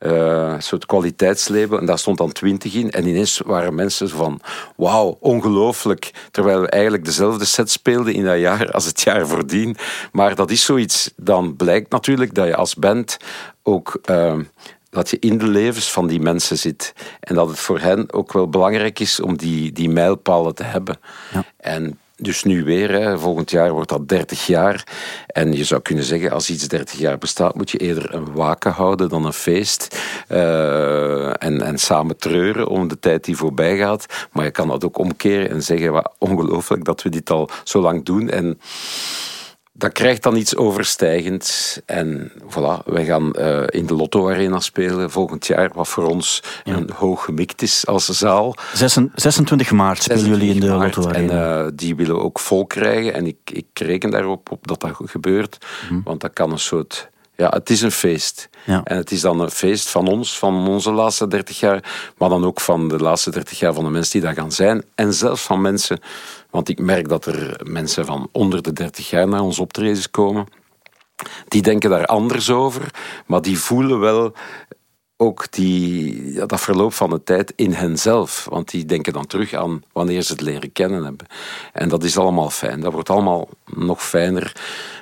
uh, 0.00 0.54
soort 0.58 0.86
kwaliteitslabel. 0.86 1.78
En 1.78 1.86
daar 1.86 1.98
stond 1.98 2.18
dan 2.18 2.32
20 2.32 2.74
in. 2.74 2.90
En 2.90 3.06
ineens 3.06 3.40
waren 3.44 3.74
mensen 3.74 4.08
van, 4.08 4.40
wauw, 4.76 5.16
ongelooflijk. 5.20 6.10
Terwijl 6.30 6.60
we 6.60 6.68
eigenlijk 6.68 7.04
dezelfde 7.04 7.44
set 7.44 7.70
speelden 7.70 8.14
in 8.14 8.24
dat 8.24 8.38
jaar 8.38 8.70
als 8.70 8.84
het 8.84 9.00
jaar 9.00 9.26
voordien. 9.26 9.76
Maar 10.12 10.34
dat 10.34 10.50
is 10.50 10.64
zoiets, 10.64 11.10
dan 11.16 11.56
blijkt 11.56 11.90
natuurlijk 11.90 12.34
dat 12.34 12.46
je 12.46 12.56
als 12.56 12.74
band 12.74 13.16
ook... 13.62 14.00
Uh, 14.10 14.38
dat 14.90 15.10
je 15.10 15.18
in 15.18 15.38
de 15.38 15.46
levens 15.46 15.90
van 15.90 16.06
die 16.06 16.20
mensen 16.20 16.58
zit. 16.58 16.92
En 17.20 17.34
dat 17.34 17.48
het 17.48 17.58
voor 17.58 17.80
hen 17.80 18.12
ook 18.12 18.32
wel 18.32 18.48
belangrijk 18.48 19.00
is 19.00 19.20
om 19.20 19.36
die, 19.36 19.72
die 19.72 19.88
mijlpalen 19.88 20.54
te 20.54 20.64
hebben. 20.64 21.00
Ja. 21.32 21.44
En 21.56 21.98
dus 22.20 22.42
nu 22.42 22.64
weer, 22.64 22.90
hè, 22.90 23.18
volgend 23.18 23.50
jaar 23.50 23.72
wordt 23.72 23.88
dat 23.88 24.08
30 24.08 24.46
jaar. 24.46 24.84
En 25.26 25.52
je 25.52 25.64
zou 25.64 25.80
kunnen 25.80 26.04
zeggen, 26.04 26.30
als 26.30 26.50
iets 26.50 26.68
30 26.68 26.98
jaar 26.98 27.18
bestaat, 27.18 27.54
moet 27.54 27.70
je 27.70 27.78
eerder 27.78 28.14
een 28.14 28.32
waken 28.32 28.72
houden 28.72 29.08
dan 29.08 29.24
een 29.24 29.32
feest. 29.32 29.98
Uh, 30.28 31.42
en, 31.42 31.60
en 31.60 31.78
samen 31.78 32.16
treuren 32.16 32.68
om 32.68 32.88
de 32.88 32.98
tijd 32.98 33.24
die 33.24 33.36
voorbij 33.36 33.76
gaat. 33.76 34.28
Maar 34.32 34.44
je 34.44 34.50
kan 34.50 34.68
dat 34.68 34.84
ook 34.84 34.98
omkeren 34.98 35.50
en 35.50 35.62
zeggen, 35.62 35.92
wat 35.92 36.14
ongelooflijk 36.18 36.84
dat 36.84 37.02
we 37.02 37.08
dit 37.08 37.30
al 37.30 37.50
zo 37.64 37.80
lang 37.80 38.04
doen. 38.04 38.30
En 38.30 38.60
dat 39.80 39.92
krijgt 39.92 40.22
dan 40.22 40.36
iets 40.36 40.56
overstijgends. 40.56 41.80
En 41.86 42.32
voilà, 42.42 42.84
wij 42.84 43.04
gaan 43.04 43.32
uh, 43.38 43.62
in 43.66 43.86
de 43.86 43.94
Lotto 43.94 44.30
Arena 44.30 44.60
spelen 44.60 45.10
volgend 45.10 45.46
jaar, 45.46 45.70
wat 45.74 45.88
voor 45.88 46.06
ons 46.06 46.42
ja. 46.64 46.76
een 46.76 46.90
hoog 46.96 47.24
gemikt 47.24 47.62
is 47.62 47.86
als 47.86 48.06
zaal. 48.06 48.54
26 49.14 49.70
maart 49.70 50.02
spelen 50.02 50.24
jullie 50.24 50.54
in 50.54 50.60
de 50.60 50.66
Lotto 50.66 51.08
Arena. 51.08 51.58
En 51.58 51.66
uh, 51.66 51.70
die 51.74 51.96
willen 51.96 52.14
we 52.14 52.20
ook 52.20 52.38
vol 52.38 52.66
krijgen. 52.66 53.14
En 53.14 53.26
ik, 53.26 53.36
ik 53.44 53.66
reken 53.74 54.10
daarop 54.10 54.50
op 54.50 54.66
dat 54.66 54.80
dat 54.80 54.96
gebeurt. 55.04 55.66
Mm. 55.90 56.02
Want 56.04 56.20
dat 56.20 56.32
kan 56.32 56.52
een 56.52 56.58
soort 56.58 57.10
ja, 57.40 57.48
het 57.48 57.70
is 57.70 57.80
een 57.82 57.92
feest. 57.92 58.48
Ja. 58.64 58.80
En 58.84 58.96
het 58.96 59.10
is 59.10 59.20
dan 59.20 59.40
een 59.40 59.50
feest 59.50 59.88
van 59.88 60.08
ons, 60.08 60.38
van 60.38 60.68
onze 60.68 60.92
laatste 60.92 61.28
30 61.28 61.60
jaar, 61.60 62.12
maar 62.18 62.28
dan 62.28 62.44
ook 62.44 62.60
van 62.60 62.88
de 62.88 62.98
laatste 62.98 63.30
30 63.30 63.58
jaar 63.58 63.74
van 63.74 63.84
de 63.84 63.90
mensen 63.90 64.12
die 64.12 64.20
daar 64.20 64.34
gaan 64.34 64.52
zijn. 64.52 64.84
En 64.94 65.14
zelfs 65.14 65.42
van 65.42 65.60
mensen, 65.60 66.00
want 66.50 66.68
ik 66.68 66.78
merk 66.78 67.08
dat 67.08 67.26
er 67.26 67.60
mensen 67.64 68.06
van 68.06 68.28
onder 68.32 68.62
de 68.62 68.72
30 68.72 69.10
jaar 69.10 69.28
naar 69.28 69.40
ons 69.40 69.58
optredens 69.58 70.10
komen. 70.10 70.46
Die 71.48 71.62
denken 71.62 71.90
daar 71.90 72.06
anders 72.06 72.50
over, 72.50 72.90
maar 73.26 73.42
die 73.42 73.58
voelen 73.58 74.00
wel 74.00 74.34
ook 75.16 75.52
die, 75.52 76.32
ja, 76.32 76.46
dat 76.46 76.60
verloop 76.60 76.92
van 76.92 77.10
de 77.10 77.22
tijd 77.22 77.52
in 77.56 77.72
henzelf. 77.72 78.46
Want 78.50 78.70
die 78.70 78.84
denken 78.84 79.12
dan 79.12 79.26
terug 79.26 79.54
aan 79.54 79.82
wanneer 79.92 80.22
ze 80.22 80.32
het 80.32 80.40
leren 80.40 80.72
kennen 80.72 81.04
hebben. 81.04 81.26
En 81.72 81.88
dat 81.88 82.04
is 82.04 82.18
allemaal 82.18 82.50
fijn. 82.50 82.80
Dat 82.80 82.92
wordt 82.92 83.10
allemaal 83.10 83.48
nog 83.64 84.04
fijner 84.04 84.52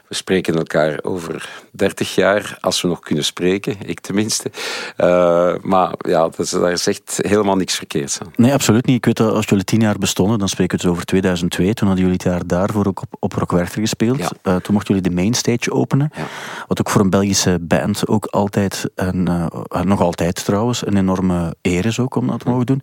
we 0.08 0.14
spreken 0.14 0.54
elkaar 0.54 0.98
over 1.02 1.48
30 1.70 2.14
jaar, 2.14 2.58
als 2.60 2.80
we 2.80 2.88
nog 2.88 3.00
kunnen 3.00 3.24
spreken, 3.24 3.76
ik 3.84 4.00
tenminste. 4.00 4.50
Uh, 4.96 5.54
maar 5.62 5.94
ja, 5.98 6.20
dat 6.20 6.38
is, 6.38 6.50
daar 6.50 6.72
is 6.72 6.86
echt 6.86 7.18
helemaal 7.22 7.56
niks 7.56 7.74
verkeerds 7.74 8.18
aan. 8.20 8.32
Nee, 8.36 8.52
absoluut 8.52 8.86
niet. 8.86 8.96
Ik 8.96 9.04
weet 9.04 9.16
dat 9.16 9.32
als 9.32 9.46
jullie 9.46 9.64
tien 9.64 9.80
jaar 9.80 9.98
bestonden, 9.98 10.38
dan 10.38 10.48
spreken 10.48 10.76
we 10.76 10.82
het 10.82 10.92
over 10.92 11.04
2002. 11.04 11.74
Toen 11.74 11.86
hadden 11.86 12.06
jullie 12.06 12.20
het 12.22 12.32
jaar 12.32 12.46
daarvoor 12.46 12.86
ook 12.86 13.02
op, 13.02 13.16
op 13.18 13.32
Rockwerchter 13.32 13.80
gespeeld. 13.80 14.18
Ja. 14.18 14.30
Uh, 14.42 14.56
toen 14.56 14.74
mochten 14.74 14.94
jullie 14.94 15.10
de 15.10 15.14
mainstage 15.14 15.72
openen. 15.72 16.10
Ja. 16.14 16.22
Wat 16.66 16.80
ook 16.80 16.90
voor 16.90 17.00
een 17.00 17.10
Belgische 17.10 17.58
band 17.60 18.06
ook 18.06 18.26
altijd, 18.26 18.84
en 18.94 19.28
uh, 19.28 19.82
nog 19.82 20.00
altijd 20.00 20.44
trouwens, 20.44 20.86
een 20.86 20.96
enorme 20.96 21.54
eer 21.62 21.86
is 21.86 22.00
ook 22.00 22.14
om 22.14 22.26
dat 22.26 22.40
te 22.40 22.48
mogen 22.48 22.66
doen. 22.66 22.82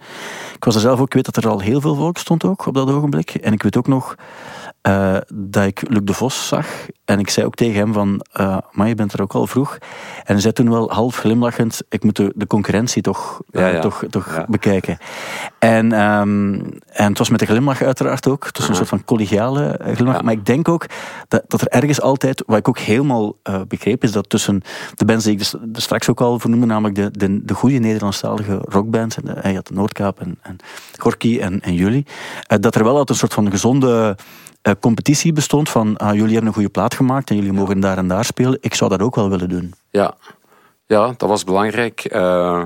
Ik 0.55 0.63
was 0.63 0.75
er 0.75 0.81
zelf 0.81 0.99
ook, 0.99 1.05
ik 1.05 1.13
weet 1.13 1.25
dat 1.25 1.43
er 1.43 1.49
al 1.49 1.59
heel 1.59 1.81
veel 1.81 1.95
volk 1.95 2.17
stond 2.17 2.43
ook 2.43 2.65
op 2.65 2.73
dat 2.73 2.89
ogenblik. 2.89 3.29
En 3.29 3.53
ik 3.53 3.63
weet 3.63 3.77
ook 3.77 3.87
nog 3.87 4.15
uh, 4.87 5.17
dat 5.33 5.65
ik 5.65 5.83
Luc 5.89 6.01
de 6.03 6.13
Vos 6.13 6.47
zag. 6.47 6.67
En 7.05 7.19
ik 7.19 7.29
zei 7.29 7.45
ook 7.45 7.55
tegen 7.55 7.79
hem 7.79 7.93
van, 7.93 8.25
uh, 8.39 8.57
maar 8.71 8.87
je 8.87 8.95
bent 8.95 9.13
er 9.13 9.21
ook 9.21 9.33
al 9.33 9.47
vroeg. 9.47 9.77
En 10.23 10.33
hij 10.33 10.39
zei 10.39 10.53
toen 10.53 10.69
wel 10.69 10.91
half 10.91 11.17
glimlachend, 11.17 11.81
ik 11.89 12.03
moet 12.03 12.15
de, 12.15 12.33
de 12.35 12.47
concurrentie 12.47 13.01
toch, 13.01 13.41
uh, 13.51 13.61
ja, 13.61 13.67
ja. 13.67 13.81
toch, 13.81 14.03
toch 14.09 14.35
ja. 14.35 14.45
bekijken. 14.49 14.97
En, 15.59 16.01
um, 16.01 16.53
en 16.87 17.09
het 17.09 17.17
was 17.17 17.29
met 17.29 17.41
een 17.41 17.47
glimlach 17.47 17.81
uiteraard 17.81 18.27
ook. 18.27 18.45
Het 18.45 18.57
was 18.57 18.67
een 18.69 18.75
soort 18.75 18.89
van 18.89 19.03
collegiale 19.05 19.79
glimlach. 19.93 20.21
Maar 20.21 20.33
ik 20.33 20.45
denk 20.45 20.69
ook 20.69 20.85
dat, 21.27 21.43
dat 21.47 21.61
er 21.61 21.67
ergens 21.67 22.01
altijd, 22.01 22.43
wat 22.45 22.57
ik 22.57 22.67
ook 22.67 22.79
helemaal 22.79 23.35
begreep, 23.67 24.03
is 24.03 24.11
dat 24.11 24.29
tussen 24.29 24.61
de 24.95 25.05
bands 25.05 25.23
die 25.23 25.33
ik 25.33 25.39
dus, 25.39 25.55
dus 25.61 25.83
straks 25.83 26.09
ook 26.09 26.21
al 26.21 26.39
vernoemde, 26.39 26.65
namelijk 26.65 26.95
de, 26.95 27.11
de, 27.11 27.45
de 27.45 27.53
goede 27.53 27.77
Nederlandstalige 27.77 28.59
rockbands, 28.61 29.17
en 29.17 29.23
de, 29.25 29.49
je 29.49 29.55
had 29.55 29.67
de 29.67 29.73
Noordkaap 29.73 30.19
en, 30.19 30.39
en 30.41 30.57
Gorky 30.97 31.39
en, 31.39 31.61
en 31.61 31.73
jullie, 31.73 32.05
dat 32.47 32.75
er 32.75 32.83
wel 32.83 32.97
altijd 32.97 33.09
een 33.09 33.15
soort 33.15 33.33
van 33.33 33.51
gezonde 33.51 34.15
competitie 34.79 35.33
bestond 35.33 35.69
van 35.69 35.97
ah, 35.97 36.13
jullie 36.13 36.31
hebben 36.31 36.47
een 36.47 36.53
goede 36.53 36.69
plaat 36.69 36.93
gemaakt 36.93 37.29
en 37.29 37.35
jullie 37.35 37.53
mogen 37.53 37.79
daar 37.79 37.97
en 37.97 38.07
daar 38.07 38.25
spelen. 38.25 38.57
Ik 38.61 38.73
zou 38.73 38.89
dat 38.89 39.01
ook 39.01 39.15
wel 39.15 39.29
willen 39.29 39.49
doen. 39.49 39.73
Ja, 39.89 40.15
ja 40.85 41.13
dat 41.17 41.29
was 41.29 41.43
belangrijk. 41.43 42.13
Uh, 42.13 42.63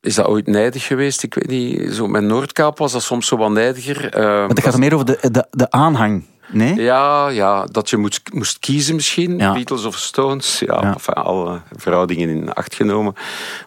is 0.00 0.14
dat 0.14 0.26
ooit 0.26 0.46
nijdig 0.46 0.86
geweest? 0.86 1.22
Ik 1.22 1.34
weet 1.34 1.48
niet. 1.48 1.92
Zo 1.94 2.06
met 2.06 2.22
Noordkaap 2.22 2.78
was 2.78 2.92
dat 2.92 3.02
soms 3.02 3.26
zo 3.26 3.36
wat 3.36 3.50
nijdiger. 3.50 4.16
Uh, 4.18 4.24
maar 4.24 4.48
het 4.48 4.60
gaat 4.60 4.78
meer 4.78 4.94
over 4.94 5.06
de, 5.06 5.18
de, 5.30 5.46
de 5.50 5.70
aanhang. 5.70 6.24
Nee? 6.48 6.74
Ja, 6.74 7.28
ja, 7.28 7.64
dat 7.64 7.90
je 7.90 7.96
moest, 7.96 8.20
moest 8.32 8.58
kiezen 8.58 8.94
misschien, 8.94 9.38
ja. 9.38 9.52
Beatles 9.52 9.84
of 9.84 9.96
Stones. 9.96 10.58
Ja, 10.58 10.78
ja. 10.80 10.92
Enfin, 10.92 11.14
alle 11.14 11.60
verhoudingen 11.76 12.28
in 12.28 12.52
acht 12.52 12.74
genomen. 12.74 13.14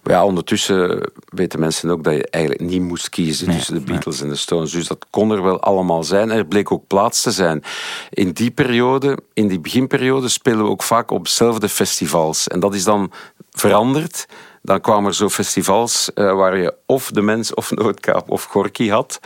Maar 0.03 0.13
ja, 0.13 0.25
ondertussen 0.25 1.11
weten 1.25 1.59
mensen 1.59 1.89
ook 1.89 2.03
dat 2.03 2.13
je 2.13 2.27
eigenlijk 2.29 2.63
niet 2.63 2.81
moest 2.81 3.09
kiezen 3.09 3.47
nee, 3.47 3.57
tussen 3.57 3.73
de 3.73 3.81
Beatles 3.81 4.15
nee. 4.15 4.23
en 4.23 4.29
de 4.29 4.39
Stones. 4.39 4.71
Dus 4.71 4.87
dat 4.87 5.05
kon 5.09 5.31
er 5.31 5.43
wel 5.43 5.59
allemaal 5.59 6.03
zijn. 6.03 6.31
Er 6.31 6.45
bleek 6.45 6.71
ook 6.71 6.87
plaats 6.87 7.21
te 7.21 7.31
zijn. 7.31 7.63
In 8.09 8.31
die 8.31 8.51
periode, 8.51 9.17
in 9.33 9.47
die 9.47 9.59
beginperiode, 9.59 10.29
spelen 10.29 10.63
we 10.63 10.69
ook 10.69 10.83
vaak 10.83 11.11
op 11.11 11.23
dezelfde 11.23 11.69
festivals. 11.69 12.47
En 12.47 12.59
dat 12.59 12.73
is 12.73 12.83
dan 12.83 13.11
veranderd 13.51 14.27
dan 14.61 14.81
kwamen 14.81 15.09
er 15.09 15.15
zo 15.15 15.29
festivals 15.29 16.11
uh, 16.15 16.33
waar 16.33 16.57
je 16.57 16.73
of 16.85 17.11
de 17.11 17.21
mens 17.21 17.53
of 17.53 17.71
Noordkaap 17.71 18.29
of 18.29 18.43
Gorky 18.43 18.89
had. 18.89 19.19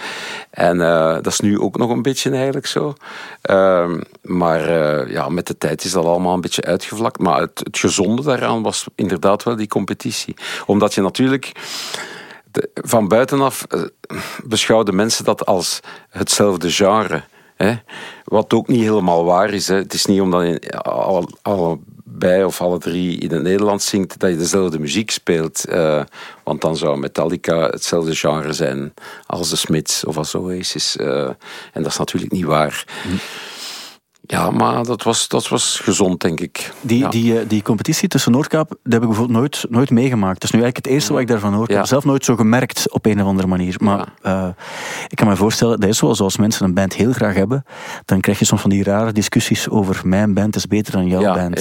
En 0.49 0.77
uh, 0.77 1.13
dat 1.13 1.27
is 1.27 1.39
nu 1.39 1.59
ook 1.59 1.77
nog 1.77 1.89
een 1.89 2.01
beetje 2.01 2.31
eigenlijk 2.31 2.67
zo. 2.67 2.93
Uh, 3.49 3.91
maar 4.21 4.69
uh, 4.69 5.11
ja, 5.11 5.29
met 5.29 5.47
de 5.47 5.57
tijd 5.57 5.83
is 5.83 5.91
dat 5.91 6.05
allemaal 6.05 6.33
een 6.33 6.41
beetje 6.41 6.63
uitgevlakt. 6.63 7.19
Maar 7.19 7.39
het, 7.39 7.59
het 7.63 7.77
gezonde 7.77 8.21
daaraan 8.21 8.61
was 8.61 8.85
inderdaad 8.95 9.43
wel 9.43 9.55
die 9.55 9.67
competitie. 9.67 10.35
Omdat 10.65 10.93
je 10.93 11.01
natuurlijk 11.01 11.51
van 12.73 13.07
buitenaf 13.07 13.67
beschouwden 14.43 14.95
mensen 14.95 15.25
dat 15.25 15.45
als 15.45 15.79
hetzelfde 16.09 16.71
genre. 16.71 17.23
Hè? 17.55 17.73
Wat 18.23 18.53
ook 18.53 18.67
niet 18.67 18.81
helemaal 18.81 19.25
waar 19.25 19.53
is. 19.53 19.67
Hè? 19.67 19.75
Het 19.75 19.93
is 19.93 20.05
niet 20.05 20.21
omdat 20.21 20.43
je 20.43 20.71
alle, 20.81 21.27
alle 21.41 21.79
bij 22.07 22.43
of 22.43 22.61
alle 22.61 22.77
drie 22.77 23.17
in 23.17 23.31
het 23.31 23.41
Nederlands 23.41 23.87
zingt, 23.87 24.19
dat 24.19 24.29
je 24.29 24.37
dezelfde 24.37 24.79
muziek 24.79 25.11
speelt. 25.11 25.65
Uh, 25.69 26.03
want 26.43 26.61
dan 26.61 26.77
zou 26.77 26.97
Metallica 26.97 27.67
hetzelfde 27.67 28.15
genre 28.15 28.53
zijn 28.53 28.93
als 29.25 29.49
de 29.49 29.55
Smiths 29.55 30.05
of 30.05 30.17
als 30.17 30.35
Oasis. 30.35 30.97
Uh, 30.97 31.29
en 31.73 31.83
dat 31.83 31.91
is 31.91 31.97
natuurlijk 31.97 32.31
niet 32.31 32.45
waar. 32.45 32.85
Hm. 33.03 33.15
Ja, 34.27 34.49
maar 34.51 34.83
dat 34.83 35.03
was, 35.03 35.27
dat 35.27 35.47
was 35.47 35.79
gezond, 35.83 36.21
denk 36.21 36.39
ik. 36.39 36.73
Die, 36.81 36.99
ja. 36.99 37.09
die, 37.09 37.47
die 37.47 37.61
competitie 37.61 38.07
tussen 38.07 38.31
Noordkaap, 38.31 38.69
dat 38.69 38.93
heb 38.93 39.01
ik 39.01 39.07
bijvoorbeeld 39.07 39.37
nooit, 39.37 39.65
nooit 39.69 39.89
meegemaakt. 39.89 40.33
Dat 40.33 40.43
is 40.43 40.51
nu 40.51 40.61
eigenlijk 40.61 40.85
het 40.85 40.95
eerste 40.95 41.11
wat 41.13 41.21
ik 41.21 41.27
daarvan 41.27 41.53
hoor. 41.53 41.63
Ik 41.63 41.69
ja. 41.69 41.75
heb 41.75 41.85
zelf 41.85 42.05
nooit 42.05 42.25
zo 42.25 42.35
gemerkt 42.35 42.91
op 42.91 43.05
een 43.05 43.21
of 43.21 43.27
andere 43.27 43.47
manier. 43.47 43.75
Maar 43.79 44.05
ja. 44.23 44.43
uh, 44.45 44.47
ik 45.07 45.17
kan 45.17 45.27
me 45.27 45.35
voorstellen, 45.35 45.79
dat 45.79 45.89
is 45.89 45.97
zoals 45.97 46.21
als 46.21 46.37
mensen 46.37 46.65
een 46.65 46.73
band 46.73 46.93
heel 46.93 47.11
graag 47.11 47.35
hebben, 47.35 47.65
dan 48.05 48.19
krijg 48.19 48.39
je 48.39 48.45
soms 48.45 48.61
van 48.61 48.69
die 48.69 48.83
rare 48.83 49.11
discussies 49.11 49.69
over 49.69 50.01
mijn 50.03 50.33
band 50.33 50.55
is 50.55 50.67
beter 50.67 50.91
dan 50.91 51.07
jouw 51.07 51.33
band. 51.33 51.59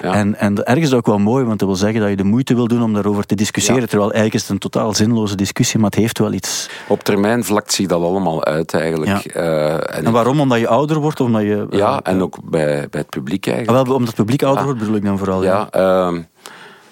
En, 0.00 0.34
en 0.38 0.64
ergens 0.64 0.84
is 0.84 0.90
dat 0.90 0.98
ook 0.98 1.06
wel 1.06 1.18
mooi, 1.18 1.44
want 1.44 1.58
dat 1.58 1.68
wil 1.68 1.76
zeggen 1.76 2.00
dat 2.00 2.10
je 2.10 2.16
de 2.16 2.24
moeite 2.24 2.54
wil 2.54 2.68
doen 2.68 2.82
om 2.82 2.94
daarover 2.94 3.26
te 3.26 3.34
discussiëren. 3.34 3.88
Terwijl 3.88 4.12
eigenlijk 4.12 4.34
is 4.34 4.40
het 4.40 4.50
een 4.50 4.70
totaal 4.70 4.94
zinloze 4.94 5.36
discussie, 5.36 5.80
maar 5.80 5.90
het 5.90 5.98
heeft 5.98 6.18
wel 6.18 6.32
iets. 6.32 6.68
Op 6.88 7.02
termijn 7.02 7.44
vlakt 7.44 7.72
zich 7.72 7.86
dat 7.86 8.02
allemaal 8.02 8.44
uit 8.44 8.74
eigenlijk. 8.74 9.36
Uh, 9.36 9.72
en, 9.72 10.04
en 10.04 10.12
waarom? 10.12 10.40
Omdat 10.40 10.58
je 10.58 10.68
ouder 10.68 10.98
wordt? 10.98 11.20
Omdat 11.20 11.42
je, 11.42 11.66
ja, 11.70 12.00
en 12.04 12.22
ook 12.22 12.50
bij, 12.50 12.88
bij 12.88 13.00
het 13.00 13.08
publiek 13.08 13.46
eigenlijk. 13.46 13.78
Ah, 13.78 13.86
wel, 13.86 13.94
omdat 13.94 14.08
het 14.08 14.16
publiek 14.16 14.42
ouder 14.42 14.60
ja. 14.60 14.64
wordt, 14.64 14.80
bedoel 14.80 14.96
ik 14.96 15.04
dan 15.04 15.18
vooral. 15.18 15.42
Ja, 15.42 15.68
ja. 15.70 16.08
Uh, 16.08 16.18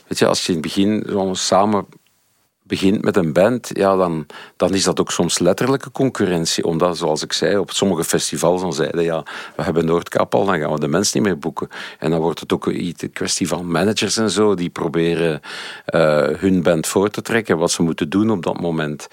weet 0.06 0.18
je, 0.18 0.26
als 0.26 0.46
je 0.46 0.52
in 0.52 0.58
het 0.58 0.62
begin 0.62 1.06
zo 1.08 1.34
samen 1.34 1.86
begint 2.72 3.04
met 3.04 3.16
een 3.16 3.32
band, 3.32 3.70
ja, 3.72 3.96
dan, 3.96 4.26
dan 4.56 4.74
is 4.74 4.84
dat 4.84 5.00
ook 5.00 5.10
soms 5.10 5.38
letterlijke 5.38 5.90
concurrentie. 5.90 6.64
Omdat, 6.64 6.96
zoals 6.96 7.22
ik 7.22 7.32
zei, 7.32 7.56
op 7.56 7.70
sommige 7.70 8.04
festivals 8.04 8.60
dan 8.60 8.72
zeiden, 8.72 9.04
ja, 9.04 9.24
we 9.56 9.62
hebben 9.62 9.84
Noordkap 9.84 10.34
al, 10.34 10.44
dan 10.44 10.58
gaan 10.58 10.72
we 10.72 10.80
de 10.80 10.88
mensen 10.88 11.18
niet 11.18 11.28
meer 11.28 11.38
boeken. 11.38 11.68
En 11.98 12.10
dan 12.10 12.20
wordt 12.20 12.40
het 12.40 12.52
ook 12.52 12.66
een 12.66 12.94
kwestie 13.12 13.48
van 13.48 13.70
managers 13.70 14.16
en 14.16 14.30
zo, 14.30 14.54
die 14.54 14.70
proberen 14.70 15.40
uh, 15.94 16.28
hun 16.28 16.62
band 16.62 16.86
voor 16.86 17.10
te 17.10 17.22
trekken, 17.22 17.58
wat 17.58 17.70
ze 17.70 17.82
moeten 17.82 18.08
doen 18.10 18.30
op 18.30 18.42
dat 18.42 18.60
moment. 18.60 19.08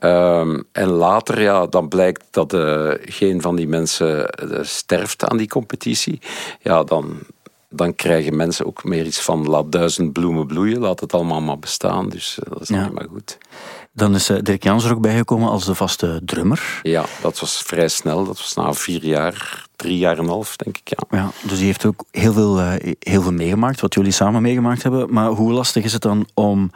Um, 0.00 0.64
en 0.72 0.88
later, 0.88 1.42
ja, 1.42 1.66
dan 1.66 1.88
blijkt 1.88 2.24
dat 2.30 2.52
uh, 2.52 2.90
geen 3.00 3.40
van 3.40 3.56
die 3.56 3.68
mensen 3.68 4.30
uh, 4.42 4.58
sterft 4.62 5.24
aan 5.24 5.36
die 5.36 5.48
competitie. 5.48 6.20
Ja, 6.60 6.84
dan, 6.84 7.18
dan 7.68 7.94
krijgen 7.94 8.36
mensen 8.36 8.66
ook 8.66 8.84
meer 8.84 9.06
iets 9.06 9.20
van 9.20 9.48
laat 9.48 9.72
duizend 9.72 10.12
bloemen 10.12 10.46
bloeien, 10.46 10.78
laat 10.78 11.00
het 11.00 11.12
allemaal 11.12 11.40
maar 11.40 11.58
bestaan. 11.58 12.08
Dus 12.08 12.38
dat 12.48 12.60
is 12.60 12.68
niet 12.68 12.92
meer 12.92 13.08
goed. 13.10 13.38
Dan 13.92 14.14
is 14.14 14.26
Dirk 14.42 14.62
Jans 14.62 14.84
er 14.84 14.94
ook 14.94 15.00
bijgekomen 15.00 15.48
als 15.48 15.64
de 15.64 15.74
vaste 15.74 16.20
drummer. 16.24 16.80
Ja, 16.82 17.04
dat 17.22 17.40
was 17.40 17.62
vrij 17.62 17.88
snel. 17.88 18.24
Dat 18.24 18.38
was 18.38 18.54
na 18.54 18.72
vier 18.72 19.04
jaar, 19.04 19.66
drie 19.76 19.98
jaar 19.98 20.16
en 20.18 20.22
een 20.22 20.28
half, 20.28 20.56
denk 20.56 20.78
ik. 20.78 20.88
Ja. 20.88 21.18
ja 21.18 21.30
dus 21.42 21.56
die 21.56 21.66
heeft 21.66 21.84
ook 21.84 22.04
heel 22.10 22.32
veel, 22.32 22.58
heel 22.98 23.22
veel 23.22 23.32
meegemaakt, 23.32 23.80
wat 23.80 23.94
jullie 23.94 24.12
samen 24.12 24.42
meegemaakt 24.42 24.82
hebben. 24.82 25.12
Maar 25.12 25.28
hoe 25.28 25.52
lastig 25.52 25.84
is 25.84 25.92
het 25.92 26.02
dan 26.02 26.28
om 26.34 26.70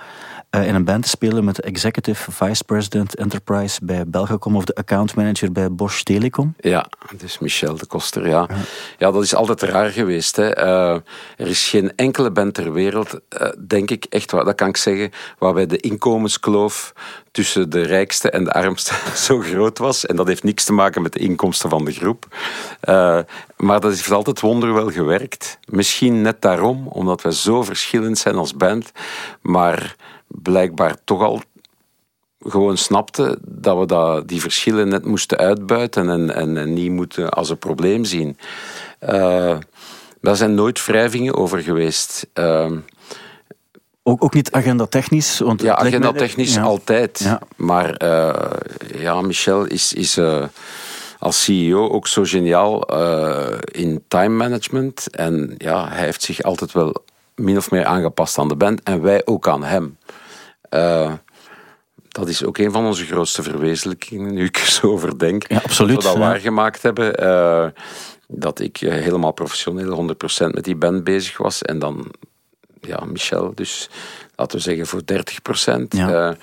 uh, 0.56 0.66
in 0.66 0.74
een 0.74 0.84
band 0.84 1.02
te 1.02 1.08
spelen 1.08 1.44
met 1.44 1.60
Executive 1.60 2.32
Vice 2.32 2.64
President 2.64 3.14
Enterprise 3.14 3.80
bij 3.82 4.06
Belgacom 4.06 4.56
of 4.56 4.64
de 4.64 4.74
Account 4.74 5.14
Manager 5.14 5.52
bij 5.52 5.72
Bosch 5.72 6.02
Telecom. 6.02 6.54
Ja, 6.60 6.88
dus 7.16 7.38
Michel 7.38 7.76
de 7.76 7.86
Koster, 7.86 8.28
ja. 8.28 8.48
Ja, 8.98 9.10
dat 9.10 9.22
is 9.22 9.34
altijd 9.34 9.62
raar 9.62 9.90
geweest. 9.90 10.36
Hè. 10.36 10.64
Uh, 10.64 11.00
er 11.36 11.46
is 11.46 11.68
geen 11.68 11.96
enkele 11.96 12.30
band 12.30 12.54
ter 12.54 12.72
wereld, 12.72 13.20
uh, 13.40 13.48
denk 13.66 13.90
ik 13.90 14.04
echt, 14.04 14.30
dat 14.30 14.54
kan 14.54 14.68
ik 14.68 14.76
zeggen, 14.76 15.10
waarbij 15.38 15.66
de 15.66 15.76
inkomenskloof 15.76 16.92
tussen 17.30 17.70
de 17.70 17.82
rijkste 17.82 18.30
en 18.30 18.44
de 18.44 18.52
armste 18.52 18.94
zo 19.26 19.40
groot 19.40 19.78
was. 19.78 20.06
En 20.06 20.16
dat 20.16 20.26
heeft 20.26 20.42
niks 20.42 20.64
te 20.64 20.72
maken 20.72 21.02
met 21.02 21.12
de 21.12 21.18
inkomsten 21.18 21.70
van 21.70 21.84
de 21.84 21.92
groep. 21.92 22.26
maar 23.56 23.80
dat 23.80 23.90
heeft 23.90 24.10
altijd 24.10 24.40
wonderwel 24.40 24.90
gewerkt. 24.90 25.58
Misschien 25.68 26.22
net 26.22 26.42
daarom, 26.42 26.86
omdat 26.86 27.22
we 27.22 27.32
zo 27.34 27.62
verschillend 27.62 28.18
zijn 28.18 28.34
als 28.34 28.56
band. 28.56 28.92
Maar 29.40 29.96
blijkbaar 30.42 30.96
toch 31.04 31.22
al 31.22 31.42
gewoon 32.44 32.76
snapte 32.76 33.38
dat 33.42 33.78
we 33.78 33.86
dat, 33.86 34.28
die 34.28 34.40
verschillen 34.40 34.88
net 34.88 35.04
moesten 35.04 35.38
uitbuiten 35.38 36.10
en, 36.10 36.34
en, 36.34 36.56
en 36.56 36.72
niet 36.72 36.90
moeten 36.90 37.30
als 37.30 37.50
een 37.50 37.58
probleem 37.58 38.04
zien. 38.04 38.38
Uh, 39.08 39.56
daar 40.20 40.36
zijn 40.36 40.54
nooit 40.54 40.84
wrijvingen 40.84 41.34
over 41.34 41.58
geweest. 41.62 42.26
Uh, 42.34 42.70
ook, 44.02 44.24
ook 44.24 44.34
niet 44.34 44.52
agenda-technisch? 44.52 45.38
Want 45.38 45.62
ja, 45.62 45.74
agenda-technisch 45.74 46.58
altijd. 46.58 47.18
Ja. 47.18 47.40
Maar 47.56 48.02
uh, 48.02 49.00
ja, 49.00 49.20
Michel 49.20 49.64
is, 49.64 49.92
is 49.92 50.18
uh, 50.18 50.44
als 51.18 51.44
CEO 51.44 51.88
ook 51.88 52.06
zo 52.06 52.22
geniaal 52.24 52.80
in 53.64 54.04
time 54.08 54.36
management. 54.36 55.10
En 55.10 55.54
ja, 55.58 55.88
hij 55.88 56.04
heeft 56.04 56.22
zich 56.22 56.42
altijd 56.42 56.72
wel 56.72 57.04
min 57.34 57.56
of 57.56 57.70
meer 57.70 57.84
aangepast 57.84 58.38
aan 58.38 58.48
de 58.48 58.56
band 58.56 58.82
en 58.82 59.02
wij 59.02 59.22
ook 59.24 59.48
aan 59.48 59.64
hem. 59.64 59.96
Uh, 60.74 61.12
dat 62.08 62.28
is 62.28 62.44
ook 62.44 62.58
een 62.58 62.72
van 62.72 62.84
onze 62.84 63.06
grootste 63.06 63.42
verwezenlijkingen, 63.42 64.34
nu 64.34 64.44
ik 64.44 64.56
er 64.56 64.66
zo 64.66 64.86
over 64.86 65.18
denk. 65.18 65.48
Ja, 65.48 65.60
absoluut. 65.64 65.94
Dat 65.94 66.04
we 66.04 66.18
dat 66.18 66.28
waargemaakt 66.28 66.82
hebben. 66.82 67.22
Uh, 67.24 67.66
dat 68.28 68.60
ik 68.60 68.80
eh, 68.80 68.92
helemaal 68.92 69.32
professioneel 69.32 70.14
100% 70.42 70.46
met 70.50 70.64
die 70.64 70.76
band 70.76 71.04
bezig 71.04 71.36
was. 71.36 71.62
En 71.62 71.78
dan, 71.78 72.06
ja, 72.80 73.04
Michel, 73.04 73.52
dus 73.54 73.90
laten 74.36 74.56
we 74.56 74.62
zeggen 74.62 74.86
voor 74.86 75.00
30%. 75.00 75.82
Ja. 75.88 76.08
Uh, 76.08 76.36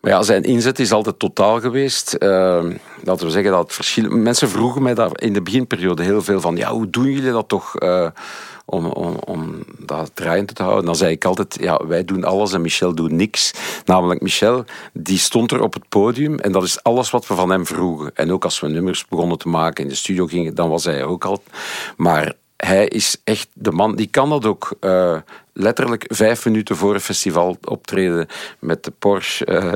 maar 0.00 0.10
ja, 0.10 0.22
zijn 0.22 0.42
inzet 0.42 0.78
is 0.78 0.92
altijd 0.92 1.18
totaal 1.18 1.60
geweest. 1.60 2.16
Uh, 2.18 2.64
laten 3.04 3.26
we 3.26 3.32
zeggen 3.32 3.50
dat 3.50 3.62
het 3.62 3.72
verschil. 3.72 4.10
Mensen 4.10 4.48
vroegen 4.48 4.82
mij 4.82 4.94
daar 4.94 5.10
in 5.12 5.32
de 5.32 5.42
beginperiode 5.42 6.02
heel 6.02 6.22
veel 6.22 6.40
van: 6.40 6.56
ja, 6.56 6.70
hoe 6.70 6.90
doen 6.90 7.12
jullie 7.12 7.32
dat 7.32 7.48
toch? 7.48 7.80
Uh, 7.82 8.08
om, 8.70 8.86
om, 8.86 9.16
om 9.24 9.62
dat 9.78 10.10
draaiend 10.14 10.54
te 10.54 10.62
houden. 10.62 10.84
Dan 10.84 10.96
zei 10.96 11.12
ik 11.12 11.24
altijd, 11.24 11.56
ja, 11.60 11.86
wij 11.86 12.04
doen 12.04 12.24
alles 12.24 12.52
en 12.52 12.60
Michel 12.60 12.94
doet 12.94 13.10
niks. 13.10 13.52
Namelijk 13.84 14.20
Michel, 14.20 14.64
die 14.92 15.18
stond 15.18 15.52
er 15.52 15.62
op 15.62 15.74
het 15.74 15.88
podium 15.88 16.38
en 16.38 16.52
dat 16.52 16.62
is 16.62 16.82
alles 16.82 17.10
wat 17.10 17.26
we 17.26 17.34
van 17.34 17.50
hem 17.50 17.66
vroegen. 17.66 18.10
En 18.14 18.32
ook 18.32 18.44
als 18.44 18.60
we 18.60 18.68
nummers 18.68 19.06
begonnen 19.06 19.38
te 19.38 19.48
maken, 19.48 19.82
in 19.84 19.90
de 19.90 19.96
studio 19.96 20.26
gingen, 20.26 20.54
dan 20.54 20.68
was 20.68 20.84
hij 20.84 21.04
ook 21.04 21.24
al. 21.24 21.42
Maar 21.96 22.32
hij 22.66 22.86
is 22.86 23.16
echt 23.24 23.48
de 23.52 23.70
man, 23.70 23.96
die 23.96 24.06
kan 24.06 24.30
dat 24.30 24.46
ook 24.46 24.76
uh, 24.80 25.16
letterlijk 25.52 26.04
vijf 26.08 26.44
minuten 26.44 26.76
voor 26.76 26.94
een 26.94 27.00
festival 27.00 27.56
optreden 27.64 28.26
met 28.58 28.84
de 28.84 28.90
Porsche 28.98 29.46
uh, 29.48 29.72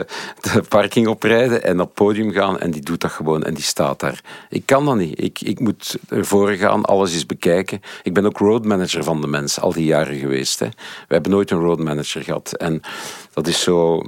de 0.55 0.63
parking 0.69 1.07
oprijden 1.07 1.63
en 1.63 1.81
op 1.81 1.87
het 1.87 1.95
podium 1.95 2.33
gaan 2.33 2.59
en 2.59 2.71
die 2.71 2.83
doet 2.83 3.01
dat 3.01 3.11
gewoon 3.11 3.43
en 3.43 3.55
die 3.55 3.65
staat 3.65 4.01
daar. 4.01 4.21
Ik 4.51 4.67
kan 4.67 4.85
dat 4.85 4.97
niet. 4.97 5.23
Ik, 5.23 5.41
ik 5.41 5.61
moet 5.61 5.97
ervoor 6.09 6.51
gaan, 6.51 6.85
alles 6.85 7.13
eens 7.13 7.27
bekijken. 7.27 7.81
Ik 8.03 8.15
ben 8.15 8.27
ook 8.27 8.39
roadmanager 8.39 9.05
van 9.05 9.21
de 9.21 9.27
mens, 9.27 9.61
al 9.61 9.73
die 9.73 9.85
jaren 9.85 10.19
geweest. 10.19 10.59
Hè. 10.59 10.69
We 11.09 11.15
hebben 11.15 11.33
nooit 11.33 11.51
een 11.51 11.61
roadmanager 11.61 12.23
gehad 12.23 12.53
en 12.53 12.81
dat 13.33 13.47
is 13.47 13.63
zo 13.63 14.03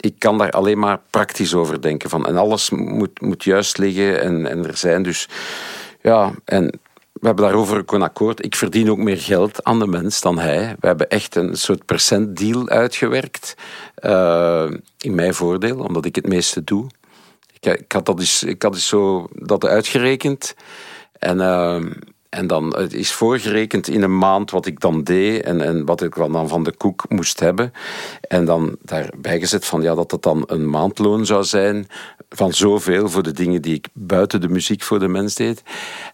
ik 0.00 0.14
kan 0.18 0.38
daar 0.38 0.50
alleen 0.50 0.78
maar 0.78 1.00
praktisch 1.10 1.54
over 1.54 1.82
denken. 1.82 2.10
Van, 2.10 2.26
en 2.26 2.36
alles 2.36 2.70
moet, 2.70 3.20
moet 3.20 3.44
juist 3.44 3.78
liggen 3.78 4.20
en, 4.20 4.46
en 4.46 4.66
er 4.66 4.76
zijn 4.76 5.02
dus. 5.02 5.28
Ja, 6.02 6.32
en 6.44 6.80
we 7.20 7.26
hebben 7.26 7.44
daarover 7.44 7.78
ook 7.78 7.92
een 7.92 8.02
akkoord. 8.02 8.44
Ik 8.44 8.54
verdien 8.54 8.90
ook 8.90 8.98
meer 8.98 9.18
geld 9.18 9.64
aan 9.64 9.78
de 9.78 9.86
mens 9.86 10.20
dan 10.20 10.38
hij. 10.38 10.76
We 10.80 10.86
hebben 10.86 11.08
echt 11.08 11.34
een 11.34 11.56
soort 11.56 11.84
percentdeal 11.84 12.68
uitgewerkt. 12.68 13.54
Uh, 14.00 14.70
in 14.98 15.14
mijn 15.14 15.34
voordeel, 15.34 15.78
omdat 15.78 16.04
ik 16.04 16.14
het 16.14 16.26
meeste 16.26 16.64
doe. 16.64 16.86
Ik, 17.60 17.78
ik, 17.80 17.92
had, 17.92 18.06
dat 18.06 18.20
eens, 18.20 18.42
ik 18.42 18.62
had 18.62 18.74
eens 18.74 18.88
zo 18.88 19.28
dat 19.32 19.66
uitgerekend. 19.66 20.54
En, 21.12 21.38
uh, 21.38 21.84
en 22.28 22.46
dan 22.46 22.76
het 22.76 22.92
is 22.92 23.12
voorgerekend 23.12 23.88
in 23.88 24.02
een 24.02 24.18
maand 24.18 24.50
wat 24.50 24.66
ik 24.66 24.80
dan 24.80 25.02
deed 25.02 25.42
en, 25.42 25.60
en 25.60 25.84
wat 25.84 26.02
ik 26.02 26.14
dan 26.14 26.48
van 26.48 26.62
de 26.62 26.76
koek 26.76 27.04
moest 27.08 27.40
hebben. 27.40 27.72
En 28.20 28.44
dan 28.44 28.76
daarbij 28.82 29.38
gezet 29.38 29.64
van 29.64 29.82
ja, 29.82 29.94
dat 29.94 30.10
dat 30.10 30.22
dan 30.22 30.42
een 30.46 30.70
maandloon 30.70 31.26
zou 31.26 31.44
zijn 31.44 31.88
van 32.28 32.52
zoveel 32.52 33.08
voor 33.08 33.22
de 33.22 33.32
dingen 33.32 33.62
die 33.62 33.74
ik 33.74 33.88
buiten 33.92 34.40
de 34.40 34.48
muziek 34.48 34.82
voor 34.82 34.98
de 34.98 35.08
mens 35.08 35.34
deed. 35.34 35.62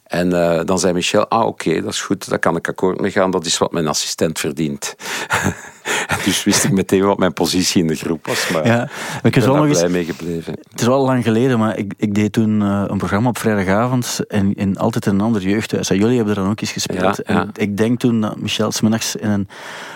En 0.04 0.30
uh, 0.30 0.60
dan 0.64 0.78
zei 0.78 0.92
Michel, 0.92 1.28
ah 1.28 1.46
oké, 1.46 1.80
dat 1.80 1.92
is 1.92 2.00
goed, 2.00 2.28
daar 2.28 2.38
kan 2.38 2.56
ik 2.56 2.68
akkoord 2.68 3.00
mee 3.00 3.10
gaan, 3.10 3.30
dat 3.30 3.46
is 3.46 3.58
wat 3.58 3.72
mijn 3.72 3.88
assistent 3.88 4.38
verdient. 4.38 4.94
dus 6.24 6.44
wist 6.44 6.64
ik 6.64 6.72
meteen 6.72 7.04
wat 7.04 7.18
mijn 7.18 7.32
positie 7.32 7.80
in 7.80 7.86
de 7.86 7.94
groep 7.94 8.26
was, 8.26 8.48
maar 8.48 8.66
ja, 8.66 8.82
ik 9.22 9.34
ben 9.34 9.52
daar 9.52 9.68
blij 9.68 9.88
mee 9.88 10.04
gebleven. 10.04 10.52
Het 10.70 10.80
is 10.80 10.86
wel 10.86 11.04
lang 11.04 11.24
geleden, 11.24 11.58
maar 11.58 11.78
ik, 11.78 11.92
ik 11.96 12.14
deed 12.14 12.32
toen 12.32 12.60
uh, 12.60 12.84
een 12.86 12.98
programma 12.98 13.28
op 13.28 13.38
vrijdagavond 13.38 14.20
en 14.28 14.54
in 14.54 14.78
Altijd 14.78 15.06
een 15.06 15.20
ander 15.20 15.42
jeugdhuis. 15.42 15.90
En 15.90 15.96
jullie 15.96 16.16
hebben 16.16 16.34
er 16.34 16.42
dan 16.42 16.50
ook 16.50 16.60
eens 16.60 16.72
gespeeld. 16.72 17.20
Ja, 17.26 17.34
en 17.34 17.50
ik 17.54 17.76
denk 17.76 17.98
toen 17.98 18.20
dat 18.20 18.36
Michel 18.36 18.72
smiddags 18.72 19.16
in 19.16 19.30
een 19.30 19.48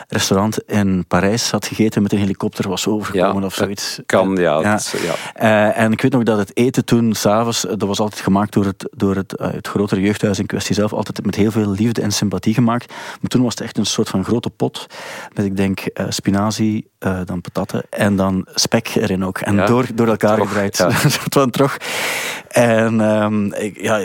restaurant 0.09 0.59
in 0.67 1.05
Parijs 1.09 1.51
had 1.51 1.67
gegeten 1.67 2.03
met 2.03 2.13
een 2.13 2.19
helikopter 2.19 2.69
was 2.69 2.87
overgekomen 2.87 3.45
of 3.45 3.55
zoiets. 3.55 4.01
Kan, 4.07 4.37
ja. 4.37 4.79
Uh, 5.43 5.79
en 5.79 5.93
ik 5.93 6.03
weet 6.03 6.13
nog 6.13 6.23
dat 6.23 6.39
het 6.39 6.57
eten 6.57 6.85
toen, 6.85 7.15
s'avonds, 7.15 7.61
dat 7.61 7.83
was 7.83 8.01
altijd 8.01 8.21
gemaakt 8.21 8.53
door 8.53 8.65
het, 8.65 8.89
door 8.91 9.17
het, 9.17 9.35
het 9.43 9.69
grotere 9.69 10.01
jeugdhuis 10.01 10.39
in 10.39 10.47
kwestie 10.47 10.75
zelf 10.75 10.93
altijd 10.93 11.25
met 11.25 11.35
heel 11.35 11.51
veel 11.51 11.71
liefde 11.71 12.03
en 12.03 12.11
sympathie 12.11 12.55
gemaakt. 12.55 12.93
Maar 13.21 13.31
toen 13.31 13.43
was 13.43 13.55
het 13.55 13.61
echt 13.61 13.79
een 13.79 13.87
soort 13.87 14.09
van 14.09 14.25
grote 14.25 14.51
pot 14.51 14.87
met, 15.35 15.45
ik 15.45 15.57
denk, 15.57 15.78
uh, 15.95 16.07
spinazie, 16.09 16.91
uh, 17.01 17.21
dan 17.25 17.41
patatten 17.41 17.83
en 17.91 18.17
dan 18.17 18.47
spek 18.55 18.95
erin 18.95 19.25
ook. 19.25 19.39
En 19.39 19.67
door, 19.67 19.87
door 19.95 20.09
elkaar 20.09 20.39
gedraaid. 20.39 20.77
Ja. 20.77 20.91
van 21.31 21.51
trog. 21.51 21.77
En 22.49 23.01
um, 23.01 23.53
ik, 23.53 23.81
ja, 23.81 24.01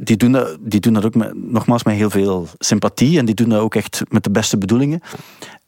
die 0.00 0.16
doen, 0.16 0.32
dat, 0.32 0.56
die 0.60 0.80
doen 0.80 0.92
dat 0.92 1.04
ook 1.04 1.14
met, 1.14 1.32
nogmaals 1.34 1.84
met 1.84 1.94
heel 1.94 2.10
veel 2.10 2.48
sympathie 2.58 3.18
en 3.18 3.24
die 3.24 3.34
doen 3.34 3.48
dat 3.48 3.60
ook 3.60 3.74
echt 3.74 4.02
met 4.08 4.24
de 4.24 4.30
beste 4.30 4.58
bedoelingen. 4.58 5.00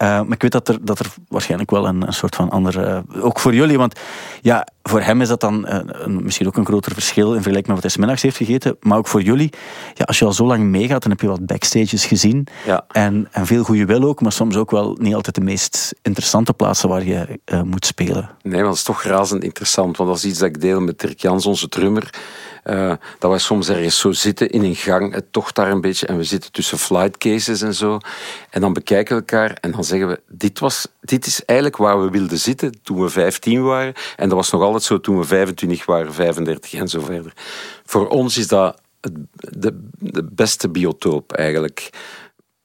Uh, 0.02 0.08
maar 0.08 0.32
ik 0.32 0.42
weet 0.42 0.52
dat 0.52 0.68
er, 0.68 0.84
dat 0.84 0.98
er 0.98 1.06
waarschijnlijk 1.28 1.70
wel 1.70 1.86
een, 1.86 2.06
een 2.06 2.12
soort 2.12 2.34
van 2.34 2.50
andere... 2.50 3.04
Uh, 3.14 3.24
ook 3.24 3.40
voor 3.40 3.54
jullie, 3.54 3.78
want 3.78 4.00
ja, 4.40 4.66
voor 4.82 5.00
hem 5.00 5.20
is 5.20 5.28
dat 5.28 5.40
dan 5.40 5.66
uh, 5.68 5.78
een, 5.84 6.24
misschien 6.24 6.46
ook 6.46 6.56
een 6.56 6.66
groter 6.66 6.92
verschil 6.92 7.26
in 7.26 7.42
vergelijking 7.42 7.66
met 7.66 7.74
wat 7.74 7.82
hij 7.82 7.90
smiddags 7.90 8.22
heeft 8.22 8.36
gegeten. 8.36 8.76
Maar 8.80 8.98
ook 8.98 9.08
voor 9.08 9.22
jullie, 9.22 9.52
ja, 9.94 10.04
als 10.04 10.18
je 10.18 10.24
al 10.24 10.32
zo 10.32 10.46
lang 10.46 10.62
meegaat, 10.62 11.02
dan 11.02 11.10
heb 11.10 11.20
je 11.20 11.26
wat 11.26 11.46
backstages 11.46 12.04
gezien. 12.04 12.46
Ja. 12.66 12.84
En, 12.88 13.28
en 13.30 13.46
veel 13.46 13.64
goede 13.64 13.84
wil 13.84 14.02
ook, 14.02 14.20
maar 14.20 14.32
soms 14.32 14.56
ook 14.56 14.70
wel 14.70 14.96
niet 15.00 15.14
altijd 15.14 15.34
de 15.34 15.40
meest 15.40 15.94
interessante 16.02 16.52
plaatsen 16.52 16.88
waar 16.88 17.04
je 17.04 17.40
moet 17.64 17.86
spelen. 17.86 18.30
Nee, 18.42 18.54
maar 18.54 18.64
dat 18.64 18.74
is 18.74 18.82
toch 18.82 19.02
razend 19.02 19.44
interessant, 19.44 19.96
want 19.96 20.08
dat 20.08 20.18
is 20.18 20.24
iets 20.24 20.38
dat 20.38 20.48
ik 20.48 20.60
deel 20.60 20.80
met 20.80 20.98
Dirk 20.98 21.20
Jans, 21.20 21.46
onze 21.46 21.68
drummer. 21.68 22.01
Uh, 22.64 22.92
dat 23.18 23.30
wij 23.30 23.38
soms 23.38 23.68
ergens 23.68 23.98
zo 23.98 24.12
zitten 24.12 24.50
in 24.50 24.62
een 24.62 24.76
gang, 24.76 25.14
het 25.14 25.32
tocht 25.32 25.54
daar 25.54 25.70
een 25.70 25.80
beetje, 25.80 26.06
en 26.06 26.16
we 26.16 26.24
zitten 26.24 26.52
tussen 26.52 26.78
flight 26.78 27.18
cases 27.18 27.62
en 27.62 27.74
zo. 27.74 27.98
En 28.50 28.60
dan 28.60 28.72
bekijken 28.72 29.14
we 29.16 29.20
elkaar 29.20 29.56
en 29.60 29.70
dan 29.70 29.84
zeggen 29.84 30.08
we: 30.08 30.20
dit, 30.28 30.58
was, 30.58 30.86
dit 31.00 31.26
is 31.26 31.44
eigenlijk 31.44 31.78
waar 31.78 32.02
we 32.02 32.10
wilden 32.10 32.38
zitten 32.38 32.82
toen 32.82 33.00
we 33.00 33.08
15 33.08 33.62
waren. 33.62 33.94
En 34.16 34.28
dat 34.28 34.38
was 34.38 34.50
nog 34.50 34.62
altijd 34.62 34.82
zo 34.82 35.00
toen 35.00 35.18
we 35.18 35.24
25 35.24 35.84
waren, 35.84 36.14
35 36.14 36.72
en 36.72 36.88
zo 36.88 37.00
verder. 37.00 37.32
Voor 37.84 38.08
ons 38.08 38.36
is 38.36 38.48
dat 38.48 38.80
het, 39.00 39.14
de, 39.36 39.80
de 39.98 40.24
beste 40.24 40.68
biotoop 40.68 41.32
eigenlijk 41.32 41.90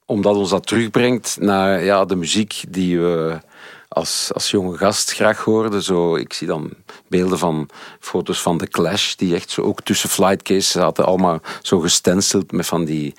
omdat 0.06 0.36
ons 0.36 0.50
dat 0.50 0.68
terugbrengt 0.68 1.38
naar 1.40 1.84
ja, 1.84 2.06
de 2.06 2.16
muziek 2.16 2.64
die 2.70 3.00
we 3.00 3.40
als, 3.88 4.32
als 4.34 4.52
jonge 4.52 4.78
gast 4.78 5.14
graag 5.14 5.44
hoorde. 5.44 5.82
Zo, 5.82 6.16
ik 6.16 6.34
zie 6.34 6.48
dan 6.48 6.74
beelden 7.10 7.40
van 7.40 7.70
foto's 8.00 8.42
van 8.42 8.58
The 8.58 8.68
Clash, 8.68 9.16
die 9.16 9.36
echt 9.36 9.50
zo 9.50 9.62
ook 9.62 9.82
tussen 9.82 10.10
flightcases 10.10 10.72
zaten, 10.72 11.06
allemaal 11.06 11.40
zo 11.62 11.80
gestenceld 11.80 12.52
met 12.52 12.66
van 12.66 12.86
die 12.86 13.14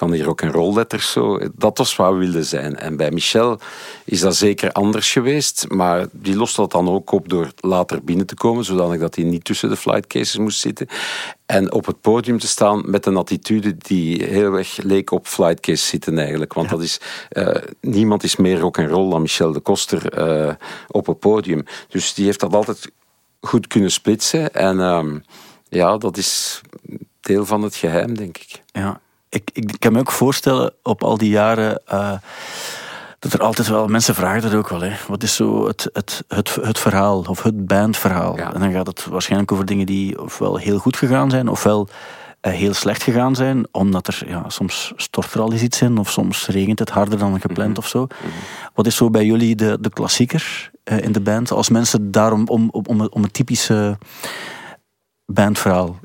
van 0.00 0.10
die 0.10 0.22
rock 0.22 0.42
and 0.42 0.54
roll 0.54 0.74
letters 0.74 1.12
zo. 1.12 1.38
Dat 1.56 1.78
was 1.78 1.96
wat 1.96 2.12
we 2.12 2.18
wilden 2.18 2.44
zijn. 2.44 2.76
En 2.76 2.96
bij 2.96 3.10
Michel 3.10 3.58
is 4.04 4.20
dat 4.20 4.36
zeker 4.36 4.72
anders 4.72 5.12
geweest, 5.12 5.66
maar 5.68 6.06
die 6.12 6.36
lost 6.36 6.56
dat 6.56 6.72
dan 6.72 6.88
ook 6.88 7.12
op 7.12 7.28
door 7.28 7.52
later 7.56 8.04
binnen 8.04 8.26
te 8.26 8.34
komen, 8.34 8.64
zodanig 8.64 9.00
dat 9.00 9.14
hij 9.14 9.24
niet 9.24 9.44
tussen 9.44 9.68
de 9.68 9.76
flight 9.76 10.06
cases 10.06 10.36
moest 10.36 10.60
zitten. 10.60 10.86
En 11.46 11.72
op 11.72 11.86
het 11.86 12.00
podium 12.00 12.38
te 12.38 12.48
staan 12.48 12.82
met 12.90 13.06
een 13.06 13.16
attitude 13.16 13.76
die 13.76 14.24
heel 14.24 14.54
erg 14.54 14.76
leek 14.82 15.10
op 15.10 15.26
flight 15.26 15.60
case 15.60 15.86
zitten 15.86 16.18
eigenlijk. 16.18 16.52
Want 16.52 16.68
dat 16.68 16.82
is, 16.82 17.00
uh, 17.32 17.54
niemand 17.80 18.22
is 18.22 18.36
meer 18.36 18.58
rock 18.58 18.78
and 18.78 18.90
roll 18.90 19.10
dan 19.10 19.22
Michel 19.22 19.52
de 19.52 19.60
Koster 19.60 20.18
uh, 20.18 20.54
op 20.88 21.06
het 21.06 21.18
podium. 21.18 21.64
Dus 21.88 22.14
die 22.14 22.24
heeft 22.24 22.40
dat 22.40 22.54
altijd 22.54 22.90
goed 23.40 23.66
kunnen 23.66 23.90
splitsen. 23.90 24.54
En 24.54 24.76
uh, 24.76 25.14
ja, 25.68 25.96
dat 25.96 26.16
is 26.16 26.60
deel 27.20 27.46
van 27.46 27.62
het 27.62 27.74
geheim, 27.74 28.16
denk 28.16 28.38
ik. 28.38 28.62
Ja, 28.72 29.00
ik, 29.28 29.50
ik 29.52 29.74
kan 29.78 29.92
me 29.92 29.98
ook 29.98 30.12
voorstellen 30.12 30.72
op 30.82 31.02
al 31.04 31.18
die 31.18 31.30
jaren 31.30 31.82
uh, 31.92 32.12
dat 33.18 33.32
er 33.32 33.42
altijd 33.42 33.68
wel 33.68 33.86
mensen 33.86 34.14
vragen 34.14 34.42
dat 34.42 34.54
ook 34.54 34.68
wel. 34.68 34.80
Hè. 34.80 34.92
Wat 35.08 35.22
is 35.22 35.34
zo 35.34 35.66
het, 35.66 35.88
het, 35.92 36.24
het, 36.28 36.54
het 36.54 36.78
verhaal 36.78 37.24
of 37.28 37.42
het 37.42 37.66
bandverhaal? 37.66 38.36
Ja. 38.36 38.54
En 38.54 38.60
dan 38.60 38.72
gaat 38.72 38.86
het 38.86 39.04
waarschijnlijk 39.04 39.52
over 39.52 39.64
dingen 39.64 39.86
die 39.86 40.22
ofwel 40.22 40.56
heel 40.56 40.78
goed 40.78 40.96
gegaan 40.96 41.30
zijn, 41.30 41.48
ofwel 41.48 41.88
uh, 42.42 42.52
heel 42.52 42.74
slecht 42.74 43.02
gegaan 43.02 43.34
zijn, 43.34 43.66
omdat 43.70 44.06
er 44.06 44.22
ja, 44.26 44.48
soms 44.48 44.92
stort 44.96 45.34
er 45.34 45.40
al 45.40 45.52
eens 45.52 45.62
iets 45.62 45.82
in, 45.82 45.98
of 45.98 46.10
soms 46.10 46.46
regent 46.46 46.78
het 46.78 46.90
harder 46.90 47.18
dan 47.18 47.40
gepland 47.40 47.68
mm 47.68 47.74
-hmm. 47.74 47.82
of 47.82 47.88
zo. 47.88 48.00
Mm 48.00 48.08
-hmm. 48.20 48.30
Wat 48.74 48.86
is 48.86 48.96
zo 48.96 49.10
bij 49.10 49.24
jullie 49.24 49.56
de, 49.56 49.78
de 49.80 49.90
klassieker 49.90 50.69
in 50.90 51.12
de 51.12 51.20
band? 51.20 51.50
Als 51.50 51.68
mensen 51.68 52.10
daarom 52.10 52.48
om, 52.48 52.68
om, 52.70 53.00
om, 53.00 53.22
een 53.22 53.30
typische 53.30 53.98
bandverhaal 55.26 55.98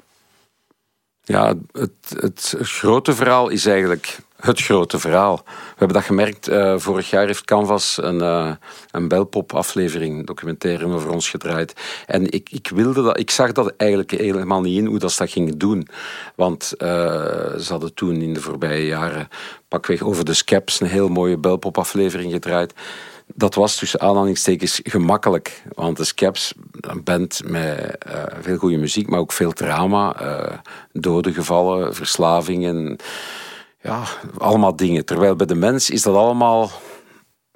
ja, 1.26 1.54
het, 1.72 2.16
het, 2.20 2.56
grote 2.60 3.14
verhaal 3.14 3.50
is 3.50 3.66
eigenlijk 3.66 4.18
het 4.36 4.62
grote 4.62 5.00
verhaal. 5.00 5.36
We 5.46 5.76
hebben 5.76 5.98
dat 5.98 6.06
gemerkt. 6.06 6.50
Uh, 6.50 6.78
vorig 6.78 7.10
jaar 7.10 7.26
heeft 7.26 7.46
Canvas 7.46 7.98
een, 8.02 8.22
uh, 8.22 8.52
een 8.92 9.08
belpop-aflevering, 9.08 10.26
documentaire 10.26 10.88
over 10.88 11.10
ons 11.10 11.30
gedraaid. 11.30 11.74
En 12.06 12.32
ik, 12.32 12.50
ik, 12.50 12.68
wilde 12.68 13.04
dat, 13.04 13.20
ik 13.20 13.32
zag 13.32 13.52
dat 13.52 13.74
eigenlijk 13.78 14.12
helemaal 14.12 14.62
niet 14.62 14.78
in 14.78 14.86
hoe 14.86 15.00
dat 15.00 15.12
ze 15.12 15.18
dat 15.18 15.32
gingen 15.32 15.58
doen. 15.58 15.88
Want 16.36 16.74
ze 16.78 17.66
hadden 17.68 17.94
toen 17.94 18.22
in 18.22 18.34
de 18.34 18.42
voorbije 18.42 18.86
jaren 18.86 19.28
pakweg 19.68 20.02
over 20.02 20.26
de 20.26 20.34
Scaps 20.34 20.82
een 20.82 20.88
heel 20.88 21.10
mooie 21.10 21.38
belpop-aflevering 21.38 22.32
gedraaid 22.32 22.74
dat 23.34 23.56
was 23.56 23.76
tussen 23.76 24.02
aanhalingstekens 24.02 24.80
gemakkelijk. 24.84 25.64
Want 25.74 25.98
de 25.98 26.04
Scaps, 26.04 26.54
een 26.72 27.04
band 27.04 27.42
met 27.46 27.98
uh, 28.08 28.24
veel 28.42 28.58
goede 28.58 28.78
muziek, 28.78 29.10
maar 29.10 29.20
ook 29.20 29.32
veel 29.32 29.52
drama. 29.52 30.22
Uh, 30.94 31.34
gevallen, 31.34 31.96
verslavingen. 31.96 32.98
Ja, 33.82 34.04
allemaal 34.38 34.76
dingen. 34.76 35.06
Terwijl 35.06 35.36
bij 35.36 35.46
de 35.46 35.56
mens 35.56 35.90
is 35.90 36.02
dat 36.02 36.16
allemaal 36.16 36.72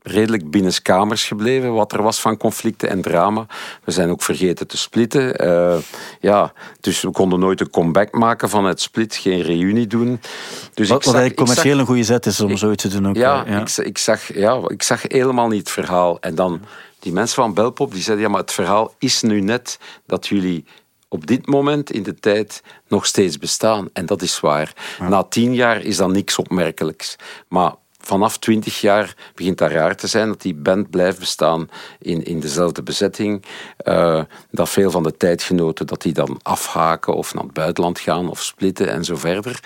redelijk 0.04 0.52
binnenskamers 0.52 1.24
gebleven, 1.28 1.74
wat 1.74 1.93
er 1.93 2.02
was 2.02 2.22
van 2.22 2.38
conflicten 2.38 2.89
en 2.89 3.02
drama. 3.02 3.45
We 3.84 3.91
zijn 3.91 4.10
ook 4.10 4.22
vergeten 4.22 4.68
te 4.68 4.78
splitten. 4.78 5.45
Uh, 5.45 5.78
ja, 6.20 6.54
dus 6.80 7.02
we 7.02 7.12
konden 7.12 7.39
nooit 7.39 7.62
een 7.62 7.70
comeback 7.70 8.12
maken 8.12 8.50
van 8.50 8.66
het 8.66 8.82
split, 8.82 9.16
geen 9.16 9.41
reunie 9.41 9.88
doen. 9.88 10.22
Dus 10.74 10.89
wat, 10.89 11.06
ik 11.06 11.12
zag, 11.12 11.22
wat 11.22 11.34
commercieel 11.34 11.72
zag, 11.72 11.80
een 11.80 11.86
goede 11.86 12.04
zet 12.04 12.26
is 12.26 12.41
om 12.41 12.52
ik, 12.52 12.58
zoiets 12.58 12.84
te 12.84 12.89
doen 12.89 13.08
ook. 13.08 13.16
Ja, 13.16 13.43
ja. 13.47 13.62
Ik, 13.62 13.78
ik, 13.78 13.97
zag, 13.97 14.34
ja, 14.34 14.60
ik 14.68 14.84
zag 14.84 15.02
helemaal 15.02 15.47
niet 15.47 15.60
het 15.60 15.72
verhaal. 15.72 16.20
En 16.20 16.36
dan 16.36 16.62
die 17.00 17.12
mensen 17.12 17.36
van 17.36 17.54
Belpop, 17.54 17.91
die 17.91 18.02
zeiden, 18.02 18.26
ja, 18.26 18.32
maar 18.32 18.41
het 18.41 18.52
verhaal 18.52 18.93
is 18.97 19.22
nu 19.22 19.41
net 19.41 19.80
dat 20.06 20.28
jullie 20.28 20.66
op 21.08 21.28
dit 21.28 21.47
moment 21.47 21.91
in 21.91 22.04
de 22.04 22.16
tijd 22.16 22.64
nog 22.88 23.06
steeds 23.06 23.38
bestaan. 23.38 23.89
En 23.93 24.06
dat 24.06 24.22
is 24.22 24.39
waar. 24.39 24.74
Ja. 25.00 25.08
Na 25.08 25.24
tien 25.24 25.54
jaar 25.54 25.82
is 25.82 25.97
dat 25.97 26.12
niks 26.12 26.38
opmerkelijks. 26.38 27.16
Maar 27.47 27.74
vanaf 28.10 28.38
twintig 28.38 28.82
jaar 28.82 29.16
begint 29.36 29.57
dat 29.57 29.72
raar 29.72 29.95
te 29.95 30.07
zijn 30.07 30.28
dat 30.28 30.41
die 30.41 30.55
band 30.55 30.89
blijft 30.89 31.20
bestaan 31.20 31.70
in, 31.99 32.24
in 32.24 32.39
dezelfde 32.39 32.84
bezetting. 32.84 33.45
Uh, 33.84 34.22
dat 34.51 34.70
veel 34.70 34.91
van 34.91 35.03
de 35.03 35.18
tijdgenoten 35.18 35.88
dat 35.88 36.01
die 36.01 36.14
dan 36.14 36.39
afhaken 36.41 37.14
of 37.14 37.34
naar 37.34 37.43
het 37.43 37.53
buitenland 37.53 37.99
gaan 37.99 38.30
of 38.30 38.41
splitten 38.41 38.89
en 38.89 39.03
zo 39.03 39.16
verder. 39.16 39.60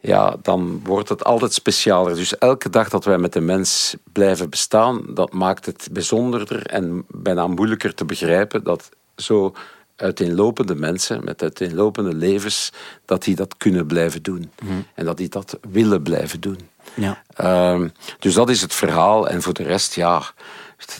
Ja, 0.00 0.36
dan 0.42 0.80
wordt 0.84 1.08
het 1.08 1.24
altijd 1.24 1.52
specialer. 1.52 2.14
Dus 2.14 2.38
elke 2.38 2.70
dag 2.70 2.88
dat 2.88 3.04
wij 3.04 3.18
met 3.18 3.32
de 3.32 3.40
mens 3.40 3.96
blijven 4.12 4.50
bestaan, 4.50 5.02
dat 5.14 5.32
maakt 5.32 5.66
het 5.66 5.88
bijzonderder 5.92 6.66
en 6.66 7.04
bijna 7.08 7.46
moeilijker 7.46 7.94
te 7.94 8.04
begrijpen 8.04 8.64
dat 8.64 8.88
zo 9.16 9.54
uiteenlopende 9.96 10.74
mensen 10.74 11.24
met 11.24 11.42
uiteenlopende 11.42 12.14
levens, 12.14 12.72
dat 13.04 13.22
die 13.22 13.34
dat 13.34 13.56
kunnen 13.56 13.86
blijven 13.86 14.22
doen. 14.22 14.50
Mm. 14.62 14.84
En 14.94 15.04
dat 15.04 15.16
die 15.16 15.28
dat 15.28 15.58
willen 15.70 16.02
blijven 16.02 16.40
doen. 16.40 16.58
Ja. 16.94 17.22
Uh, 17.40 17.88
dus 18.18 18.34
dat 18.34 18.50
is 18.50 18.60
het 18.60 18.74
verhaal. 18.74 19.28
En 19.28 19.42
voor 19.42 19.54
de 19.54 19.62
rest, 19.62 19.94
ja, 19.94 20.22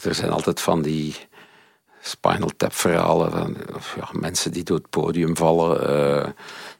er 0.03 0.15
zijn 0.15 0.31
altijd 0.31 0.61
van 0.61 0.83
die 0.83 1.17
Spinal 2.01 2.51
Tap 2.57 2.75
verhalen. 2.75 3.31
Van, 3.31 3.57
ja, 3.97 4.09
mensen 4.13 4.53
die 4.53 4.63
door 4.63 4.77
het 4.77 4.91
podium 4.91 5.37
vallen. 5.37 5.91
Uh, 5.91 6.29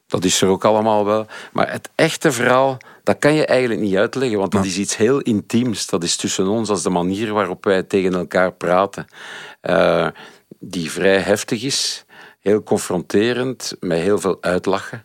dat 0.07 0.25
is 0.25 0.43
er 0.43 0.49
ook 0.49 0.65
allemaal 0.65 1.05
wel. 1.05 1.27
Maar 1.53 1.73
het 1.73 1.91
echte 1.95 2.33
verhaal, 2.33 2.77
dat 3.03 3.19
kan 3.19 3.35
je 3.35 3.47
eigenlijk 3.47 3.81
niet 3.81 3.97
uitleggen, 3.97 4.39
want 4.39 4.53
dat 4.53 4.65
is 4.65 4.79
iets 4.79 4.97
heel 4.97 5.21
intiems. 5.21 5.87
Dat 5.87 6.03
is 6.03 6.17
tussen 6.17 6.47
ons 6.47 6.69
als 6.69 6.83
de 6.83 6.91
manier 6.91 7.33
waarop 7.33 7.65
wij 7.65 7.83
tegen 7.83 8.15
elkaar 8.15 8.53
praten. 8.53 9.07
Uh, 9.63 10.09
die 10.59 10.91
vrij 10.91 11.19
heftig 11.19 11.63
is, 11.63 12.05
heel 12.41 12.63
confronterend, 12.63 13.77
met 13.81 13.99
heel 13.99 14.19
veel 14.19 14.39
uitlachen. 14.41 15.03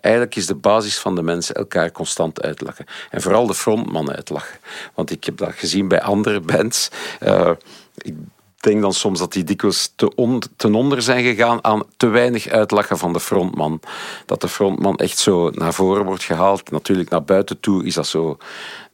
Eigenlijk 0.00 0.36
is 0.36 0.46
de 0.46 0.54
basis 0.54 0.98
van 0.98 1.14
de 1.14 1.22
mensen 1.22 1.54
elkaar 1.54 1.92
constant 1.92 2.42
uitlachen. 2.42 2.86
En 3.10 3.22
vooral 3.22 3.46
de 3.46 3.54
frontman 3.54 4.12
uitlachen. 4.12 4.58
Want 4.94 5.10
ik 5.10 5.24
heb 5.24 5.36
dat 5.36 5.52
gezien 5.54 5.88
bij 5.88 6.02
andere 6.02 6.40
bands. 6.40 6.88
Uh, 7.22 7.50
ik 7.96 8.14
denk 8.60 8.80
dan 8.80 8.92
soms 8.92 9.18
dat 9.18 9.32
die 9.32 9.44
dikwijls 9.44 9.92
te 9.96 10.48
ten 10.56 10.74
onder 10.74 11.02
zijn 11.02 11.24
gegaan 11.24 11.64
aan 11.64 11.82
te 11.96 12.06
weinig 12.06 12.48
uitlachen 12.48 12.98
van 12.98 13.12
de 13.12 13.20
frontman. 13.20 13.80
Dat 14.26 14.40
de 14.40 14.48
frontman 14.48 14.96
echt 14.96 15.18
zo 15.18 15.50
naar 15.50 15.74
voren 15.74 16.04
wordt 16.04 16.22
gehaald. 16.22 16.70
Natuurlijk 16.70 17.10
naar 17.10 17.24
buiten 17.24 17.60
toe 17.60 17.84
is 17.84 17.94
dat 17.94 18.06
zo 18.06 18.38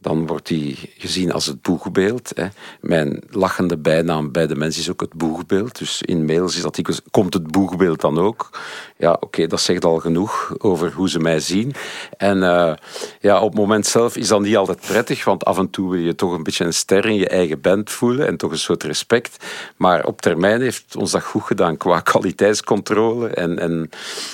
dan 0.06 0.26
wordt 0.26 0.48
hij 0.48 0.76
gezien 0.98 1.32
als 1.32 1.46
het 1.46 1.62
boegbeeld. 1.62 2.30
Hè. 2.34 2.46
Mijn 2.80 3.22
lachende 3.30 3.76
bijnaam 3.76 4.32
bij 4.32 4.46
de 4.46 4.54
mensen 4.54 4.80
is 4.80 4.90
ook 4.90 5.00
het 5.00 5.14
boegbeeld. 5.14 5.78
Dus 5.78 6.02
in 6.02 6.24
mails 6.24 6.56
is 6.56 6.62
dat 6.62 7.02
komt 7.10 7.34
het 7.34 7.50
boegbeeld 7.50 8.00
dan 8.00 8.18
ook. 8.18 8.50
Ja, 8.96 9.16
oké, 9.20 9.46
dat 9.46 9.60
zegt 9.60 9.84
al 9.84 9.98
genoeg 9.98 10.54
over 10.58 10.92
hoe 10.92 11.08
ze 11.08 11.18
mij 11.18 11.40
zien. 11.40 11.74
En 12.16 12.36
uh, 12.36 12.72
ja, 13.20 13.40
op 13.40 13.48
het 13.48 13.58
moment 13.58 13.86
zelf 13.86 14.16
is 14.16 14.28
dat 14.28 14.40
niet 14.40 14.56
altijd 14.56 14.80
prettig, 14.80 15.24
want 15.24 15.44
af 15.44 15.58
en 15.58 15.70
toe 15.70 15.90
wil 15.90 16.00
je 16.00 16.14
toch 16.14 16.32
een 16.32 16.42
beetje 16.42 16.64
een 16.64 16.74
ster 16.74 17.06
in 17.06 17.14
je 17.14 17.28
eigen 17.28 17.60
band 17.60 17.90
voelen 17.90 18.26
en 18.26 18.36
toch 18.36 18.50
een 18.50 18.58
soort 18.58 18.82
respect. 18.82 19.44
Maar 19.76 20.04
op 20.04 20.20
termijn 20.20 20.60
heeft 20.60 20.96
ons 20.96 21.10
dat 21.10 21.22
goed 21.22 21.42
gedaan 21.42 21.76
qua 21.76 22.00
kwaliteitscontrole. 22.00 23.28
En, 23.28 23.58
en 23.58 23.90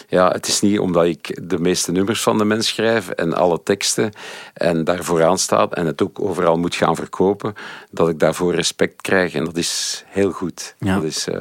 ja, 0.08 0.30
het 0.30 0.46
is 0.46 0.60
niet 0.60 0.78
omdat 0.78 1.04
ik 1.04 1.48
de 1.48 1.58
meeste 1.58 1.92
nummers 1.92 2.22
van 2.22 2.38
de 2.38 2.44
mens 2.44 2.68
schrijf 2.68 3.08
en 3.08 3.32
alle 3.32 3.60
teksten 3.62 4.12
en 4.54 4.84
daar 4.84 5.04
vooraan 5.04 5.38
sta 5.38 5.61
en 5.70 5.86
het 5.86 6.02
ook 6.02 6.20
overal 6.20 6.56
moet 6.56 6.74
gaan 6.74 6.96
verkopen, 6.96 7.54
dat 7.90 8.08
ik 8.08 8.18
daarvoor 8.18 8.54
respect 8.54 9.02
krijg. 9.02 9.34
En 9.34 9.44
dat 9.44 9.56
is 9.56 10.04
heel 10.06 10.30
goed. 10.30 10.74
Ja. 10.78 10.94
Dat 10.94 11.04
is, 11.04 11.28
uh, 11.28 11.34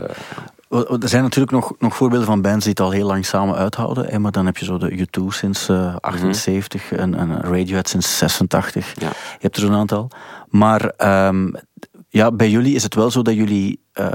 er 0.71 1.09
zijn 1.09 1.23
natuurlijk 1.23 1.51
nog, 1.51 1.73
nog 1.79 1.95
voorbeelden 1.95 2.27
van 2.27 2.41
bands 2.41 2.63
die 2.63 2.73
het 2.73 2.79
al 2.79 2.91
heel 2.91 3.07
lang 3.07 3.25
samen 3.25 3.55
uithouden. 3.55 4.05
Hè, 4.05 4.19
maar 4.19 4.31
dan 4.31 4.45
heb 4.45 4.57
je 4.57 4.65
zo 4.65 4.77
de 4.77 4.97
U2 4.97 5.23
sinds 5.27 5.69
uh, 5.69 5.95
78 5.99 6.91
mm 6.91 6.97
-hmm. 6.97 7.13
en, 7.13 7.15
en 7.15 7.41
Radiohead 7.41 7.89
sinds 7.89 8.17
86. 8.17 8.93
Ja. 8.99 9.07
Je 9.07 9.37
hebt 9.39 9.55
er 9.55 9.61
zo'n 9.61 9.75
aantal. 9.75 10.07
Maar 10.49 10.93
um, 11.27 11.55
ja, 12.13 12.31
bij 12.31 12.49
jullie 12.49 12.75
is 12.75 12.83
het 12.83 12.95
wel 12.95 13.11
zo 13.11 13.21
dat 13.21 13.33
jullie, 13.33 13.79
uh, 13.99 14.07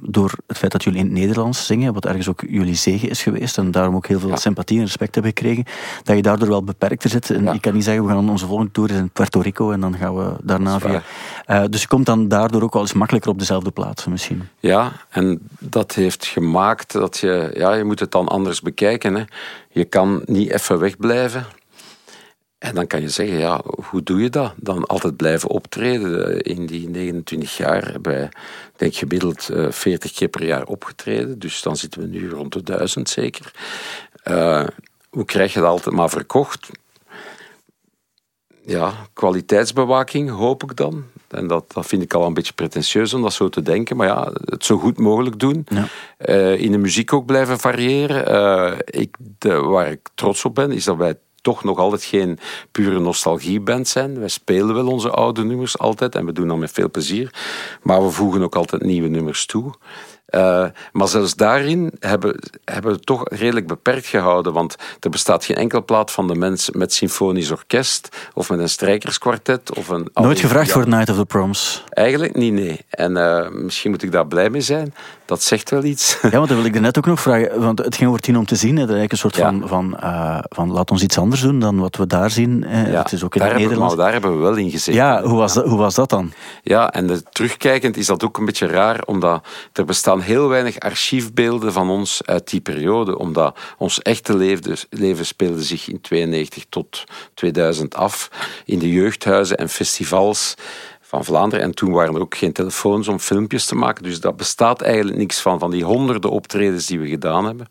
door 0.00 0.32
het 0.46 0.58
feit 0.58 0.72
dat 0.72 0.84
jullie 0.84 0.98
in 0.98 1.04
het 1.04 1.14
Nederlands 1.14 1.66
zingen, 1.66 1.94
wat 1.94 2.06
ergens 2.06 2.28
ook 2.28 2.42
jullie 2.48 2.74
zegen 2.74 3.08
is 3.08 3.22
geweest, 3.22 3.58
en 3.58 3.70
daarom 3.70 3.94
ook 3.94 4.06
heel 4.06 4.18
veel 4.18 4.28
ja. 4.28 4.36
sympathie 4.36 4.78
en 4.78 4.84
respect 4.84 5.14
hebben 5.14 5.32
gekregen, 5.36 5.64
dat 6.02 6.16
je 6.16 6.22
daardoor 6.22 6.48
wel 6.48 6.64
beperkter 6.64 7.10
zit. 7.10 7.30
En 7.30 7.44
ja. 7.44 7.52
ik 7.52 7.60
kan 7.60 7.74
niet 7.74 7.84
zeggen, 7.84 8.04
we 8.04 8.10
gaan 8.10 8.30
onze 8.30 8.46
volgende 8.46 8.72
tour 8.72 8.90
in 8.90 9.10
Puerto 9.10 9.40
Rico 9.40 9.70
en 9.70 9.80
dan 9.80 9.96
gaan 9.96 10.16
we 10.16 10.32
daarna 10.42 10.78
via... 10.78 11.02
Uh, 11.46 11.64
dus 11.70 11.80
je 11.80 11.88
komt 11.88 12.06
dan 12.06 12.28
daardoor 12.28 12.62
ook 12.62 12.72
wel 12.72 12.82
eens 12.82 12.92
makkelijker 12.92 13.30
op 13.30 13.38
dezelfde 13.38 13.70
plaatsen 13.70 14.10
misschien. 14.10 14.42
Ja, 14.60 14.92
en 15.10 15.48
dat 15.58 15.94
heeft 15.94 16.26
gemaakt 16.26 16.92
dat 16.92 17.18
je, 17.18 17.50
ja, 17.54 17.74
je 17.74 17.84
moet 17.84 18.00
het 18.00 18.10
dan 18.10 18.28
anders 18.28 18.60
bekijken. 18.60 19.14
Hè. 19.14 19.22
Je 19.70 19.84
kan 19.84 20.22
niet 20.24 20.50
even 20.50 20.78
wegblijven. 20.78 21.46
En 22.64 22.74
dan 22.74 22.86
kan 22.86 23.00
je 23.00 23.08
zeggen, 23.08 23.38
ja, 23.38 23.62
hoe 23.90 24.02
doe 24.02 24.20
je 24.20 24.30
dat? 24.30 24.52
Dan 24.56 24.84
altijd 24.84 25.16
blijven 25.16 25.48
optreden. 25.48 26.40
In 26.40 26.66
die 26.66 26.88
29 26.88 27.56
jaar 27.56 27.90
hebben 27.90 28.12
wij, 28.12 28.28
denk 28.76 28.94
gemiddeld 28.94 29.50
40 29.68 30.12
keer 30.12 30.28
per 30.28 30.44
jaar 30.44 30.64
opgetreden. 30.64 31.38
Dus 31.38 31.62
dan 31.62 31.76
zitten 31.76 32.00
we 32.00 32.06
nu 32.06 32.30
rond 32.30 32.52
de 32.52 32.62
duizend 32.62 33.08
zeker. 33.08 33.52
Uh, 34.30 34.66
hoe 35.10 35.24
krijg 35.24 35.52
je 35.52 35.60
dat 35.60 35.68
altijd 35.68 35.94
maar 35.94 36.10
verkocht? 36.10 36.70
Ja, 38.66 38.92
kwaliteitsbewaking 39.12 40.30
hoop 40.30 40.62
ik 40.62 40.76
dan. 40.76 41.04
En 41.28 41.46
dat, 41.46 41.72
dat 41.72 41.86
vind 41.86 42.02
ik 42.02 42.14
al 42.14 42.26
een 42.26 42.34
beetje 42.34 42.52
pretentieus 42.52 43.14
om 43.14 43.22
dat 43.22 43.32
zo 43.32 43.48
te 43.48 43.62
denken. 43.62 43.96
Maar 43.96 44.06
ja, 44.06 44.32
het 44.44 44.64
zo 44.64 44.78
goed 44.78 44.98
mogelijk 44.98 45.38
doen. 45.38 45.66
Ja. 45.68 45.86
Uh, 46.26 46.60
in 46.60 46.72
de 46.72 46.78
muziek 46.78 47.12
ook 47.12 47.26
blijven 47.26 47.58
variëren. 47.58 48.32
Uh, 48.32 48.78
ik, 48.84 49.16
de, 49.38 49.54
waar 49.54 49.90
ik 49.90 50.08
trots 50.14 50.44
op 50.44 50.54
ben, 50.54 50.72
is 50.72 50.84
dat 50.84 50.96
wij 50.96 51.16
toch 51.44 51.64
nog 51.64 51.78
altijd 51.78 52.04
geen 52.04 52.38
pure 52.70 53.00
nostalgieband 53.00 53.88
zijn. 53.88 54.18
Wij 54.18 54.28
spelen 54.28 54.74
wel 54.74 54.86
onze 54.86 55.10
oude 55.10 55.44
nummers 55.44 55.78
altijd 55.78 56.14
en 56.14 56.26
we 56.26 56.32
doen 56.32 56.48
dat 56.48 56.56
met 56.56 56.70
veel 56.70 56.90
plezier. 56.90 57.34
Maar 57.82 58.04
we 58.04 58.10
voegen 58.10 58.42
ook 58.42 58.54
altijd 58.54 58.82
nieuwe 58.82 59.08
nummers 59.08 59.46
toe. 59.46 59.72
Uh, 60.30 60.64
maar 60.92 61.08
zelfs 61.08 61.34
daarin 61.34 61.92
hebben, 61.98 62.40
hebben 62.64 62.90
we 62.90 62.96
het 62.96 63.06
toch 63.06 63.28
redelijk 63.28 63.66
beperkt 63.66 64.06
gehouden, 64.06 64.52
want 64.52 64.76
er 65.00 65.10
bestaat 65.10 65.44
geen 65.44 65.56
enkel 65.56 65.84
plaat 65.84 66.10
van 66.10 66.28
de 66.28 66.34
mens 66.34 66.70
met 66.70 66.92
symfonisch 66.92 67.50
orkest 67.50 68.08
of 68.34 68.50
met 68.50 68.58
een 68.58 68.68
strijkerskwartet. 68.68 69.76
Of 69.76 69.88
een 69.88 70.08
Nooit 70.14 70.40
gevraagd 70.40 70.72
voor 70.72 70.88
Night 70.88 71.08
of 71.08 71.16
the 71.16 71.24
Proms? 71.24 71.84
Eigenlijk 71.88 72.36
niet, 72.36 72.52
nee. 72.52 72.80
En 72.90 73.16
uh, 73.16 73.48
misschien 73.50 73.90
moet 73.90 74.02
ik 74.02 74.12
daar 74.12 74.26
blij 74.26 74.50
mee 74.50 74.60
zijn. 74.60 74.94
Dat 75.24 75.42
zegt 75.42 75.70
wel 75.70 75.84
iets. 75.84 76.18
Ja, 76.22 76.30
want 76.30 76.48
dat 76.48 76.56
wil 76.56 76.66
ik 76.66 76.74
er 76.74 76.80
net 76.80 76.98
ook 76.98 77.06
nog 77.06 77.20
vragen, 77.20 77.60
want 77.60 77.78
het 77.78 77.96
ging 77.96 78.08
over 78.08 78.20
tien 78.20 78.38
om 78.38 78.46
te 78.46 78.56
zien. 78.56 78.74
Dat 78.74 78.88
is 78.88 78.94
eigenlijk 78.94 79.12
een 79.12 79.18
soort 79.18 79.36
ja. 79.36 79.42
van, 79.42 79.68
van, 79.68 79.96
uh, 80.02 80.38
van 80.42 80.72
laat 80.72 80.90
ons 80.90 81.02
iets 81.02 81.18
anders 81.18 81.40
doen 81.40 81.58
dan 81.58 81.78
wat 81.78 81.96
we 81.96 82.06
daar 82.06 82.30
zien. 82.30 82.64
Ja, 82.68 83.02
het 83.02 83.12
is 83.12 83.24
ook 83.24 83.34
in 83.34 83.40
daar. 83.40 83.78
Maar 83.78 83.96
daar 83.96 84.12
hebben 84.12 84.36
we 84.36 84.42
wel 84.42 84.56
in 84.56 84.70
gezeten. 84.70 84.94
Ja, 84.94 85.22
hoe 85.22 85.38
was 85.38 85.54
dat, 85.54 85.66
hoe 85.66 85.78
was 85.78 85.94
dat 85.94 86.10
dan? 86.10 86.32
Ja, 86.62 86.92
en 86.92 87.06
de, 87.06 87.22
terugkijkend 87.22 87.96
is 87.96 88.06
dat 88.06 88.24
ook 88.24 88.38
een 88.38 88.44
beetje 88.44 88.66
raar, 88.66 89.02
omdat 89.04 89.46
er 89.72 89.84
heel 90.20 90.48
weinig 90.48 90.78
archiefbeelden 90.78 91.72
van 91.72 91.90
ons 91.90 92.22
uit 92.24 92.50
die 92.50 92.60
periode, 92.60 93.18
omdat 93.18 93.58
ons 93.78 94.02
echte 94.02 94.36
leven, 94.36 94.76
leven 94.90 95.26
speelde 95.26 95.62
zich 95.62 95.88
in 95.88 96.00
92 96.00 96.64
tot 96.68 97.04
2000 97.34 97.94
af 97.94 98.30
in 98.64 98.78
de 98.78 98.90
jeugdhuizen 98.92 99.56
en 99.56 99.68
festivals 99.68 100.54
van 101.14 101.24
Vlaanderen. 101.24 101.64
En 101.64 101.74
toen 101.74 101.92
waren 101.92 102.14
er 102.14 102.20
ook 102.20 102.36
geen 102.36 102.52
telefoons 102.52 103.08
om 103.08 103.18
filmpjes 103.18 103.66
te 103.66 103.74
maken. 103.74 104.02
Dus 104.02 104.20
dat 104.20 104.36
bestaat 104.36 104.80
eigenlijk 104.80 105.16
niks 105.16 105.40
van, 105.40 105.58
van 105.58 105.70
die 105.70 105.84
honderden 105.84 106.30
optredens 106.30 106.86
die 106.86 107.00
we 107.00 107.08
gedaan 107.08 107.44
hebben. 107.44 107.66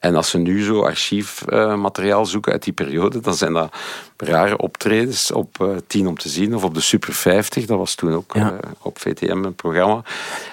En 0.00 0.16
als 0.16 0.32
we 0.32 0.38
nu 0.38 0.62
zo 0.62 0.82
archiefmateriaal 0.82 2.26
zoeken 2.26 2.52
uit 2.52 2.62
die 2.62 2.72
periode, 2.72 3.20
dan 3.20 3.34
zijn 3.34 3.52
dat 3.52 3.74
rare 4.16 4.56
optredens 4.56 5.32
op 5.32 5.56
uh, 5.62 5.70
eh, 5.70 5.76
10 5.86 6.06
om 6.06 6.18
te 6.18 6.28
zien 6.28 6.54
of 6.54 6.64
op 6.64 6.74
de 6.74 6.80
Super 6.80 7.12
50. 7.12 7.66
Dat 7.66 7.78
was 7.78 7.94
toen 7.94 8.14
ook 8.14 8.34
ja. 8.34 8.52
uh, 8.52 8.58
op 8.82 8.98
VTM 8.98 9.44
een 9.44 9.54
programma. 9.54 10.02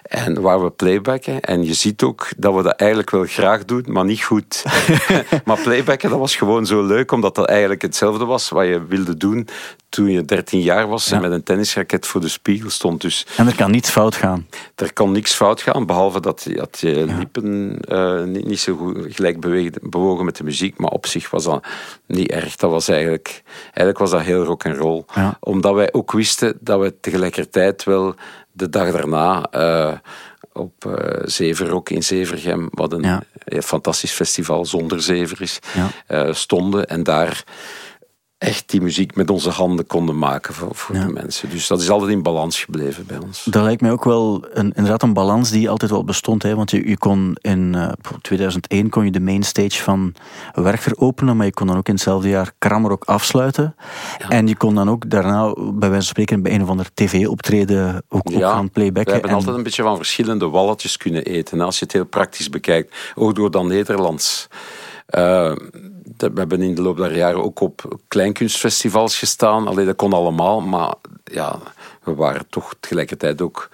En 0.03 0.41
waar 0.41 0.63
we 0.63 0.70
playbacken. 0.70 1.41
En 1.41 1.63
je 1.63 1.74
ziet 1.74 2.03
ook 2.03 2.30
dat 2.38 2.55
we 2.55 2.61
dat 2.61 2.76
eigenlijk 2.76 3.09
wel 3.09 3.24
graag 3.26 3.65
doen, 3.65 3.86
maar 3.88 4.05
niet 4.05 4.24
goed. 4.24 4.63
maar 5.45 5.61
playbacken, 5.61 6.09
dat 6.09 6.20
was 6.20 6.36
gewoon 6.36 6.65
zo 6.65 6.86
leuk, 6.86 7.11
omdat 7.11 7.36
dat 7.36 7.47
eigenlijk 7.47 7.82
hetzelfde 7.82 8.26
was 8.26 8.49
wat 8.49 8.65
je 8.65 8.86
wilde 8.86 9.18
doen 9.18 9.47
toen 9.89 10.11
je 10.11 10.26
13 10.26 10.61
jaar 10.61 10.88
was 10.88 11.11
en 11.11 11.22
met 11.22 11.32
een 11.32 11.43
tennisraket 11.43 12.07
voor 12.08 12.22
de 12.22 12.28
spiegel 12.28 12.70
stond. 12.70 13.01
Dus 13.01 13.26
en 13.38 13.47
er 13.47 13.55
kan 13.55 13.72
niets 13.72 13.89
fout 13.89 14.16
gaan. 14.16 14.47
Er 14.76 14.93
kan 14.93 15.12
niks 15.12 15.34
fout 15.34 15.62
gaan, 15.62 15.86
behalve 15.86 16.20
dat, 16.20 16.47
dat 16.49 16.80
je 16.80 17.05
lippen 17.18 17.80
uh, 17.91 18.24
niet, 18.24 18.45
niet, 18.45 18.60
zo 18.60 18.76
goed 18.76 18.97
gelijk 19.10 19.39
bewogen 19.89 20.26
met 20.26 20.36
de 20.36 20.43
muziek. 20.43 20.78
Maar 20.78 20.91
op 20.91 21.05
zich 21.05 21.30
was 21.30 21.43
dat 21.43 21.66
niet 22.05 22.32
erg. 22.32 22.55
Dat 22.55 22.72
was 22.72 22.88
eigenlijk, 22.88 23.41
eigenlijk 23.64 23.97
was 23.97 24.12
dat 24.12 24.22
heel 24.22 24.43
rock 24.43 24.66
and 24.66 24.78
roll. 24.78 25.03
Ja. 25.16 25.38
Omdat 25.39 25.74
wij 25.74 25.93
ook 25.93 26.12
wisten 26.12 26.58
dat 26.60 26.80
we 26.80 26.99
tegelijkertijd 26.99 27.84
wel 27.84 28.16
de 28.51 28.70
dag 28.70 28.91
daarna 28.91 29.47
uh, 29.55 29.97
op 30.53 30.86
uh, 30.86 30.93
Zeverok 31.24 31.89
in 31.89 32.03
Zevergem, 32.03 32.68
wat 32.72 32.93
een 32.93 33.03
ja. 33.03 33.24
fantastisch 33.62 34.12
festival 34.12 34.66
zonder 34.66 35.01
zever 35.01 35.41
is, 35.41 35.60
ja. 35.74 36.26
uh, 36.26 36.34
stonden. 36.34 36.88
En 36.88 37.03
daar 37.03 37.43
echt 38.38 38.70
die 38.70 38.82
muziek 38.82 39.16
met 39.16 39.30
onze 39.30 39.50
handen 39.50 39.88
konden 39.88 40.18
maken 40.18 40.54
voor, 40.54 40.76
voor 40.76 40.96
de 40.96 41.08
mensen. 41.08 41.50
Dus 41.50 41.68
dat 41.68 41.82
is 41.82 41.90
altijd 41.90 42.12
in 42.12 42.22
balans 42.22 42.64
gebleven 42.64 43.06
bij 43.06 43.18
ons. 43.18 43.44
Dat 43.44 43.64
lijkt 43.64 43.82
mij 43.82 43.92
ook 43.92 44.04
wel 44.04 44.46
een, 44.54 44.72
inderdaad 44.76 45.04
een 45.04 45.14
balans 45.14 45.52
die 45.52 45.70
altijd 45.70 45.92
wel 45.92 46.04
bestond. 46.04 46.44
Hè? 46.44 46.56
Want 46.56 46.72
je, 46.72 46.90
je 46.90 46.98
kon 46.98 47.38
in 47.42 47.74
uh, 47.76 47.92
2001 48.22 48.90
kon 48.90 49.06
je 49.06 49.12
de 49.12 49.20
mainstage 49.20 49.84
van 49.84 50.14
Werchter 50.54 50.98
openen, 50.98 51.38
maar 51.38 51.46
je 51.46 51.54
kon 51.54 51.68
dan 51.68 51.78
ook 51.78 51.88
in 51.88 51.94
hetzelfde 51.94 52.30
jaar 52.30 52.54
ook 52.84 53.04
afsluiten. 53.04 53.76
Ja. 54.18 54.30
En 54.30 54.48
je 54.48 54.58
kon 54.58 54.76
dan 54.76 54.90
ook 54.90 55.10
daarna, 55.10 55.54
bij 55.54 55.90
wijze 55.90 55.94
van 55.96 56.02
spreken, 56.02 56.42
bij 56.42 56.54
een 56.54 56.62
of 56.62 56.70
ander 56.70 56.90
tv-optreden 56.94 58.04
ook, 58.10 58.22
ook 58.34 58.42
gaan 58.42 58.70
playbacken. 58.70 59.06
We 59.06 59.12
hebben 59.12 59.30
en... 59.30 59.36
altijd 59.36 59.58
een 59.58 59.64
beetje 59.64 59.84
van 59.84 59.96
verschillende 59.96 60.50
walletjes 60.50 60.98
kunnen 60.98 61.24
eten. 61.24 61.62
Als 61.62 61.80
je 61.80 61.84
het 61.84 61.94
heel 61.94 62.06
praktisch 62.06 62.50
bekijkt. 62.50 62.96
Ook 63.16 63.36
door 63.36 63.52
dan 63.52 63.68
Nederlands. 63.68 64.48
Uh, 65.16 65.52
we 66.18 66.32
hebben 66.34 66.61
in 66.61 66.76
de 66.76 66.82
loop 66.82 66.97
der 66.97 67.15
jaren 67.15 67.43
ook 67.43 67.59
op 67.59 67.99
kleinkunstfestivals 68.07 69.18
gestaan. 69.18 69.68
Alleen 69.68 69.86
dat 69.86 69.95
kon 69.95 70.13
allemaal, 70.13 70.61
maar 70.61 70.93
ja, 71.24 71.59
we 72.03 72.15
waren 72.15 72.47
toch 72.49 72.74
tegelijkertijd 72.80 73.41
ook 73.41 73.70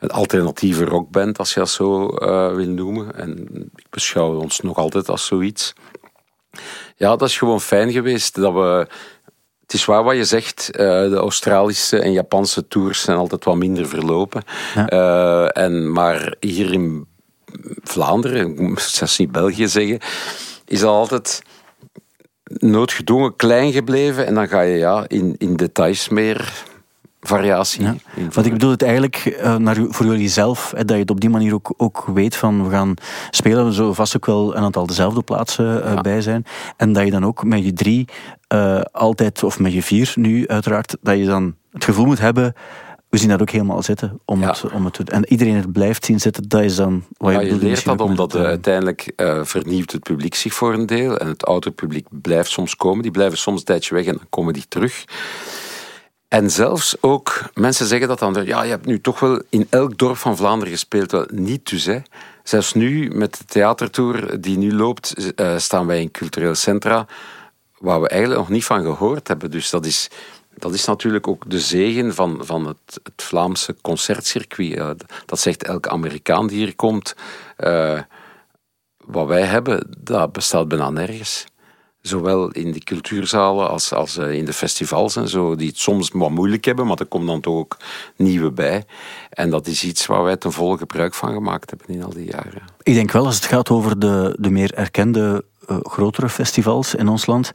een 0.00 0.10
alternatieve 0.10 0.84
rockband, 0.84 1.38
als 1.38 1.54
je 1.54 1.60
dat 1.60 1.70
zo 1.70 2.16
uh, 2.18 2.54
wil 2.54 2.68
noemen. 2.68 3.16
En 3.16 3.48
ik 3.76 3.86
beschouw 3.90 4.40
ons 4.40 4.60
nog 4.60 4.76
altijd 4.76 5.08
als 5.08 5.26
zoiets. 5.26 5.72
Ja, 6.96 7.16
dat 7.16 7.28
is 7.28 7.38
gewoon 7.38 7.60
fijn 7.60 7.92
geweest 7.92 8.34
dat 8.34 8.52
we. 8.52 8.86
Het 9.60 9.72
is 9.72 9.84
waar 9.84 10.04
wat 10.04 10.16
je 10.16 10.24
zegt, 10.24 10.68
uh, 10.72 10.78
de 11.08 11.16
Australische 11.16 11.98
en 11.98 12.12
Japanse 12.12 12.68
tours 12.68 13.00
zijn 13.00 13.16
altijd 13.16 13.44
wat 13.44 13.56
minder 13.56 13.88
verlopen. 13.88 14.42
Ja. 14.74 14.92
Uh, 14.92 15.62
en, 15.64 15.92
maar 15.92 16.34
hier 16.40 16.72
in 16.72 17.06
Vlaanderen, 17.82 18.50
ik 18.50 18.60
moet 18.60 18.82
zelfs 18.82 19.18
niet 19.18 19.32
België 19.32 19.68
zeggen, 19.68 19.98
is 20.66 20.80
dat 20.80 20.90
altijd 20.90 21.42
noodgedwongen 22.44 23.36
klein 23.36 23.72
gebleven. 23.72 24.26
En 24.26 24.34
dan 24.34 24.48
ga 24.48 24.60
je 24.60 24.76
ja, 24.76 25.04
in, 25.08 25.34
in 25.38 25.56
details 25.56 26.08
meer 26.08 26.64
variatie. 27.20 27.82
Ja. 27.82 27.94
Want 28.32 28.46
ik 28.46 28.52
bedoel 28.52 28.70
het 28.70 28.82
eigenlijk 28.82 29.36
uh, 29.42 29.56
naar, 29.56 29.76
voor 29.88 30.06
jullie 30.06 30.28
zelf, 30.28 30.72
hè, 30.76 30.84
dat 30.84 30.96
je 30.96 31.02
het 31.02 31.10
op 31.10 31.20
die 31.20 31.30
manier 31.30 31.54
ook, 31.54 31.74
ook 31.76 32.04
weet 32.14 32.36
van 32.36 32.64
we 32.64 32.70
gaan 32.70 32.94
spelen, 33.30 33.64
we 33.64 33.72
zullen 33.72 33.94
vast 33.94 34.16
ook 34.16 34.26
wel 34.26 34.56
een 34.56 34.62
aantal 34.62 34.86
dezelfde 34.86 35.22
plaatsen 35.22 35.84
uh, 35.84 35.94
ja. 35.94 36.00
bij 36.00 36.20
zijn. 36.20 36.44
En 36.76 36.92
dat 36.92 37.04
je 37.04 37.10
dan 37.10 37.24
ook 37.24 37.44
met 37.44 37.64
je 37.64 37.72
drie 37.72 38.08
uh, 38.54 38.80
altijd, 38.92 39.42
of 39.42 39.58
met 39.58 39.72
je 39.72 39.82
vier 39.82 40.12
nu 40.14 40.48
uiteraard, 40.48 40.96
dat 41.00 41.18
je 41.18 41.24
dan 41.24 41.54
het 41.72 41.84
gevoel 41.84 42.06
moet 42.06 42.20
hebben 42.20 42.54
we 43.14 43.20
zien 43.20 43.28
dat 43.28 43.40
ook 43.40 43.50
helemaal 43.50 43.82
zitten. 43.82 44.20
Om 44.24 44.40
ja. 44.40 44.46
het, 44.46 44.72
om 44.72 44.84
het, 44.84 45.10
en 45.10 45.28
iedereen 45.28 45.54
het 45.54 45.72
blijft 45.72 46.04
zien 46.04 46.20
zitten, 46.20 46.48
dat 46.48 46.62
is 46.62 46.76
dan 46.76 47.04
wat 47.16 47.32
je, 47.32 47.38
ja, 47.38 47.44
je 47.44 47.56
leert 47.56 47.84
dat 47.84 48.00
omdat 48.00 48.34
uh, 48.34 48.42
uiteindelijk 48.42 49.12
uh, 49.16 49.44
vernieuwt 49.44 49.92
het 49.92 50.02
publiek 50.02 50.34
zich 50.34 50.54
voor 50.54 50.74
een 50.74 50.86
deel. 50.86 51.18
En 51.18 51.26
het 51.26 51.46
oude 51.46 51.70
publiek 51.70 52.06
blijft 52.10 52.50
soms 52.50 52.76
komen. 52.76 53.02
Die 53.02 53.10
blijven 53.10 53.38
soms 53.38 53.58
een 53.58 53.64
tijdje 53.64 53.94
weg 53.94 54.04
en 54.06 54.12
dan 54.12 54.26
komen 54.28 54.52
die 54.52 54.64
terug. 54.68 55.04
En 56.28 56.50
zelfs 56.50 56.96
ook, 57.00 57.50
mensen 57.54 57.86
zeggen 57.86 58.08
dat 58.08 58.18
dan, 58.18 58.44
ja, 58.44 58.62
je 58.62 58.70
hebt 58.70 58.86
nu 58.86 59.00
toch 59.00 59.20
wel 59.20 59.42
in 59.48 59.66
elk 59.70 59.98
dorp 59.98 60.16
van 60.16 60.36
Vlaanderen 60.36 60.72
gespeeld. 60.72 61.10
Wel, 61.10 61.26
niet 61.32 61.70
dus, 61.70 61.84
hè. 61.84 61.98
Zelfs 62.42 62.72
nu, 62.72 63.10
met 63.10 63.38
de 63.38 63.44
theatertour 63.44 64.40
die 64.40 64.58
nu 64.58 64.74
loopt, 64.74 65.32
uh, 65.36 65.58
staan 65.58 65.86
wij 65.86 66.00
in 66.00 66.10
cultureel 66.10 66.54
centra, 66.54 67.06
waar 67.78 68.00
we 68.00 68.08
eigenlijk 68.08 68.40
nog 68.40 68.50
niet 68.50 68.64
van 68.64 68.82
gehoord 68.82 69.28
hebben. 69.28 69.50
Dus 69.50 69.70
dat 69.70 69.86
is 69.86 70.10
dat 70.56 70.74
is 70.74 70.84
natuurlijk 70.84 71.28
ook 71.28 71.50
de 71.50 71.60
zegen 71.60 72.14
van, 72.14 72.38
van 72.40 72.66
het, 72.66 73.00
het 73.02 73.22
Vlaamse 73.22 73.76
concertcircuit. 73.80 75.04
dat 75.26 75.40
zegt 75.40 75.62
elke 75.62 75.88
Amerikaan 75.88 76.46
die 76.46 76.58
hier 76.58 76.76
komt. 76.76 77.14
Uh, 77.58 78.00
wat 79.04 79.26
wij 79.26 79.42
hebben, 79.42 79.86
dat 79.98 80.32
bestaat 80.32 80.68
bijna 80.68 80.90
nergens. 80.90 81.44
Zowel 82.00 82.50
in 82.50 82.72
de 82.72 82.78
cultuurzalen 82.78 83.68
als, 83.68 83.92
als 83.92 84.18
uh, 84.18 84.32
in 84.32 84.44
de 84.44 84.52
festivals 84.52 85.16
en 85.16 85.28
zo, 85.28 85.56
die 85.56 85.68
het 85.68 85.78
soms 85.78 86.10
wat 86.12 86.30
moeilijk 86.30 86.64
hebben, 86.64 86.86
maar 86.86 86.98
er 86.98 87.06
komen 87.06 87.26
dan 87.26 87.40
toch 87.40 87.54
ook 87.54 87.76
nieuwe 88.16 88.50
bij. 88.50 88.84
En 89.30 89.50
dat 89.50 89.66
is 89.66 89.84
iets 89.84 90.06
waar 90.06 90.22
wij 90.22 90.36
ten 90.36 90.52
volle 90.52 90.78
gebruik 90.78 91.14
van 91.14 91.32
gemaakt 91.32 91.70
hebben 91.70 91.88
in 91.88 92.04
al 92.04 92.12
die 92.12 92.30
jaren. 92.30 92.62
Ik 92.82 92.94
denk 92.94 93.12
wel, 93.12 93.26
als 93.26 93.34
het 93.34 93.44
gaat 93.44 93.70
over 93.70 93.98
de, 93.98 94.36
de 94.40 94.50
meer 94.50 94.74
erkende, 94.74 95.44
grotere 95.66 96.28
festivals 96.28 96.94
in 96.94 97.08
ons 97.08 97.26
land, 97.26 97.50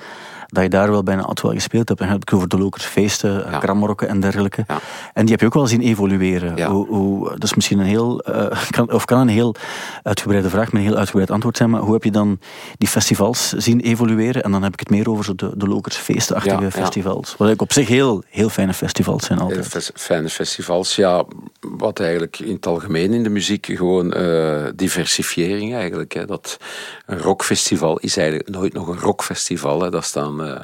dat 0.50 0.64
je 0.64 0.70
daar 0.70 0.92
wel 0.92 1.04
bijna 1.04 1.22
altijd 1.22 1.42
wel 1.42 1.52
gespeeld 1.52 1.88
hebt. 1.88 2.00
En 2.00 2.06
dan 2.06 2.16
heb 2.16 2.30
ik 2.30 2.34
over 2.34 2.48
de 2.48 2.58
Lokersfeesten, 2.58 3.46
ja. 3.52 3.58
Kramrokken 3.58 4.08
en 4.08 4.20
dergelijke. 4.20 4.64
Ja. 4.68 4.80
En 5.14 5.22
die 5.22 5.32
heb 5.32 5.40
je 5.40 5.46
ook 5.46 5.54
wel 5.54 5.68
zien 5.68 5.82
evolueren. 5.82 6.56
Ja. 6.56 6.70
Hoe, 6.70 6.88
hoe, 6.88 7.30
dat 7.30 7.44
is 7.44 7.54
misschien 7.54 7.80
een 7.80 7.86
heel, 7.86 8.24
uh, 8.30 8.64
kan, 8.76 8.92
of 8.92 9.06
kan 9.06 9.20
een 9.20 9.28
heel 9.28 9.56
uitgebreide 10.04 10.50
vraag 10.50 10.72
met 10.72 10.82
een 10.82 10.88
heel 10.88 10.98
uitgebreid 10.98 11.32
antwoord 11.32 11.58
zijn, 11.58 11.70
maar 11.70 11.82
hoe 11.82 11.94
heb 11.94 12.04
je 12.04 12.12
dan 12.12 12.40
die 12.78 12.88
festivals 12.88 13.50
zien 13.50 13.80
evolueren? 13.80 14.44
En 14.44 14.52
dan 14.52 14.64
heb 14.64 14.74
ik 14.74 14.80
het 14.80 14.90
meer 14.90 15.10
over 15.10 15.26
zo 15.26 15.36
de, 15.36 15.52
de 15.56 15.68
Lokersfeestenachtige 15.68 16.72
festivals. 16.72 17.36
Wat 17.38 17.50
ik 17.50 17.62
op 17.62 17.74
zich 17.74 17.88
heel, 17.88 18.24
heel 18.28 18.50
fijne 18.50 18.74
festivals 18.74 19.26
zijn 19.26 19.40
altijd. 19.40 19.74
Heel 19.74 19.82
fijne 19.94 20.30
festivals, 20.30 20.96
ja. 20.96 21.24
Wat 21.60 22.00
eigenlijk 22.00 22.40
in 22.40 22.54
het 22.54 22.66
algemeen 22.66 23.14
in 23.14 23.24
de 23.24 23.30
muziek 23.30 23.66
gewoon 23.66 24.18
uh, 24.18 24.66
diversifiering 24.76 25.74
eigenlijk. 25.74 26.14
Hè. 26.14 26.26
Dat 26.26 26.58
een 27.06 27.20
rockfestival 27.20 27.98
is 27.98 28.18
eigenlijk 28.18 28.50
nooit 28.50 28.74
nog 28.74 28.88
een 28.88 29.00
rockfestival. 29.00 29.82
Hè. 29.82 29.90
Dat 29.90 30.06
uh, 30.42 30.60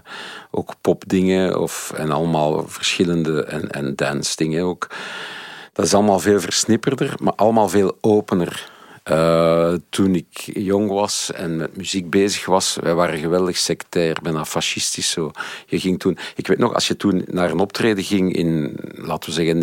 ook 0.52 0.74
popdingen 0.82 1.60
of, 1.60 1.94
en 1.96 2.12
allemaal 2.12 2.68
verschillende 2.68 3.44
en, 3.44 3.72
en 3.72 3.96
dance 3.96 4.36
dingen 4.36 4.64
ook. 4.64 4.88
Dat 5.74 5.86
is 5.86 5.94
allemaal 5.94 6.20
veel 6.20 6.40
versnipperder, 6.40 7.14
maar 7.22 7.34
allemaal 7.36 7.70
veel 7.70 7.98
opener. 8.02 8.74
Uh, 9.12 9.74
toen 9.90 10.16
ik 10.16 10.28
jong 10.54 10.90
was 10.90 11.32
en 11.32 11.56
met 11.56 11.78
muziek 11.78 12.10
bezig 12.10 12.46
was, 12.46 12.78
wij 12.82 12.94
waren 12.94 13.20
geweldig 13.20 13.58
sectair, 13.58 14.18
bijna 14.24 14.46
fascistisch 14.46 15.10
zo. 15.10 15.32
Je 15.66 15.80
ging 15.80 16.00
toen, 16.00 16.18
ik 16.36 16.48
weet 16.48 16.58
nog, 16.58 16.74
als 16.74 16.88
je 16.88 16.98
toen 16.98 17.24
naar 17.28 17.52
een 17.52 17.60
optreden 17.60 18.04
ging 18.04 18.36
in, 18.36 18.78
laten 18.96 19.30
we 19.30 19.36
zeggen, 19.36 19.58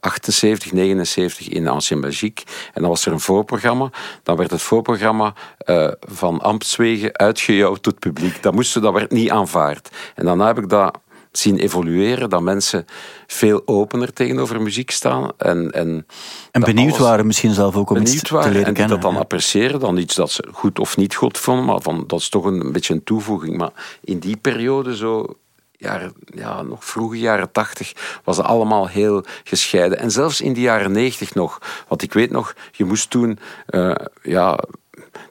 1978, 0.00 0.72
79 0.72 1.48
in 1.48 1.68
Ancien 1.68 2.00
Belgique. 2.00 2.44
En 2.74 2.80
dan 2.80 2.90
was 2.90 3.06
er 3.06 3.12
een 3.12 3.20
voorprogramma. 3.20 3.90
Dan 4.22 4.36
werd 4.36 4.50
het 4.50 4.62
voorprogramma 4.62 5.34
uh, 5.66 5.88
van 6.00 6.40
ambtswegen 6.40 7.18
uitgejouwd 7.18 7.82
tot 7.82 7.98
publiek. 7.98 8.42
Dat, 8.42 8.54
moest, 8.54 8.82
dat 8.82 8.92
werd 8.92 9.10
niet 9.10 9.30
aanvaard. 9.30 9.90
En 10.14 10.24
daarna 10.24 10.46
heb 10.46 10.58
ik 10.58 10.68
dat 10.68 10.98
zien 11.32 11.58
evolueren, 11.58 12.30
dat 12.30 12.40
mensen 12.40 12.86
veel 13.26 13.62
opener 13.64 14.12
tegenover 14.12 14.62
muziek 14.62 14.90
staan. 14.90 15.30
En, 15.36 15.70
en, 15.70 16.06
en 16.50 16.60
benieuwd 16.60 16.96
waren 16.96 17.26
misschien 17.26 17.54
zelf 17.54 17.76
ook 17.76 17.90
om 17.90 17.96
iets 17.96 18.22
te 18.22 18.34
leren 18.34 18.64
en 18.64 18.74
kennen. 18.74 19.00
dat 19.00 19.12
dan 19.12 19.16
appreciëren, 19.16 19.80
dan 19.80 19.96
iets 19.96 20.14
dat 20.14 20.30
ze 20.30 20.48
goed 20.52 20.78
of 20.78 20.96
niet 20.96 21.14
goed 21.14 21.38
vonden, 21.38 21.64
maar 21.64 21.80
van, 21.80 22.04
dat 22.06 22.20
is 22.20 22.28
toch 22.28 22.44
een, 22.44 22.72
beetje 22.72 22.94
een 22.94 23.04
toevoeging. 23.04 23.56
Maar 23.56 23.98
in 24.00 24.18
die 24.18 24.36
periode 24.36 24.96
zo 24.96 25.36
jaren, 25.80 26.12
ja, 26.24 26.62
nog 26.62 26.84
vroege 26.84 27.18
jaren 27.18 27.52
tachtig, 27.52 27.92
was 28.24 28.36
het 28.36 28.46
allemaal 28.46 28.88
heel 28.88 29.24
gescheiden. 29.44 29.98
En 29.98 30.10
zelfs 30.10 30.40
in 30.40 30.52
de 30.52 30.60
jaren 30.60 30.92
negentig 30.92 31.34
nog. 31.34 31.58
Want 31.88 32.02
ik 32.02 32.12
weet 32.12 32.30
nog, 32.30 32.54
je 32.72 32.84
moest 32.84 33.10
toen 33.10 33.38
uh, 33.70 33.94
ja, 34.22 34.58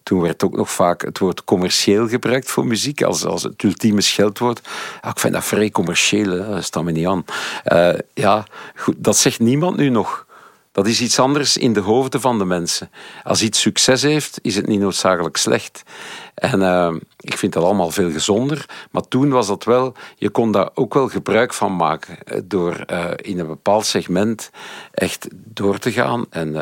toen 0.03 0.21
werd 0.21 0.43
ook 0.43 0.55
nog 0.55 0.71
vaak 0.71 1.01
het 1.01 1.19
woord 1.19 1.43
commercieel 1.43 2.07
gebruikt 2.07 2.51
voor 2.51 2.65
muziek, 2.65 3.01
als, 3.01 3.25
als 3.25 3.43
het 3.43 3.63
ultieme 3.63 4.01
scheldwoord. 4.01 4.69
Ja, 5.01 5.09
ik 5.09 5.19
vind 5.19 5.33
dat 5.33 5.45
vrij 5.45 5.69
commercieel, 5.69 6.37
dat 6.49 6.63
staat 6.63 6.83
me 6.83 6.91
niet 6.91 7.07
aan. 7.07 7.25
Uh, 7.65 7.99
ja, 8.13 8.45
goed, 8.75 8.95
dat 8.97 9.17
zegt 9.17 9.39
niemand 9.39 9.77
nu 9.77 9.89
nog. 9.89 10.27
Dat 10.79 10.87
is 10.87 11.01
iets 11.01 11.19
anders 11.19 11.57
in 11.57 11.73
de 11.73 11.79
hoofden 11.79 12.21
van 12.21 12.37
de 12.37 12.45
mensen. 12.45 12.89
Als 13.23 13.41
iets 13.41 13.61
succes 13.61 14.01
heeft, 14.01 14.39
is 14.41 14.55
het 14.55 14.67
niet 14.67 14.79
noodzakelijk 14.79 15.37
slecht. 15.37 15.83
En 16.33 16.59
uh, 16.59 16.95
ik 17.19 17.37
vind 17.37 17.53
dat 17.53 17.63
allemaal 17.63 17.91
veel 17.91 18.11
gezonder. 18.11 18.65
Maar 18.91 19.07
toen 19.07 19.29
was 19.29 19.47
dat 19.47 19.63
wel, 19.63 19.93
je 20.15 20.29
kon 20.29 20.51
daar 20.51 20.69
ook 20.73 20.93
wel 20.93 21.07
gebruik 21.07 21.53
van 21.53 21.75
maken. 21.75 22.23
Eh, 22.23 22.39
door 22.43 22.83
uh, 22.91 23.11
in 23.15 23.39
een 23.39 23.47
bepaald 23.47 23.85
segment 23.85 24.51
echt 24.91 25.27
door 25.33 25.77
te 25.77 25.91
gaan. 25.91 26.25
En 26.29 26.53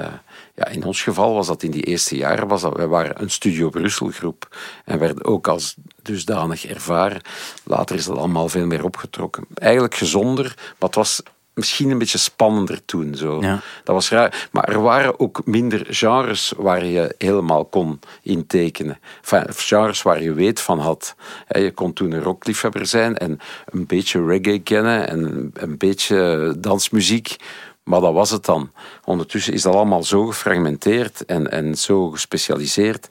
ja, 0.55 0.67
in 0.67 0.83
ons 0.83 1.01
geval 1.01 1.33
was 1.33 1.47
dat 1.47 1.63
in 1.63 1.71
die 1.71 1.83
eerste 1.83 2.15
jaren, 2.15 2.47
was 2.47 2.61
dat, 2.61 2.75
wij 2.75 2.87
waren 2.87 3.21
een 3.21 3.29
Studio 3.29 3.69
Brussel 3.69 4.09
groep 4.09 4.57
en 4.85 4.99
werden 4.99 5.25
ook 5.25 5.47
als 5.47 5.75
dusdanig 6.01 6.65
ervaren. 6.65 7.21
Later 7.63 7.95
is 7.95 8.05
dat 8.05 8.17
allemaal 8.17 8.49
veel 8.49 8.65
meer 8.65 8.83
opgetrokken. 8.83 9.45
Eigenlijk 9.53 9.95
gezonder, 9.95 10.53
maar 10.55 10.89
het 10.89 10.95
was 10.95 11.21
misschien 11.57 11.89
een 11.89 11.97
beetje 11.97 12.17
spannender 12.17 12.85
toen. 12.85 13.15
Zo. 13.15 13.41
Ja. 13.41 13.59
Dat 13.83 13.95
was 13.95 14.09
raar. 14.09 14.47
Maar 14.51 14.69
er 14.69 14.81
waren 14.81 15.19
ook 15.19 15.41
minder 15.45 15.85
genres 15.89 16.53
waar 16.57 16.85
je 16.85 17.15
helemaal 17.17 17.65
kon 17.65 17.99
intekenen. 18.21 18.99
Enfin, 19.21 19.45
genres 19.49 20.01
waar 20.01 20.21
je 20.21 20.33
weet 20.33 20.61
van 20.61 20.79
had. 20.79 21.15
Je 21.47 21.71
kon 21.71 21.93
toen 21.93 22.11
een 22.11 22.21
rockliefhebber 22.21 22.85
zijn 22.85 23.17
en 23.17 23.39
een 23.65 23.85
beetje 23.85 24.25
reggae 24.25 24.59
kennen 24.59 25.07
en 25.07 25.51
een 25.53 25.77
beetje 25.77 26.53
dansmuziek. 26.59 27.35
Maar 27.83 28.01
dat 28.01 28.13
was 28.13 28.29
het 28.29 28.45
dan. 28.45 28.71
Ondertussen 29.05 29.53
is 29.53 29.61
dat 29.61 29.73
allemaal 29.73 30.03
zo 30.03 30.25
gefragmenteerd 30.25 31.25
en, 31.25 31.51
en 31.51 31.75
zo 31.75 32.09
gespecialiseerd 32.09 33.07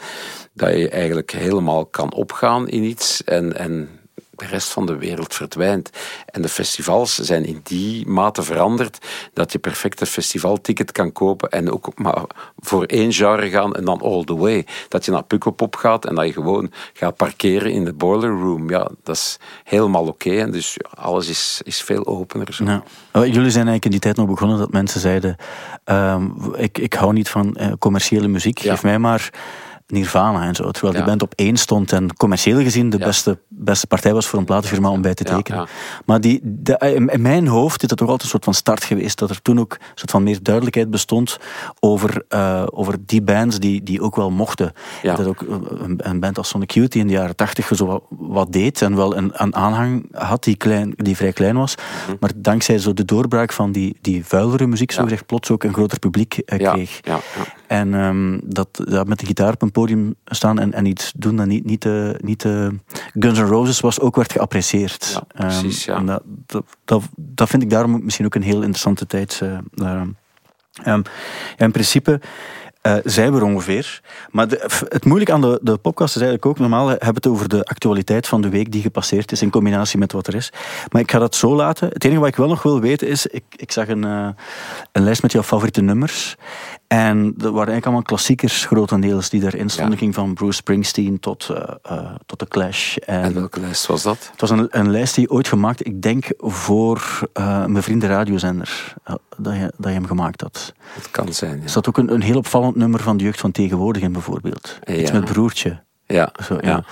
dat 0.53 0.71
je 0.71 0.89
eigenlijk 0.89 1.31
helemaal 1.31 1.87
kan 1.87 2.13
opgaan 2.13 2.69
in 2.69 2.83
iets 2.83 3.25
en, 3.25 3.57
en 3.57 3.96
de 4.37 4.47
rest 4.47 4.69
van 4.69 4.87
de 4.87 4.97
wereld 4.97 5.35
verdwijnt. 5.35 5.91
En 6.27 6.43
de 6.43 6.49
festivals 6.49 7.15
zijn 7.15 7.45
in 7.45 7.61
die 7.63 8.07
mate 8.07 8.43
veranderd 8.43 8.99
dat 9.33 9.53
je 9.53 9.59
perfect 9.59 10.01
een 10.01 10.07
festivalticket 10.07 10.93
kan 10.93 11.13
kopen 11.13 11.51
en 11.51 11.73
ook 11.73 11.99
maar 11.99 12.25
voor 12.59 12.85
één 12.85 13.13
genre 13.13 13.51
gaan 13.51 13.75
en 13.75 13.85
dan 13.85 14.01
all 14.01 14.25
the 14.25 14.37
way. 14.37 14.67
Dat 14.89 15.05
je 15.05 15.11
naar 15.11 15.23
Pukkelpop 15.23 15.77
gaat 15.77 16.05
en 16.05 16.15
dat 16.15 16.27
je 16.27 16.33
gewoon 16.33 16.73
gaat 16.93 17.17
parkeren 17.17 17.73
in 17.73 17.85
de 17.85 17.93
boiler 17.93 18.31
room. 18.31 18.71
Ja, 18.71 18.91
dat 19.03 19.17
is 19.17 19.39
helemaal 19.65 20.07
oké. 20.07 20.31
En 20.31 20.51
dus 20.51 20.77
alles 20.95 21.29
is, 21.29 21.61
is 21.65 21.83
veel 21.83 22.07
opener. 22.07 22.55
Zo. 22.55 22.65
Oh, 22.65 23.27
jullie 23.27 23.33
zijn 23.33 23.69
eigenlijk 23.69 23.85
in 23.85 23.91
die 23.91 24.01
tijd 24.01 24.17
nog 24.17 24.27
begonnen 24.27 24.59
dat 24.59 24.73
mensen 24.73 25.01
zeiden: 25.01 25.37
um, 25.85 26.55
ik, 26.57 26.79
ik 26.79 26.95
hou 26.95 27.13
niet 27.13 27.29
van 27.29 27.57
uh, 27.61 27.73
commerciële 27.79 28.29
muziek, 28.29 28.61
geef 28.61 28.83
mij 28.83 28.99
maar 28.99 29.31
Nirvana 29.87 30.43
en 30.43 30.55
zo. 30.55 30.71
Terwijl 30.71 30.95
die 30.95 31.05
band 31.05 31.23
op 31.23 31.33
één 31.35 31.57
stond 31.57 31.93
en 31.93 32.17
commercieel 32.17 32.61
gezien 32.61 32.91
de 32.91 32.99
beste, 32.99 33.39
beste 33.49 33.87
partij 33.87 34.15
was 34.15 34.27
voor 34.27 34.39
een 34.39 34.45
platenfirma 34.45 34.91
om 34.91 35.03
bij 35.03 35.15
te 35.15 35.25
tekenen. 35.25 35.67
Maar 36.05 36.21
die, 36.21 36.41
in 36.79 37.23
mijn 37.23 37.47
hoofd 37.47 37.83
is 37.83 37.89
dat 37.89 37.99
toch 37.99 38.09
altijd 38.09 38.23
een 38.23 38.29
soort 38.29 38.45
van 38.45 38.55
start 38.55 38.85
geweest. 38.85 39.19
Dat 39.19 39.31
er 39.31 39.43
toen 39.43 39.61
ook 39.61 39.73
een 39.73 39.87
soort 39.95 40.11
van 40.11 40.23
meer 40.23 40.39
duidelijkheid 40.43 40.91
bestond 40.91 41.39
over, 41.81 42.25
uh, 42.29 42.63
over 42.71 42.95
die 43.07 43.23
bands 43.23 43.59
die, 43.59 43.83
die 43.83 44.01
ook 44.01 44.17
wel 44.17 44.31
mochten. 44.31 44.73
Dat 45.03 45.27
ook 45.27 45.41
een, 45.41 46.09
een, 46.09 46.21
band 46.21 46.39
als 46.39 46.49
Sonic 46.49 46.71
Youth 46.71 46.93
die 46.93 47.01
in 47.01 47.07
de 47.07 47.13
jaren 47.13 47.37
tachtig 47.37 47.71
zo 47.75 47.87
wat, 47.87 48.03
wat, 48.09 48.53
deed 48.53 48.83
en 48.83 48.97
wel 48.97 49.17
een, 49.17 49.31
een 49.35 49.55
aanhang 49.55 50.09
had 50.13 50.45
die, 50.45 50.57
klein, 50.57 50.93
die 50.97 51.17
vrij 51.17 51.33
klein 51.33 51.57
was. 51.57 51.75
Mhm. 51.75 52.17
Maar 52.21 52.31
dankzij 52.37 52.79
zo 52.79 52.93
de 52.93 53.05
doorbraak 53.05 53.53
van 53.53 53.73
die, 53.73 53.97
die 54.01 54.25
vuilere 54.25 54.67
muziek, 54.67 54.93
zo 54.93 55.03
gezegd, 55.03 55.27
plots 55.27 55.51
ook 55.51 55.65
een 55.65 55.73
groter 55.73 55.99
publiek 55.99 56.43
uh, 56.47 56.73
kreeg. 56.73 57.01
En 57.67 57.95
um, 57.95 58.41
dat, 58.45 58.69
dat 58.73 59.07
met 59.07 59.19
de 59.19 59.27
gitaar 59.27 59.53
op 59.53 59.63
een 59.63 59.73
podium 59.79 60.15
staan 60.25 60.59
en, 60.59 60.73
en 60.73 60.87
iets 60.87 61.13
doen 61.17 61.37
dat 61.37 61.47
niet, 61.47 61.65
niet, 61.65 61.83
de, 61.83 62.19
niet 62.23 62.43
de 62.43 62.79
Guns 63.19 63.39
N' 63.39 63.43
Roses 63.43 63.81
was, 63.81 64.01
ook 64.01 64.17
werd 64.17 64.33
geapprecieerd. 64.33 65.11
Ja, 65.13 65.47
precies, 65.47 65.85
ja. 65.85 65.97
Um, 65.97 66.07
dat, 66.07 66.23
dat, 66.85 67.03
dat, 67.17 67.49
vind 67.49 67.63
ik 67.63 67.71
daarom 67.71 68.05
misschien 68.05 68.27
ook 68.27 68.35
een 68.35 68.43
heel 68.43 68.61
interessante 68.61 69.07
tijd. 69.07 69.41
Uh, 69.43 69.59
um, 69.75 70.17
ja, 70.85 71.03
in 71.57 71.71
principe 71.71 72.21
uh, 72.87 72.97
zijn 73.05 73.33
we 73.33 73.39
er 73.39 73.45
ongeveer. 73.45 74.01
Maar 74.31 74.49
de, 74.49 74.85
het 74.89 75.05
moeilijke 75.05 75.33
aan 75.33 75.41
de, 75.41 75.59
de 75.63 75.77
podcast 75.77 76.17
is 76.17 76.23
eigenlijk 76.23 76.47
ook, 76.47 76.59
normaal 76.59 76.89
hebben 76.89 77.09
we 77.09 77.15
het 77.15 77.27
over 77.27 77.49
de 77.49 77.65
actualiteit 77.65 78.27
van 78.27 78.41
de 78.41 78.49
week 78.49 78.73
die 78.73 78.83
gepasseerd 78.83 79.33
is 79.33 79.43
in 79.43 79.51
combinatie 79.51 79.99
met 79.99 80.13
wat 80.13 80.27
er 80.27 80.35
is. 80.35 80.53
Maar 80.91 81.03
ik 81.03 81.11
ga 81.11 81.19
dat 81.19 81.35
zo 81.35 81.55
laten. 81.55 81.89
Het 81.89 82.05
enige 82.05 82.21
wat 82.21 82.29
ik 82.29 82.37
wel 82.37 82.49
nog 82.49 82.63
wil 82.63 82.81
weten 82.81 83.09
is, 83.09 83.27
ik, 83.27 83.45
ik 83.57 83.73
zag 83.73 83.89
een, 83.89 84.05
uh, 84.05 84.29
een 84.93 85.03
lijst 85.03 85.23
met 85.23 85.33
jouw 85.33 85.43
favoriete 85.43 85.81
nummers. 85.81 86.37
En 86.87 87.25
dat 87.25 87.41
waren 87.41 87.57
eigenlijk 87.57 87.85
allemaal 87.85 88.03
klassiekers 88.03 88.65
grotendeels 88.65 89.31
die 89.31 89.41
daarin 89.41 89.69
stonden. 89.69 89.93
Ja. 89.93 89.99
Ging 89.99 90.15
van 90.15 90.35
Bruce 90.35 90.57
Springsteen 90.57 91.21
tot, 91.21 91.49
uh, 91.51 91.57
uh, 91.91 92.15
tot 92.27 92.39
The 92.39 92.47
Clash. 92.49 92.97
En, 92.97 93.23
en, 93.23 93.35
welke 93.35 93.61
lijst 93.61 93.87
was 93.87 94.03
dat? 94.03 94.29
Het 94.31 94.41
was 94.41 94.51
een, 94.51 94.67
een 94.71 94.91
lijst 94.91 95.15
die 95.15 95.31
ooit 95.31 95.49
gemaakt, 95.49 95.87
ik 95.87 96.03
denk 96.03 96.27
voor 96.39 97.29
uh, 97.39 97.65
mijn 97.67 97.83
vrienden 97.83 98.09
radiozender, 98.09 98.95
dat, 99.37 99.55
je, 99.55 99.73
dat 99.77 99.87
je 99.87 99.97
hem 99.97 100.07
gemaakt 100.07 100.41
had. 100.41 100.75
Het 100.95 101.11
kan 101.11 101.33
zijn, 101.33 101.57
ja. 101.57 101.63
Er 101.63 101.69
zat 101.69 101.89
ook 101.89 101.99
een, 101.99 102.13
een 102.13 102.23
heel 102.23 102.37
opvallend 102.37 102.77
nummer 102.77 103.01
van 103.01 103.17
de 103.17 103.25
jeugd 103.25 103.41
van 103.41 103.53
tegenwoordig 103.53 104.03
in 104.03 104.13
bijvoorbeeld. 104.13 104.79
Ja. 104.83 104.95
Iets 104.95 105.13
met 105.13 105.25
broertje. 105.25 105.85
Ja. 106.07 106.33
Zo, 106.45 106.59
ja. 106.61 106.85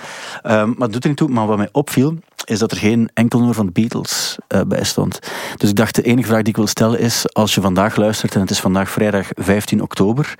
ja. 0.43 0.61
Um, 0.61 0.75
maar 0.77 0.89
doet 0.89 1.03
er 1.03 1.09
niet 1.09 1.17
toe. 1.17 1.29
Maar 1.29 1.47
wat 1.47 1.57
mij 1.57 1.69
opviel, 1.71 2.17
is 2.45 2.59
dat 2.59 2.71
er 2.71 2.77
geen 2.77 3.09
enkel 3.13 3.37
nummer 3.37 3.55
van 3.55 3.65
de 3.65 3.71
Beatles 3.71 4.37
uh, 4.55 4.61
bij 4.67 4.83
stond. 4.83 5.19
Dus 5.57 5.69
ik 5.69 5.75
dacht, 5.75 5.95
de 5.95 6.01
enige 6.01 6.27
vraag 6.27 6.39
die 6.39 6.49
ik 6.49 6.55
wil 6.55 6.67
stellen 6.67 6.99
is, 6.99 7.33
als 7.33 7.55
je 7.55 7.61
vandaag 7.61 7.95
luistert, 7.95 8.35
en 8.35 8.41
het 8.41 8.49
is 8.49 8.59
vandaag 8.59 8.89
vrijdag 8.89 9.27
15 9.33 9.81
oktober, 9.81 10.35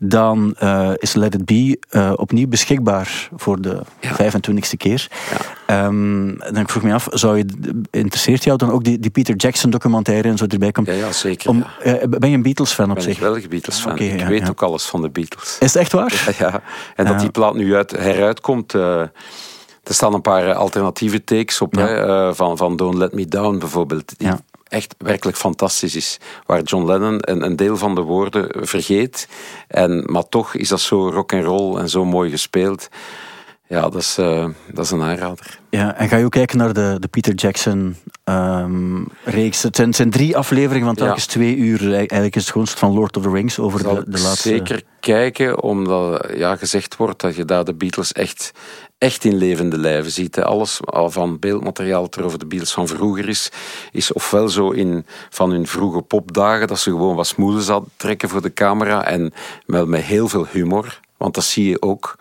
dan 0.00 0.56
uh, 0.62 0.90
is 0.96 1.14
Let 1.14 1.34
It 1.34 1.44
Be 1.44 1.78
uh, 1.90 2.12
opnieuw 2.16 2.48
beschikbaar 2.48 3.28
voor 3.36 3.60
de 3.60 3.80
ja. 4.00 4.10
25ste 4.10 4.76
keer. 4.76 5.08
Ja. 5.30 5.63
Um, 5.70 6.38
dan 6.38 6.68
vroeg 6.68 6.82
ik 6.82 6.88
me 6.88 6.94
af, 6.94 7.08
zou 7.10 7.36
je, 7.36 7.46
interesseert 7.90 8.44
jou 8.44 8.58
dan 8.58 8.70
ook 8.70 8.84
die, 8.84 8.98
die 8.98 9.10
Peter 9.10 9.36
Jackson 9.36 9.70
documentaire 9.70 10.28
en 10.28 10.36
zo 10.36 10.46
erbij 10.46 10.72
komt? 10.72 10.86
Ja, 10.86 10.92
ja 10.92 11.12
zeker. 11.12 11.50
Om, 11.50 11.64
ben 12.08 12.30
je 12.30 12.36
een 12.36 12.42
Beatles 12.42 12.72
fan 12.72 12.88
op 12.88 12.94
ben 12.94 13.04
zich? 13.04 13.14
Ik 13.14 13.20
ben 13.20 13.34
een 13.34 13.48
Beatles 13.48 13.78
fan. 13.78 13.92
Okay, 13.92 14.06
ik 14.06 14.26
weet 14.26 14.50
ook 14.50 14.62
alles 14.62 14.84
van 14.84 15.02
de 15.02 15.10
Beatles. 15.10 15.56
Is 15.60 15.72
het 15.72 15.82
echt 15.82 15.92
waar? 15.92 16.34
Ja, 16.38 16.62
en 16.96 17.04
dat 17.04 17.20
die 17.20 17.30
plaat 17.30 17.54
nu 17.54 17.74
uit, 17.74 17.90
heruitkomt... 17.90 18.74
Er 19.84 19.94
staan 19.94 20.14
een 20.14 20.20
paar 20.20 20.48
eh, 20.48 20.56
alternatieve 20.56 21.24
takes 21.24 21.60
op, 21.60 21.74
hè, 21.74 22.06
uh, 22.06 22.34
van, 22.34 22.56
van 22.56 22.76
Don't 22.76 22.94
Let 22.94 23.12
Me 23.12 23.26
Down 23.26 23.58
bijvoorbeeld. 23.58 24.18
Die 24.18 24.28
ja. 24.28 24.40
echt 24.68 24.94
werkelijk 24.98 25.36
fantastisch 25.36 25.96
is. 25.96 26.18
Waar 26.46 26.62
John 26.62 26.86
Lennon 26.86 27.18
een, 27.20 27.44
een 27.44 27.56
deel 27.56 27.76
van 27.76 27.94
de 27.94 28.00
woorden 28.00 28.66
vergeet. 28.66 29.28
En, 29.68 30.04
maar 30.06 30.28
toch 30.28 30.54
is 30.54 30.68
dat 30.68 30.80
zo 30.80 31.10
rock 31.10 31.32
and 31.32 31.44
roll 31.44 31.78
en 31.78 31.88
zo 31.88 32.04
mooi 32.04 32.30
gespeeld. 32.30 32.88
Ja, 33.66 33.80
dat 33.80 33.94
is, 33.94 34.18
uh, 34.18 34.48
dat 34.72 34.84
is 34.84 34.90
een 34.90 35.02
aanrader. 35.02 35.58
Ja, 35.70 35.96
en 35.96 36.08
ga 36.08 36.16
je 36.16 36.24
ook 36.24 36.30
kijken 36.30 36.58
naar 36.58 36.72
de, 36.72 36.96
de 37.00 37.08
Peter 37.08 37.34
Jackson 37.34 37.96
um, 38.24 39.06
reeks? 39.24 39.62
Het 39.62 39.76
zijn, 39.76 39.88
het 39.88 39.96
zijn 39.96 40.10
drie 40.10 40.36
afleveringen 40.36 40.86
van 40.86 40.94
telkens 40.94 41.24
ja. 41.24 41.30
twee 41.30 41.56
uur. 41.56 41.94
Eigenlijk 41.94 42.36
is 42.36 42.42
het 42.42 42.50
gewoon 42.50 42.66
van 42.66 42.92
Lord 42.92 43.16
of 43.16 43.22
the 43.22 43.30
Rings 43.30 43.58
over 43.58 43.82
de, 43.82 44.04
de 44.06 44.20
laatste... 44.20 44.48
zeker 44.48 44.82
kijken, 45.00 45.62
omdat 45.62 46.28
ja, 46.34 46.56
gezegd 46.56 46.96
wordt 46.96 47.20
dat 47.20 47.36
je 47.36 47.44
daar 47.44 47.64
de 47.64 47.74
Beatles 47.74 48.12
echt, 48.12 48.52
echt 48.98 49.24
in 49.24 49.34
levende 49.34 49.78
lijven 49.78 50.10
ziet. 50.12 50.36
Hè. 50.36 50.44
Alles 50.44 50.80
van 51.06 51.38
beeldmateriaal 51.38 52.02
dat 52.02 52.14
er 52.14 52.24
over 52.24 52.38
de 52.38 52.46
Beatles 52.46 52.72
van 52.72 52.88
vroeger 52.88 53.28
is, 53.28 53.50
is 53.92 54.12
ofwel 54.12 54.48
zo 54.48 54.70
in 54.70 55.06
van 55.30 55.50
hun 55.50 55.66
vroege 55.66 56.02
popdagen, 56.02 56.66
dat 56.66 56.78
ze 56.78 56.90
gewoon 56.90 57.16
wat 57.16 57.26
smoelen 57.26 57.62
zouden 57.62 57.90
trekken 57.96 58.28
voor 58.28 58.42
de 58.42 58.52
camera 58.52 59.04
en 59.04 59.32
wel 59.66 59.86
met 59.86 60.02
heel 60.02 60.28
veel 60.28 60.46
humor. 60.50 61.00
Want 61.16 61.34
dat 61.34 61.44
zie 61.44 61.68
je 61.68 61.82
ook 61.82 62.16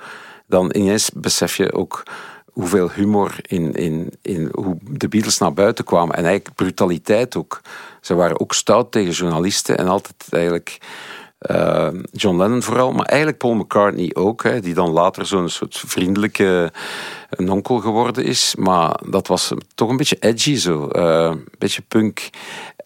dan 0.53 0.71
ineens 0.75 1.09
besef 1.13 1.57
je 1.57 1.73
ook 1.73 2.03
hoeveel 2.45 2.91
humor 2.91 3.35
in, 3.41 3.73
in, 3.73 4.13
in 4.21 4.49
hoe 4.51 4.77
de 4.81 5.07
Beatles 5.07 5.37
naar 5.37 5.53
buiten 5.53 5.85
kwamen. 5.85 6.15
En 6.15 6.25
eigenlijk 6.25 6.55
brutaliteit 6.55 7.35
ook. 7.35 7.61
Ze 8.01 8.13
waren 8.15 8.39
ook 8.39 8.53
stout 8.53 8.91
tegen 8.91 9.13
journalisten 9.13 9.77
en 9.77 9.87
altijd 9.87 10.27
eigenlijk 10.29 10.79
Uh, 11.51 11.87
John 12.11 12.37
Lennon 12.37 12.61
vooral, 12.61 12.91
maar 12.91 13.05
eigenlijk 13.05 13.39
Paul 13.39 13.53
McCartney 13.53 14.11
ook, 14.13 14.43
hè, 14.43 14.59
die 14.59 14.73
dan 14.73 14.91
later 14.91 15.25
zo'n 15.25 15.49
soort 15.49 15.83
vriendelijke 15.85 16.71
een 17.29 17.49
onkel 17.49 17.79
geworden 17.79 18.23
is. 18.23 18.55
Maar 18.55 18.99
dat 19.09 19.27
was 19.27 19.51
toch 19.75 19.89
een 19.89 19.97
beetje 19.97 20.17
edgy 20.19 20.55
zo. 20.55 20.89
Uh, 20.95 21.29
een 21.31 21.47
beetje 21.57 21.81
punk. 21.87 22.29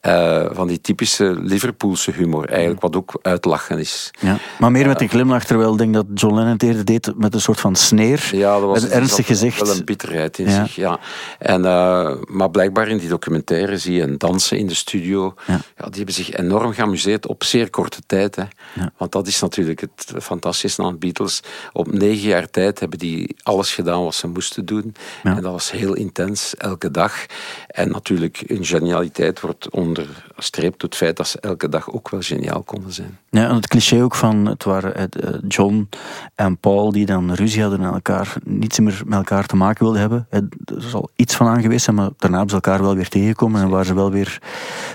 Uh, 0.08 0.45
van 0.51 0.68
die 0.68 0.82
typische 0.82 1.36
Liverpoolse 1.41 2.12
humor, 2.12 2.49
eigenlijk, 2.49 2.82
wat 2.82 2.95
ook 2.95 3.20
uitlachen 3.22 3.80
is. 3.80 4.12
Ja, 4.20 4.38
maar 4.60 4.72
meer 4.72 4.88
met 4.88 5.01
een 5.01 5.10
glimlach, 5.10 5.45
terwijl 5.45 5.72
ik 5.72 5.78
denk 5.78 5.93
dat 5.93 6.05
John 6.14 6.36
Lennon 6.36 6.53
het 6.53 6.64
eerder 6.64 6.86
deed 6.86 7.14
met 7.16 7.34
een 7.34 7.41
soort 7.41 7.60
van 7.60 7.76
sneer. 7.76 8.30
Ja, 8.32 8.60
dat 8.60 8.70
was 8.70 8.84
een 8.84 8.91
ernstig 8.91 9.26
gezicht. 9.26 9.62
wel 9.62 9.76
een 9.76 9.86
bitterheid 9.86 10.38
in 10.38 10.49
zich, 10.49 10.76
ja. 10.76 10.99
En, 11.39 11.62
uh, 11.62 12.12
maar 12.26 12.49
blijkbaar 12.51 12.88
in 12.88 12.97
die 12.97 13.10
documentaire 13.10 13.78
zie 13.78 13.93
je 13.93 14.01
een 14.01 14.18
dansen 14.18 14.58
in 14.58 14.68
de 14.68 14.74
studio. 14.74 15.34
Ja. 15.47 15.60
die 15.76 15.95
hebben 15.95 16.14
zich 16.14 16.32
enorm 16.32 16.74
geamuseerd 16.74 17.28
op 17.28 17.43
zeer 17.43 17.70
korte 17.70 18.01
tijd. 18.05 18.36
Hè. 18.36 18.43
Ja. 18.74 18.91
Want 18.97 19.12
dat 19.12 19.28
is 19.28 19.41
natuurlijk 19.41 19.82
het 19.82 20.14
fantastische 20.24 20.84
aan 20.84 20.99
Beatles. 20.99 21.43
Op 21.74 21.91
negen 21.91 22.28
jaar 22.28 22.49
tijd 22.49 22.80
hebben 22.80 22.99
die 22.99 23.36
alles 23.43 23.74
gedaan 23.74 24.03
wat 24.03 24.16
ze 24.16 24.28
moesten 24.28 24.66
doen. 24.66 24.95
En 25.24 25.41
dat 25.41 25.51
was 25.51 25.72
heel 25.72 25.93
intens, 25.93 26.55
elke 26.55 26.91
dag. 26.91 27.26
En 27.68 27.91
natuurlijk, 27.91 28.43
hun 28.47 28.66
genialiteit 28.66 29.39
wordt 29.39 29.70
onderstreept 29.98 30.82
het 30.82 30.95
feit 30.95 31.18
dat 31.18 31.28
ze 31.28 31.39
elke 31.39 31.70
dag 31.70 31.91
ook 31.91 32.10
wel 32.10 32.22
geniaal 32.22 32.64
konden 32.64 32.93
zijn. 32.93 33.18
Ja, 33.30 33.48
en 33.48 33.56
het 33.56 33.68
cliché 33.68 34.04
ook 34.04 34.16
van 34.16 34.45
het 34.45 34.64
waren 34.64 34.95
eh, 34.95 35.34
John 35.48 35.89
en 36.36 36.58
Paul 36.58 36.91
die 36.91 37.06
dan 37.06 37.34
ruzie 37.34 37.62
hadden 37.62 37.82
en 37.82 37.93
elkaar 37.93 38.36
niets 38.43 38.80
meer 38.80 39.02
met 39.06 39.18
elkaar 39.18 39.45
te 39.45 39.56
maken 39.56 39.84
wilden 39.84 40.02
hebben. 40.02 40.28
Er 40.30 40.45
zal 40.78 41.10
iets 41.16 41.36
van 41.36 41.48
aan 41.48 41.62
geweest 41.62 41.84
zijn, 41.84 41.95
maar 41.95 42.10
daarna 42.18 42.38
hebben 42.38 42.56
ze 42.58 42.62
elkaar 42.68 42.82
wel 42.82 42.95
weer 42.95 43.10
tegengekomen 43.10 43.62
en 43.62 43.70
waren 43.70 43.86
ze 43.86 43.93
wel 43.93 44.12
weer 44.12 44.39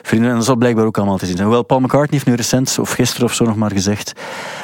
vrienden. 0.02 0.30
En 0.30 0.36
dat 0.36 0.44
zal 0.44 0.56
blijkbaar 0.56 0.84
ook 0.84 0.96
allemaal 0.96 1.18
te 1.18 1.26
zien 1.26 1.36
zijn. 1.36 1.46
Hoewel 1.46 1.64
Paul 1.64 1.80
McCartney 1.80 2.10
heeft 2.10 2.26
nu 2.26 2.34
recent, 2.34 2.78
of 2.78 2.90
gisteren 2.90 3.26
of 3.26 3.34
zo 3.34 3.44
nog 3.44 3.56
maar 3.56 3.72
gezegd, 3.72 4.12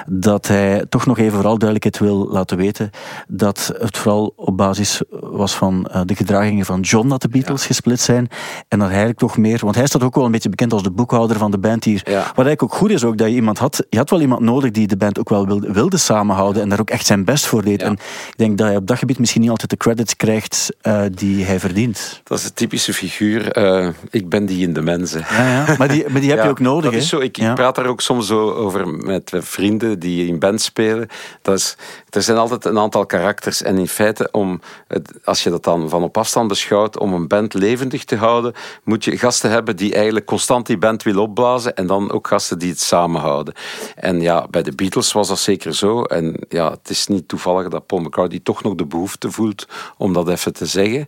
dat 0.06 0.46
hij 0.46 0.84
toch 0.88 1.06
nog 1.06 1.18
even 1.18 1.32
vooral 1.32 1.58
duidelijkheid 1.58 2.10
wil 2.10 2.28
laten 2.30 2.56
weten 2.56 2.90
dat 3.28 3.72
het 3.78 3.98
vooral 3.98 4.32
op 4.36 4.56
basis 4.56 5.02
was 5.30 5.56
van 5.56 5.86
eh, 5.86 6.00
de 6.04 6.14
gedragingen 6.14 6.64
van 6.64 6.80
John 6.80 7.08
dat 7.08 7.22
de 7.22 7.28
Beatles 7.28 7.66
gesplit 7.66 8.00
zijn. 8.00 8.28
En 8.68 8.78
dat 8.78 8.88
hij 8.88 8.88
eigenlijk 8.88 9.18
toch 9.18 9.36
meer, 9.36 9.58
want 9.62 9.74
hij 9.74 9.86
staat 9.86 10.02
ook 10.02 10.14
wel 10.14 10.24
een 10.24 10.30
beetje 10.30 10.48
bekend 10.48 10.72
als 10.72 10.82
de 10.82 10.90
boekhouder 10.90 11.38
van 11.38 11.50
de 11.50 11.58
band 11.58 11.84
hier. 11.84 12.02
Wat 12.04 12.14
eigenlijk 12.14 12.62
ook 12.62 12.74
goed 12.74 12.90
is, 12.90 13.04
ook 13.04 13.18
dat 13.18 13.28
je 13.28 13.34
iemand 13.34 13.58
had, 13.58 13.86
je 13.90 13.98
had 13.98 14.10
wel 14.10 14.20
iemand 14.20 14.40
nodig 14.40 14.70
die 14.70 14.86
de 14.86 14.96
band 14.96 15.18
ook 15.18 15.28
wel 15.28 15.46
wilde, 15.46 15.72
wilde 15.72 15.96
samenhouden 15.96 16.62
en 16.62 16.68
daar 16.68 16.80
ook 16.80 16.90
echt 16.90 17.06
zijn 17.06 17.24
best 17.24 17.46
voor 17.46 17.62
deed. 17.62 17.82
En 17.82 17.92
ik 17.92 18.34
denk 18.36 18.58
dat 18.58 18.66
hij 18.66 18.76
op 18.76 18.86
dat 18.86 18.98
gebied 18.98 19.18
misschien 19.18 19.40
niet 19.40 19.50
altijd 19.50 19.70
de 19.70 19.76
credits 19.76 20.16
krijgt 20.16 20.76
uh, 20.82 21.02
die 21.10 21.44
hij 21.44 21.60
verdient. 21.60 22.20
Dat 22.24 22.38
is 22.38 22.44
een 22.44 22.52
typische 22.54 22.94
figuur. 22.94 23.58
Uh, 23.58 23.88
ik 24.10 24.28
ben 24.28 24.46
die 24.46 24.66
in 24.66 24.72
de 24.72 24.82
mensen. 24.82 25.24
Ja, 25.30 25.52
ja. 25.52 25.74
Maar, 25.78 25.88
die, 25.88 26.04
maar 26.08 26.20
die 26.20 26.30
heb 26.30 26.42
je 26.42 26.48
ook 26.54 26.60
nodig. 26.60 26.90
Dat 26.90 27.00
is 27.00 27.08
zo. 27.08 27.18
Ik, 27.18 27.38
ik 27.38 27.54
praat 27.54 27.74
daar 27.74 27.86
ook 27.86 28.00
soms 28.00 28.30
over 28.30 28.88
met 28.88 29.32
vrienden 29.38 29.98
die 29.98 30.26
in 30.26 30.38
band 30.38 30.60
spelen. 30.60 31.08
Dat 31.42 31.56
is, 31.56 31.76
er 32.10 32.22
zijn 32.22 32.36
altijd 32.36 32.64
een 32.64 32.78
aantal 32.78 33.06
karakters. 33.06 33.62
En 33.62 33.78
in 33.78 33.88
feite, 33.88 34.28
om 34.32 34.60
het, 34.88 35.17
als 35.24 35.42
je 35.42 35.50
dat 35.50 35.64
dan 35.64 35.88
van 35.88 36.02
op 36.02 36.16
afstand 36.16 36.48
beschouwt, 36.48 36.98
om 36.98 37.12
een 37.12 37.28
band 37.28 37.54
levendig 37.54 38.04
te 38.04 38.16
houden, 38.16 38.52
moet 38.84 39.04
je 39.04 39.18
gasten 39.18 39.50
hebben 39.50 39.76
die 39.76 39.94
eigenlijk 39.94 40.26
constant 40.26 40.66
die 40.66 40.78
band 40.78 41.02
willen 41.02 41.22
opblazen. 41.22 41.76
En 41.76 41.86
dan 41.86 42.10
ook 42.12 42.26
gasten 42.26 42.58
die 42.58 42.70
het 42.70 42.80
samenhouden. 42.80 43.54
En 43.94 44.20
ja, 44.20 44.46
bij 44.50 44.62
de 44.62 44.72
Beatles 44.72 45.12
was 45.12 45.28
dat 45.28 45.38
zeker 45.38 45.74
zo. 45.74 46.02
En 46.02 46.46
ja, 46.48 46.70
het 46.70 46.90
is 46.90 47.06
niet 47.06 47.28
toevallig 47.28 47.68
dat 47.68 47.86
Paul 47.86 48.00
McCartney 48.00 48.40
toch 48.42 48.62
nog 48.62 48.74
de 48.74 48.86
behoefte 48.86 49.30
voelt 49.30 49.66
om 49.96 50.12
dat 50.12 50.28
even 50.28 50.52
te 50.52 50.66
zeggen. 50.66 51.06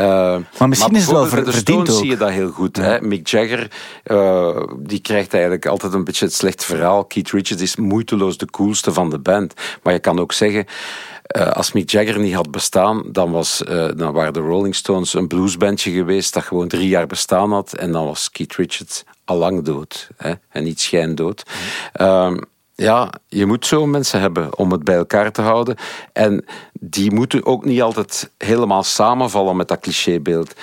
Uh, 0.00 0.36
maar 0.58 0.68
misschien 0.68 0.94
is 0.94 1.02
het 1.02 1.10
wel 1.10 1.26
ver, 1.26 1.44
de 1.44 1.52
Stones 1.52 1.98
zie 1.98 2.10
je 2.10 2.16
dat 2.16 2.30
heel 2.30 2.50
goed. 2.50 2.76
Hè? 2.76 3.00
Mick 3.00 3.26
Jagger, 3.26 3.70
uh, 4.06 4.62
die 4.78 5.00
krijgt 5.00 5.32
eigenlijk 5.32 5.66
altijd 5.66 5.92
een 5.92 6.04
beetje 6.04 6.24
het 6.24 6.34
slechte 6.34 6.64
verhaal. 6.64 7.04
Keith 7.04 7.30
Richards 7.30 7.62
is 7.62 7.76
moeiteloos 7.76 8.36
de 8.36 8.46
coolste 8.46 8.92
van 8.92 9.10
de 9.10 9.18
band. 9.18 9.54
Maar 9.82 9.92
je 9.92 9.98
kan 9.98 10.20
ook 10.20 10.32
zeggen, 10.32 10.66
uh, 11.36 11.50
als 11.50 11.72
Mick 11.72 11.90
Jagger 11.90 12.18
niet 12.18 12.34
had 12.34 12.50
bestaan, 12.50 13.02
dan, 13.12 13.30
was, 13.30 13.62
uh, 13.68 13.88
dan 13.96 14.12
waren 14.12 14.32
de 14.32 14.40
Rolling 14.40 14.74
Stones 14.74 15.14
een 15.14 15.28
bluesbandje 15.28 15.90
geweest 15.90 16.34
dat 16.34 16.42
gewoon 16.42 16.68
drie 16.68 16.88
jaar 16.88 17.06
bestaan 17.06 17.52
had. 17.52 17.72
En 17.72 17.92
dan 17.92 18.04
was 18.04 18.30
Keith 18.30 18.54
Richards 18.54 19.04
al 19.24 19.36
lang 19.36 19.62
dood. 19.62 20.08
Hè? 20.16 20.32
En 20.48 20.64
niet 20.64 20.80
schijndood. 20.80 21.42
Mm. 21.98 22.40
ja, 22.74 23.12
je 23.26 23.46
moet 23.46 23.66
zo 23.66 23.86
mensen 23.86 24.20
hebben 24.20 24.58
om 24.58 24.72
het 24.72 24.84
bij 24.84 24.96
elkaar 24.96 25.32
te 25.32 25.42
houden. 25.42 25.76
En 26.12 26.44
die 26.72 27.12
moeten 27.12 27.46
ook 27.46 27.64
niet 27.64 27.82
altijd 27.82 28.30
helemaal 28.38 28.82
samenvallen 28.82 29.56
met 29.56 29.68
dat 29.68 29.80
clichébeeld. 29.80 30.54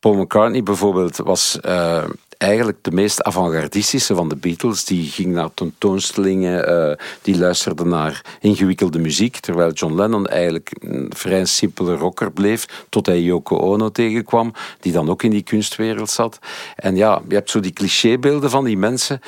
Paul 0.00 0.14
McCartney 0.14 0.62
bijvoorbeeld 0.62 1.16
was 1.16 1.58
uh, 1.66 2.04
eigenlijk 2.38 2.78
de 2.82 2.90
meest 2.90 3.22
avant-gardistische 3.22 4.14
van 4.14 4.28
de 4.28 4.36
Beatles. 4.36 4.84
Die 4.84 5.10
ging 5.10 5.32
naar 5.32 5.54
tentoonstellingen, 5.54 6.70
uh, 6.70 7.06
die 7.22 7.38
luisterde 7.38 7.84
naar 7.84 8.38
ingewikkelde 8.40 8.98
muziek, 8.98 9.36
terwijl 9.36 9.72
John 9.72 9.94
Lennon 9.94 10.26
eigenlijk 10.26 10.70
een 10.80 11.12
vrij 11.16 11.44
simpele 11.44 11.94
rocker 11.96 12.32
bleef, 12.32 12.84
tot 12.88 13.06
hij 13.06 13.20
Yoko 13.20 13.56
Ono 13.56 13.90
tegenkwam, 13.90 14.52
die 14.80 14.92
dan 14.92 15.10
ook 15.10 15.22
in 15.22 15.30
die 15.30 15.42
kunstwereld 15.42 16.10
zat. 16.10 16.38
En 16.76 16.96
ja, 16.96 17.22
je 17.28 17.34
hebt 17.34 17.50
zo 17.50 17.60
die 17.60 17.72
clichébeelden 17.72 18.50
van 18.50 18.64
die 18.64 18.78
mensen. 18.78 19.20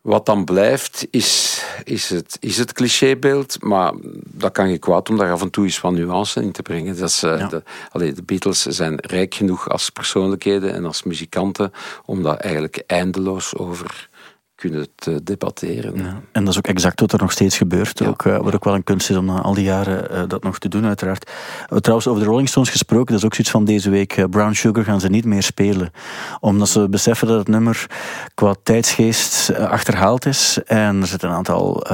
Wat 0.00 0.26
dan 0.26 0.44
blijft, 0.44 1.06
is, 1.10 1.62
is, 1.84 2.08
het, 2.10 2.36
is 2.40 2.58
het 2.58 2.72
clichébeeld, 2.72 3.62
maar 3.62 3.92
dat 4.26 4.52
kan 4.52 4.70
je 4.70 4.78
kwaad 4.78 5.08
om 5.08 5.16
daar 5.16 5.32
af 5.32 5.42
en 5.42 5.50
toe 5.50 5.64
eens 5.64 5.78
van 5.78 5.94
nuance 5.94 6.42
in 6.42 6.52
te 6.52 6.62
brengen. 6.62 6.98
Dat 6.98 7.08
is, 7.08 7.24
uh, 7.24 7.48
de, 7.48 7.62
allee, 7.90 8.12
de 8.12 8.22
Beatles 8.22 8.62
zijn 8.62 8.96
rijk 9.00 9.34
genoeg 9.34 9.68
als 9.68 9.90
persoonlijkheden 9.90 10.74
en 10.74 10.84
als 10.84 11.02
muzikanten 11.02 11.72
om 12.04 12.22
daar 12.22 12.36
eigenlijk 12.36 12.82
eindeloos 12.86 13.56
over 13.56 14.08
kunnen 14.60 14.86
te 14.94 15.22
debatteren. 15.22 15.96
Ja. 15.96 16.20
En 16.32 16.44
dat 16.44 16.52
is 16.52 16.58
ook 16.58 16.66
exact 16.66 17.00
wat 17.00 17.12
er 17.12 17.18
nog 17.18 17.32
steeds 17.32 17.56
gebeurt. 17.56 18.06
Ook, 18.06 18.24
uh, 18.24 18.38
wat 18.38 18.54
ook 18.54 18.64
wel 18.64 18.74
een 18.74 18.84
kunst 18.84 19.10
is 19.10 19.16
om 19.16 19.24
na 19.24 19.40
al 19.40 19.54
die 19.54 19.64
jaren 19.64 20.12
uh, 20.12 20.22
dat 20.28 20.42
nog 20.42 20.58
te 20.58 20.68
doen, 20.68 20.86
uiteraard. 20.86 21.30
Trouwens, 21.68 22.08
over 22.08 22.22
de 22.22 22.28
Rolling 22.28 22.48
Stones 22.48 22.70
gesproken, 22.70 23.06
dat 23.06 23.16
is 23.16 23.24
ook 23.24 23.34
zoiets 23.34 23.52
van 23.52 23.64
deze 23.64 23.90
week. 23.90 24.26
Brown 24.30 24.52
Sugar 24.52 24.84
gaan 24.84 25.00
ze 25.00 25.08
niet 25.08 25.24
meer 25.24 25.42
spelen. 25.42 25.90
Omdat 26.40 26.68
ze 26.68 26.88
beseffen 26.88 27.28
dat 27.28 27.38
het 27.38 27.48
nummer 27.48 27.86
qua 28.34 28.54
tijdsgeest 28.62 29.54
achterhaald 29.54 30.26
is. 30.26 30.58
En 30.64 31.00
er 31.00 31.06
zitten 31.06 31.28
een 31.28 31.34
aantal 31.34 31.86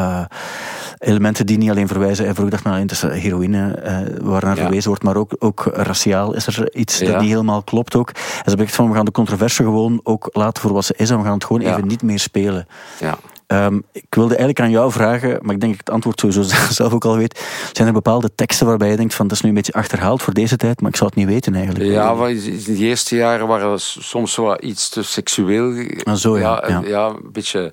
elementen 0.99 1.47
die 1.47 1.59
niet 1.59 1.71
alleen 1.71 1.89
verwijzen, 1.89 2.27
en 2.27 2.35
vroeg 2.35 2.49
dacht 2.49 2.65
maar 2.65 2.73
alleen 2.73 2.87
tussen 2.87 3.13
heroïne, 3.13 3.81
waar 4.23 4.45
naar 4.45 4.57
ja. 4.57 4.63
verwezen 4.63 4.89
wordt, 4.89 5.03
maar 5.03 5.17
ook, 5.17 5.37
ook 5.39 5.71
raciaal 5.73 6.35
is 6.35 6.47
er 6.47 6.75
iets 6.75 6.99
ja. 6.99 7.07
dat 7.07 7.21
niet 7.21 7.31
helemaal 7.31 7.63
klopt 7.63 7.95
ook. 7.97 8.11
En 8.45 8.51
ze 8.51 8.69
van, 8.69 8.89
we 8.89 8.95
gaan 8.95 9.05
de 9.05 9.11
controverse 9.11 9.63
gewoon 9.63 10.01
ook 10.03 10.29
laten 10.33 10.63
voor 10.63 10.73
wat 10.73 10.85
ze 10.85 10.95
is 10.97 11.11
en 11.11 11.19
we 11.19 11.25
gaan 11.25 11.35
het 11.35 11.45
gewoon 11.45 11.63
even 11.63 11.87
niet 11.87 12.03
meer 12.03 12.19
spelen. 12.19 12.67
Ja. 13.01 13.19
Um, 13.49 13.83
ik 13.93 14.07
wilde 14.11 14.37
eigenlijk 14.37 14.61
aan 14.61 14.71
jou 14.71 14.93
vragen, 14.93 15.39
maar 15.43 15.55
ik 15.55 15.61
denk 15.61 15.61
dat 15.61 15.71
ik 15.71 15.79
het 15.79 15.91
antwoord 15.91 16.21
sowieso 16.21 16.43
zelf 16.73 16.93
ook 16.93 17.05
al 17.05 17.17
weet. 17.17 17.47
Zijn 17.73 17.89
er 17.89 17.95
bepaalde 17.95 18.31
teksten 18.35 18.67
waarbij 18.67 18.91
je 18.91 18.97
denkt 18.97 19.15
van 19.15 19.27
dat 19.27 19.37
is 19.37 19.43
nu 19.43 19.49
een 19.49 19.55
beetje 19.55 19.73
achterhaald 19.73 20.23
voor 20.23 20.33
deze 20.33 20.57
tijd, 20.57 20.81
maar 20.81 20.91
ik 20.91 20.97
zou 20.97 21.09
het 21.09 21.19
niet 21.19 21.29
weten 21.29 21.55
eigenlijk? 21.55 21.91
Ja, 21.91 22.27
in 22.27 22.63
de 22.65 22.77
eerste 22.77 23.17
jaren 23.17 23.47
waren 23.47 23.73
we 23.73 23.79
soms 23.79 24.37
wel 24.37 24.65
iets 24.65 24.89
te 24.89 25.03
seksueel. 25.03 25.87
Ah, 26.05 26.15
zo, 26.15 26.39
ja, 26.39 26.65
ja, 26.69 26.83
ja. 26.85 27.07
een 27.07 27.33
beetje... 27.33 27.73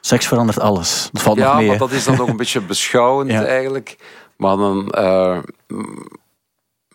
Seks 0.00 0.26
verandert 0.26 0.60
alles. 0.60 1.08
Dat 1.12 1.22
valt 1.22 1.38
ja, 1.38 1.44
nog 1.44 1.54
mee. 1.54 1.64
Ja, 1.64 1.70
maar 1.70 1.78
dat 1.78 1.90
is 1.90 2.04
dan 2.04 2.16
nog 2.16 2.28
een 2.28 2.36
beetje 2.36 2.60
beschouwend 2.74 3.30
eigenlijk. 3.30 3.96
Maar 4.36 4.56
dan... 4.56 4.94
Uh, 4.98 5.38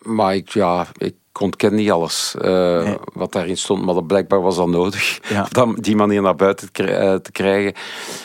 maar 0.02 0.34
ik, 0.34 0.48
ja, 0.48 0.86
ik 0.96 1.14
ontken 1.40 1.74
niet 1.74 1.90
alles 1.90 2.34
uh, 2.38 2.82
nee. 2.82 2.96
wat 3.12 3.32
daarin 3.32 3.56
stond, 3.56 3.84
maar 3.84 3.94
dat 3.94 4.06
blijkbaar 4.06 4.40
was 4.40 4.56
dat 4.56 4.68
nodig. 4.68 5.02
Ja. 5.28 5.48
Om 5.62 5.80
die 5.80 5.96
manier 5.96 6.22
naar 6.22 6.34
buiten 6.34 6.72
te 6.72 7.30
krijgen. 7.32 7.72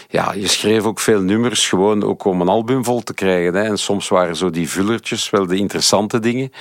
Ja, 0.09 0.33
je 0.33 0.47
schreef 0.47 0.83
ook 0.83 0.99
veel 0.99 1.21
nummers 1.21 1.69
gewoon 1.69 2.03
ook 2.03 2.23
om 2.23 2.41
een 2.41 2.47
album 2.47 2.83
vol 2.83 3.01
te 3.01 3.13
krijgen. 3.13 3.53
Hè. 3.53 3.63
En 3.63 3.77
soms 3.77 4.07
waren 4.07 4.35
zo 4.35 4.49
die 4.49 4.69
vullertjes 4.69 5.29
wel 5.29 5.47
de 5.47 5.55
interessante 5.55 6.19
dingen. 6.19 6.51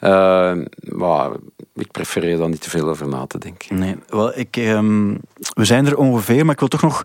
Uh, 0.00 0.52
maar 0.80 1.30
ik 1.74 1.90
prefereer 1.90 2.38
daar 2.38 2.48
niet 2.48 2.60
te 2.60 2.70
veel 2.70 2.88
over 2.88 3.08
na 3.08 3.26
te 3.26 3.38
denken. 3.38 3.78
Nee, 3.78 3.96
wel, 4.08 4.38
ik, 4.38 4.56
um, 4.56 5.20
we 5.54 5.64
zijn 5.64 5.86
er 5.86 5.96
ongeveer, 5.96 6.44
maar 6.44 6.54
ik 6.54 6.60
wil 6.60 6.68
toch 6.68 6.82
nog 6.82 7.02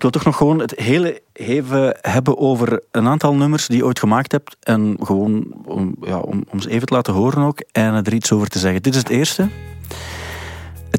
ik 0.00 0.06
wil 0.06 0.20
toch 0.20 0.24
nog 0.24 0.36
gewoon 0.36 0.58
het 0.58 0.80
hele 0.80 1.22
even 1.32 1.96
hebben 2.00 2.38
over 2.38 2.82
een 2.90 3.06
aantal 3.06 3.34
nummers 3.34 3.66
die 3.66 3.76
je 3.76 3.84
ooit 3.84 3.98
gemaakt 3.98 4.32
hebt. 4.32 4.56
En 4.60 4.96
gewoon 5.00 5.44
om, 5.64 5.94
ja, 6.00 6.18
om, 6.18 6.44
ze 6.60 6.70
even 6.70 6.86
te 6.86 6.94
laten 6.94 7.12
horen 7.12 7.42
ook. 7.42 7.62
En 7.72 7.94
er 7.94 8.12
iets 8.12 8.32
over 8.32 8.48
te 8.48 8.58
zeggen. 8.58 8.82
Dit 8.82 8.94
is 8.94 8.98
het 8.98 9.08
eerste. 9.08 9.48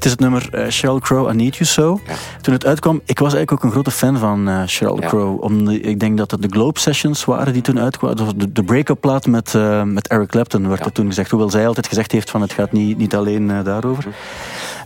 Het 0.02 0.10
is 0.10 0.16
het 0.16 0.30
nummer 0.30 0.50
uh, 0.54 0.70
Sheryl 0.70 1.00
Crow, 1.00 1.32
I 1.32 1.36
Need 1.36 1.56
You 1.56 1.70
So. 1.70 2.00
Ja. 2.08 2.14
Toen 2.42 2.54
het 2.54 2.66
uitkwam, 2.66 3.02
ik 3.06 3.20
was 3.20 3.34
eigenlijk 3.34 3.52
ook 3.52 3.64
een 3.64 3.72
grote 3.72 3.92
fan 3.92 4.18
van 4.18 4.50
uh, 4.50 4.66
Sheryl 4.68 5.02
ja. 5.02 5.08
Crow. 5.08 5.44
Om 5.44 5.66
de, 5.66 5.80
ik 5.80 6.00
denk 6.00 6.18
dat 6.18 6.32
het 6.32 6.42
de 6.42 6.48
Globe 6.52 6.80
Sessions 6.80 7.26
waren 7.26 7.54
die 7.54 7.62
toen 7.62 7.80
uitkwamen. 7.80 8.38
De, 8.38 8.52
de 8.52 8.64
break-up 8.64 9.02
plaat 9.02 9.26
met, 9.26 9.54
uh, 9.54 9.84
met 9.84 10.08
Eric 10.08 10.28
Clapton 10.28 10.68
werd 10.68 10.80
ja. 10.80 10.86
er 10.86 10.92
toen 10.92 11.08
gezegd. 11.08 11.32
Hoewel 11.32 11.50
zij 11.50 11.68
altijd 11.68 11.88
gezegd 11.88 12.12
heeft 12.12 12.30
van 12.30 12.42
het 12.42 12.54
gaat 12.54 12.72
niet, 12.72 12.98
niet 12.98 13.16
alleen 13.16 13.64
daarover. 13.64 14.06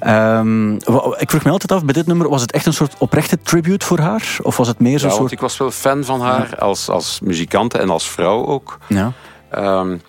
Um, 0.07 0.73
ik 1.17 1.29
vroeg 1.29 1.43
me 1.43 1.51
altijd 1.51 1.71
af, 1.71 1.85
bij 1.85 1.93
dit 1.93 2.07
nummer, 2.07 2.29
was 2.29 2.41
het 2.41 2.51
echt 2.51 2.65
een 2.65 2.73
soort 2.73 2.95
oprechte 2.97 3.39
tribute 3.43 3.85
voor 3.85 3.99
haar? 3.99 4.37
Of 4.41 4.57
was 4.57 4.67
het 4.67 4.79
meer 4.79 4.99
zo'n 4.99 5.11
soort... 5.11 5.31
ik 5.31 5.39
was 5.39 5.57
wel 5.57 5.71
fan 5.71 6.03
van 6.03 6.21
haar 6.21 6.55
als, 6.59 6.89
als 6.89 7.19
muzikant 7.23 7.73
en 7.73 7.89
als 7.89 8.09
vrouw 8.09 8.45
ook. 8.45 8.77
Ja. 8.87 9.11
Um, 9.57 10.01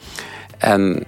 en 0.59 1.05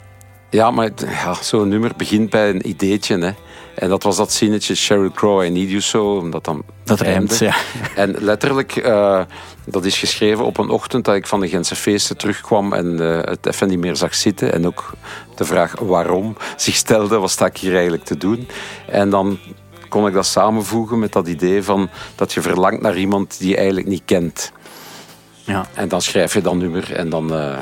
ja, 0.50 0.70
maar 0.70 0.90
ja, 0.96 1.34
zo'n 1.40 1.68
nummer 1.68 1.92
begint 1.96 2.30
bij 2.30 2.50
een 2.50 2.68
ideetje, 2.68 3.18
hè. 3.18 3.30
En 3.78 3.88
dat 3.88 4.02
was 4.02 4.16
dat 4.16 4.32
zinnetje 4.32 4.74
Sheryl 4.74 5.10
Crow, 5.10 5.44
I 5.44 5.50
need 5.50 5.68
you 5.68 5.80
so, 5.80 6.16
omdat 6.16 6.44
dan 6.44 6.62
Dat 6.84 7.00
rijmt, 7.00 7.38
ja. 7.38 7.54
En 7.94 8.16
letterlijk, 8.18 8.76
uh, 8.76 9.20
dat 9.64 9.84
is 9.84 9.98
geschreven 9.98 10.44
op 10.44 10.58
een 10.58 10.68
ochtend 10.68 11.04
dat 11.04 11.14
ik 11.14 11.26
van 11.26 11.40
de 11.40 11.48
Gentse 11.48 11.76
feesten 11.76 12.16
terugkwam 12.16 12.72
en 12.72 13.00
uh, 13.00 13.18
het 13.20 13.46
even 13.46 13.68
niet 13.68 13.78
meer 13.78 13.96
zag 13.96 14.14
zitten. 14.14 14.52
En 14.52 14.66
ook 14.66 14.92
de 15.36 15.44
vraag 15.44 15.74
waarom 15.80 16.36
zich 16.56 16.74
stelde, 16.74 17.18
wat 17.18 17.30
sta 17.30 17.46
ik 17.46 17.56
hier 17.56 17.72
eigenlijk 17.72 18.04
te 18.04 18.16
doen? 18.16 18.48
En 18.86 19.10
dan 19.10 19.38
kon 19.88 20.06
ik 20.06 20.12
dat 20.12 20.26
samenvoegen 20.26 20.98
met 20.98 21.12
dat 21.12 21.28
idee 21.28 21.62
van 21.62 21.90
dat 22.14 22.32
je 22.32 22.42
verlangt 22.42 22.80
naar 22.80 22.96
iemand 22.96 23.38
die 23.38 23.48
je 23.48 23.56
eigenlijk 23.56 23.86
niet 23.86 24.02
kent. 24.04 24.52
Ja. 25.44 25.66
En 25.74 25.88
dan 25.88 26.02
schrijf 26.02 26.34
je 26.34 26.40
dat 26.40 26.54
nummer 26.54 26.92
en 26.92 27.08
dan... 27.08 27.32
Uh, 27.34 27.58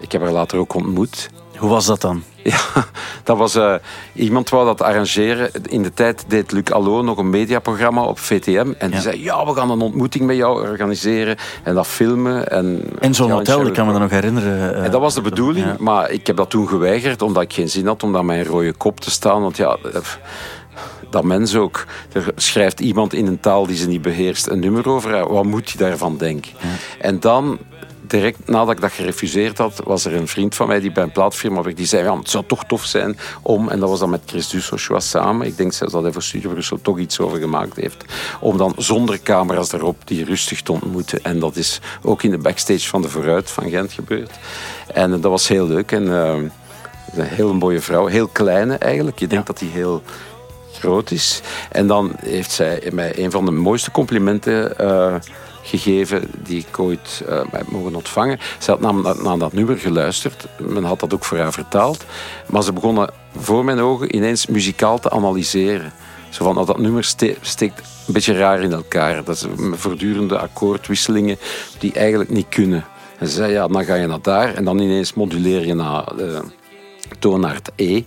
ik 0.00 0.12
heb 0.12 0.22
haar 0.22 0.32
later 0.32 0.58
ook 0.58 0.74
ontmoet. 0.74 1.28
Hoe 1.58 1.68
was 1.68 1.86
dat 1.86 2.00
dan? 2.00 2.22
Ja, 2.42 2.58
dat 3.24 3.36
was 3.36 3.56
uh, 3.56 3.74
iemand 4.12 4.48
wou 4.48 4.64
dat 4.64 4.82
arrangeren. 4.82 5.50
In 5.68 5.82
de 5.82 5.94
tijd 5.94 6.24
deed 6.28 6.52
Luc 6.52 6.70
Allo 6.70 7.02
nog 7.02 7.18
een 7.18 7.30
mediaprogramma 7.30 8.02
op 8.02 8.18
VTM. 8.18 8.72
En 8.78 8.90
die 8.90 9.00
zei, 9.00 9.22
ja, 9.22 9.46
we 9.46 9.54
gaan 9.54 9.70
een 9.70 9.80
ontmoeting 9.80 10.24
met 10.24 10.36
jou 10.36 10.68
organiseren. 10.68 11.36
En 11.62 11.74
dat 11.74 11.86
filmen. 11.86 12.48
En, 12.48 12.82
in 13.00 13.14
zo'n 13.14 13.30
hotel, 13.30 13.66
ik 13.66 13.72
kan 13.72 13.86
me 13.86 13.92
dat 13.92 14.00
nog 14.00 14.10
herinneren. 14.10 14.76
Uh, 14.76 14.84
en 14.84 14.90
dat 14.90 15.00
was 15.00 15.14
de 15.14 15.20
bedoeling. 15.20 15.66
Ja. 15.66 15.76
Maar 15.78 16.10
ik 16.10 16.26
heb 16.26 16.36
dat 16.36 16.50
toen 16.50 16.68
geweigerd, 16.68 17.22
omdat 17.22 17.42
ik 17.42 17.52
geen 17.52 17.68
zin 17.68 17.86
had 17.86 18.02
om 18.02 18.12
daar 18.12 18.24
mijn 18.24 18.44
rode 18.44 18.72
kop 18.72 19.00
te 19.00 19.10
staan. 19.10 19.42
Want 19.42 19.56
ja 19.56 19.78
dat 21.10 21.24
mens 21.24 21.56
ook. 21.56 21.84
Er 22.12 22.32
schrijft 22.36 22.80
iemand 22.80 23.12
in 23.12 23.26
een 23.26 23.40
taal 23.40 23.66
die 23.66 23.76
ze 23.76 23.88
niet 23.88 24.02
beheerst 24.02 24.46
een 24.46 24.58
nummer 24.58 24.88
over. 24.88 25.32
Wat 25.32 25.44
moet 25.44 25.70
je 25.70 25.78
daarvan 25.78 26.16
denken? 26.16 26.52
En 27.00 27.20
dan 27.20 27.58
direct 28.06 28.38
nadat 28.48 28.74
ik 28.74 28.80
dat 28.80 28.92
gerefuseerd 28.92 29.58
had, 29.58 29.80
was 29.84 30.04
er 30.04 30.14
een 30.14 30.28
vriend 30.28 30.54
van 30.54 30.66
mij 30.68 30.80
die 30.80 30.92
bij 30.92 31.02
een 31.02 31.12
plaatfirma 31.12 31.62
werkte. 31.62 31.74
Die 31.74 31.86
zei, 31.86 32.04
ja, 32.04 32.18
het 32.18 32.30
zou 32.30 32.44
toch 32.46 32.64
tof 32.64 32.84
zijn 32.84 33.18
om, 33.42 33.68
en 33.68 33.80
dat 33.80 33.88
was 33.88 33.98
dan 33.98 34.10
met 34.10 34.22
Chris 34.26 34.48
Dussochoa 34.48 35.00
samen, 35.00 35.46
ik 35.46 35.56
denk 35.56 35.72
zelfs 35.72 35.92
dat 35.92 36.02
hij 36.02 36.12
voor 36.12 36.22
Studio 36.22 36.50
Brussel 36.50 36.78
toch 36.82 36.98
iets 36.98 37.20
over 37.20 37.38
gemaakt 37.38 37.76
heeft, 37.76 38.04
om 38.40 38.56
dan 38.56 38.74
zonder 38.76 39.22
camera's 39.22 39.72
erop 39.72 39.96
die 40.04 40.24
rustig 40.24 40.62
te 40.62 40.72
ontmoeten. 40.72 41.24
En 41.24 41.38
dat 41.38 41.56
is 41.56 41.80
ook 42.02 42.22
in 42.22 42.30
de 42.30 42.38
backstage 42.38 42.88
van 42.88 43.02
de 43.02 43.08
Vooruit 43.08 43.50
van 43.50 43.70
Gent 43.70 43.92
gebeurd. 43.92 44.30
En 44.92 45.10
dat 45.10 45.30
was 45.30 45.48
heel 45.48 45.66
leuk. 45.66 45.92
En 45.92 46.06
uh, 46.06 46.34
een 47.14 47.24
heel 47.24 47.54
mooie 47.54 47.80
vrouw, 47.80 48.06
heel 48.06 48.28
kleine 48.28 48.76
eigenlijk. 48.76 49.18
Je 49.18 49.26
denkt 49.26 49.46
dat 49.46 49.60
hij 49.60 49.68
heel 49.68 50.02
groot 50.72 51.10
is. 51.10 51.40
En 51.70 51.86
dan 51.86 52.12
heeft 52.20 52.50
zij 52.50 52.90
mij 52.92 53.18
een 53.18 53.30
van 53.30 53.44
de 53.44 53.50
mooiste 53.50 53.90
complimenten 53.90 54.74
uh, 54.80 55.14
gegeven 55.64 56.30
die 56.42 56.58
ik 56.68 56.78
ooit 56.78 57.22
uh, 57.28 57.40
heb 57.50 57.70
mogen 57.70 57.94
ontvangen. 57.94 58.38
Ze 58.58 58.70
had 58.70 58.80
naar, 59.22 59.38
dat 59.38 59.52
nummer 59.52 59.78
geluisterd. 59.78 60.46
Men 60.58 60.84
had 60.84 61.00
dat 61.00 61.14
ook 61.14 61.24
voor 61.24 61.38
haar 61.38 61.52
vertaald. 61.52 62.04
Maar 62.46 62.62
ze 62.62 62.72
begonnen 62.72 63.10
voor 63.36 63.64
mijn 63.64 63.80
ogen 63.80 64.16
ineens 64.16 64.46
muzikaal 64.46 64.98
te 64.98 65.10
analyseren. 65.10 65.92
Zo 66.30 66.44
van, 66.44 66.58
oh, 66.58 66.66
dat 66.66 66.78
nummer 66.78 67.04
ste 67.04 67.36
steekt 67.40 67.78
een 68.06 68.12
beetje 68.12 68.36
raar 68.36 68.62
in 68.62 68.72
elkaar. 68.72 69.24
Dat 69.24 69.36
is 69.36 69.46
voortdurende 69.72 70.38
akkoordwisselingen 70.38 71.38
die 71.78 71.92
eigenlijk 71.92 72.30
niet 72.30 72.48
kunnen. 72.48 72.84
En 73.18 73.26
ze 73.26 73.34
zei, 73.34 73.52
ja, 73.52 73.68
dan 73.68 73.84
ga 73.84 73.94
je 73.94 74.06
naar 74.06 74.22
daar 74.22 74.54
en 74.54 74.64
dan 74.64 74.78
ineens 74.78 75.14
moduleer 75.14 75.66
je 75.66 75.74
naar... 75.74 76.12
Uh, 76.18 76.38
toonaard 77.24 77.70
E. 77.76 78.02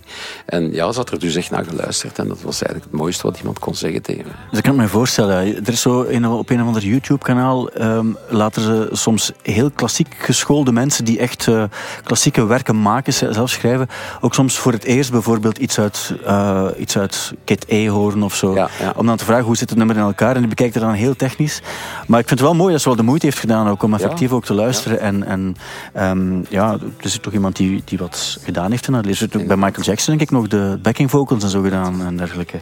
En 0.46 0.72
ja, 0.72 0.92
ze 0.92 0.98
had 0.98 1.10
er 1.10 1.18
dus 1.18 1.34
echt 1.34 1.50
naar 1.50 1.64
geluisterd. 1.64 2.18
En 2.18 2.28
dat 2.28 2.42
was 2.42 2.62
eigenlijk 2.62 2.90
het 2.90 3.00
mooiste 3.00 3.22
wat 3.22 3.38
iemand 3.38 3.58
kon 3.58 3.74
zeggen 3.74 4.02
tegen 4.02 4.24
me. 4.24 4.30
Dus 4.50 4.58
ik 4.58 4.64
kan 4.64 4.76
me 4.76 4.88
voorstellen, 4.88 5.36
er 5.36 5.72
is 5.72 5.80
zo 5.80 6.04
een, 6.04 6.26
op 6.26 6.50
een 6.50 6.60
of 6.60 6.66
ander 6.66 6.84
YouTube-kanaal 6.84 7.80
um, 7.82 8.16
laten 8.28 8.62
ze 8.62 8.88
soms 8.92 9.32
heel 9.42 9.70
klassiek 9.70 10.14
geschoolde 10.18 10.72
mensen 10.72 11.04
die 11.04 11.18
echt 11.18 11.46
uh, 11.46 11.64
klassieke 12.04 12.46
werken 12.46 12.82
maken, 12.82 13.12
zelf 13.12 13.50
schrijven, 13.50 13.88
ook 14.20 14.34
soms 14.34 14.58
voor 14.58 14.72
het 14.72 14.84
eerst 14.84 15.10
bijvoorbeeld 15.10 15.58
iets 15.58 15.78
uit, 15.80 16.14
uh, 16.26 16.68
iets 16.76 16.98
uit 16.98 17.32
Kit 17.44 17.64
E 17.68 17.88
horen 17.88 18.22
of 18.22 18.34
zo. 18.34 18.54
Ja, 18.54 18.68
ja. 18.80 18.92
Om 18.96 19.06
dan 19.06 19.16
te 19.16 19.24
vragen 19.24 19.44
hoe 19.44 19.56
zit 19.56 19.68
het 19.68 19.78
nummer 19.78 19.96
in 19.96 20.02
elkaar. 20.02 20.34
En 20.34 20.40
die 20.40 20.48
bekijkt 20.48 20.74
er 20.74 20.80
dan 20.80 20.92
heel 20.92 21.16
technisch. 21.16 21.60
Maar 22.06 22.20
ik 22.20 22.28
vind 22.28 22.40
het 22.40 22.48
wel 22.48 22.58
mooi 22.58 22.72
dat 22.72 22.80
ze 22.80 22.88
wel 22.88 22.96
de 22.96 23.02
moeite 23.02 23.26
heeft 23.26 23.38
gedaan 23.38 23.68
ook 23.68 23.82
om 23.82 23.94
effectief 23.94 24.30
ja, 24.30 24.34
ook 24.34 24.44
te 24.44 24.54
luisteren. 24.54 25.00
En, 25.00 25.24
en 25.24 25.56
um, 25.96 26.44
ja, 26.48 26.72
er 26.72 27.04
is 27.04 27.18
toch 27.20 27.32
iemand 27.32 27.56
die, 27.56 27.82
die 27.84 27.98
wat 27.98 28.38
gedaan 28.42 28.70
heeft 28.70 28.86
er 28.86 28.92
is 29.08 29.20
het 29.20 29.46
bij 29.46 29.56
Michael 29.56 29.82
Jackson 29.82 30.16
denk 30.16 30.30
ik 30.30 30.36
nog 30.36 30.48
de 30.48 30.78
backing 30.82 31.10
vocals 31.10 31.42
en 31.42 31.48
zo 31.48 31.62
gedaan 31.62 32.02
en 32.02 32.16
dergelijke. 32.16 32.60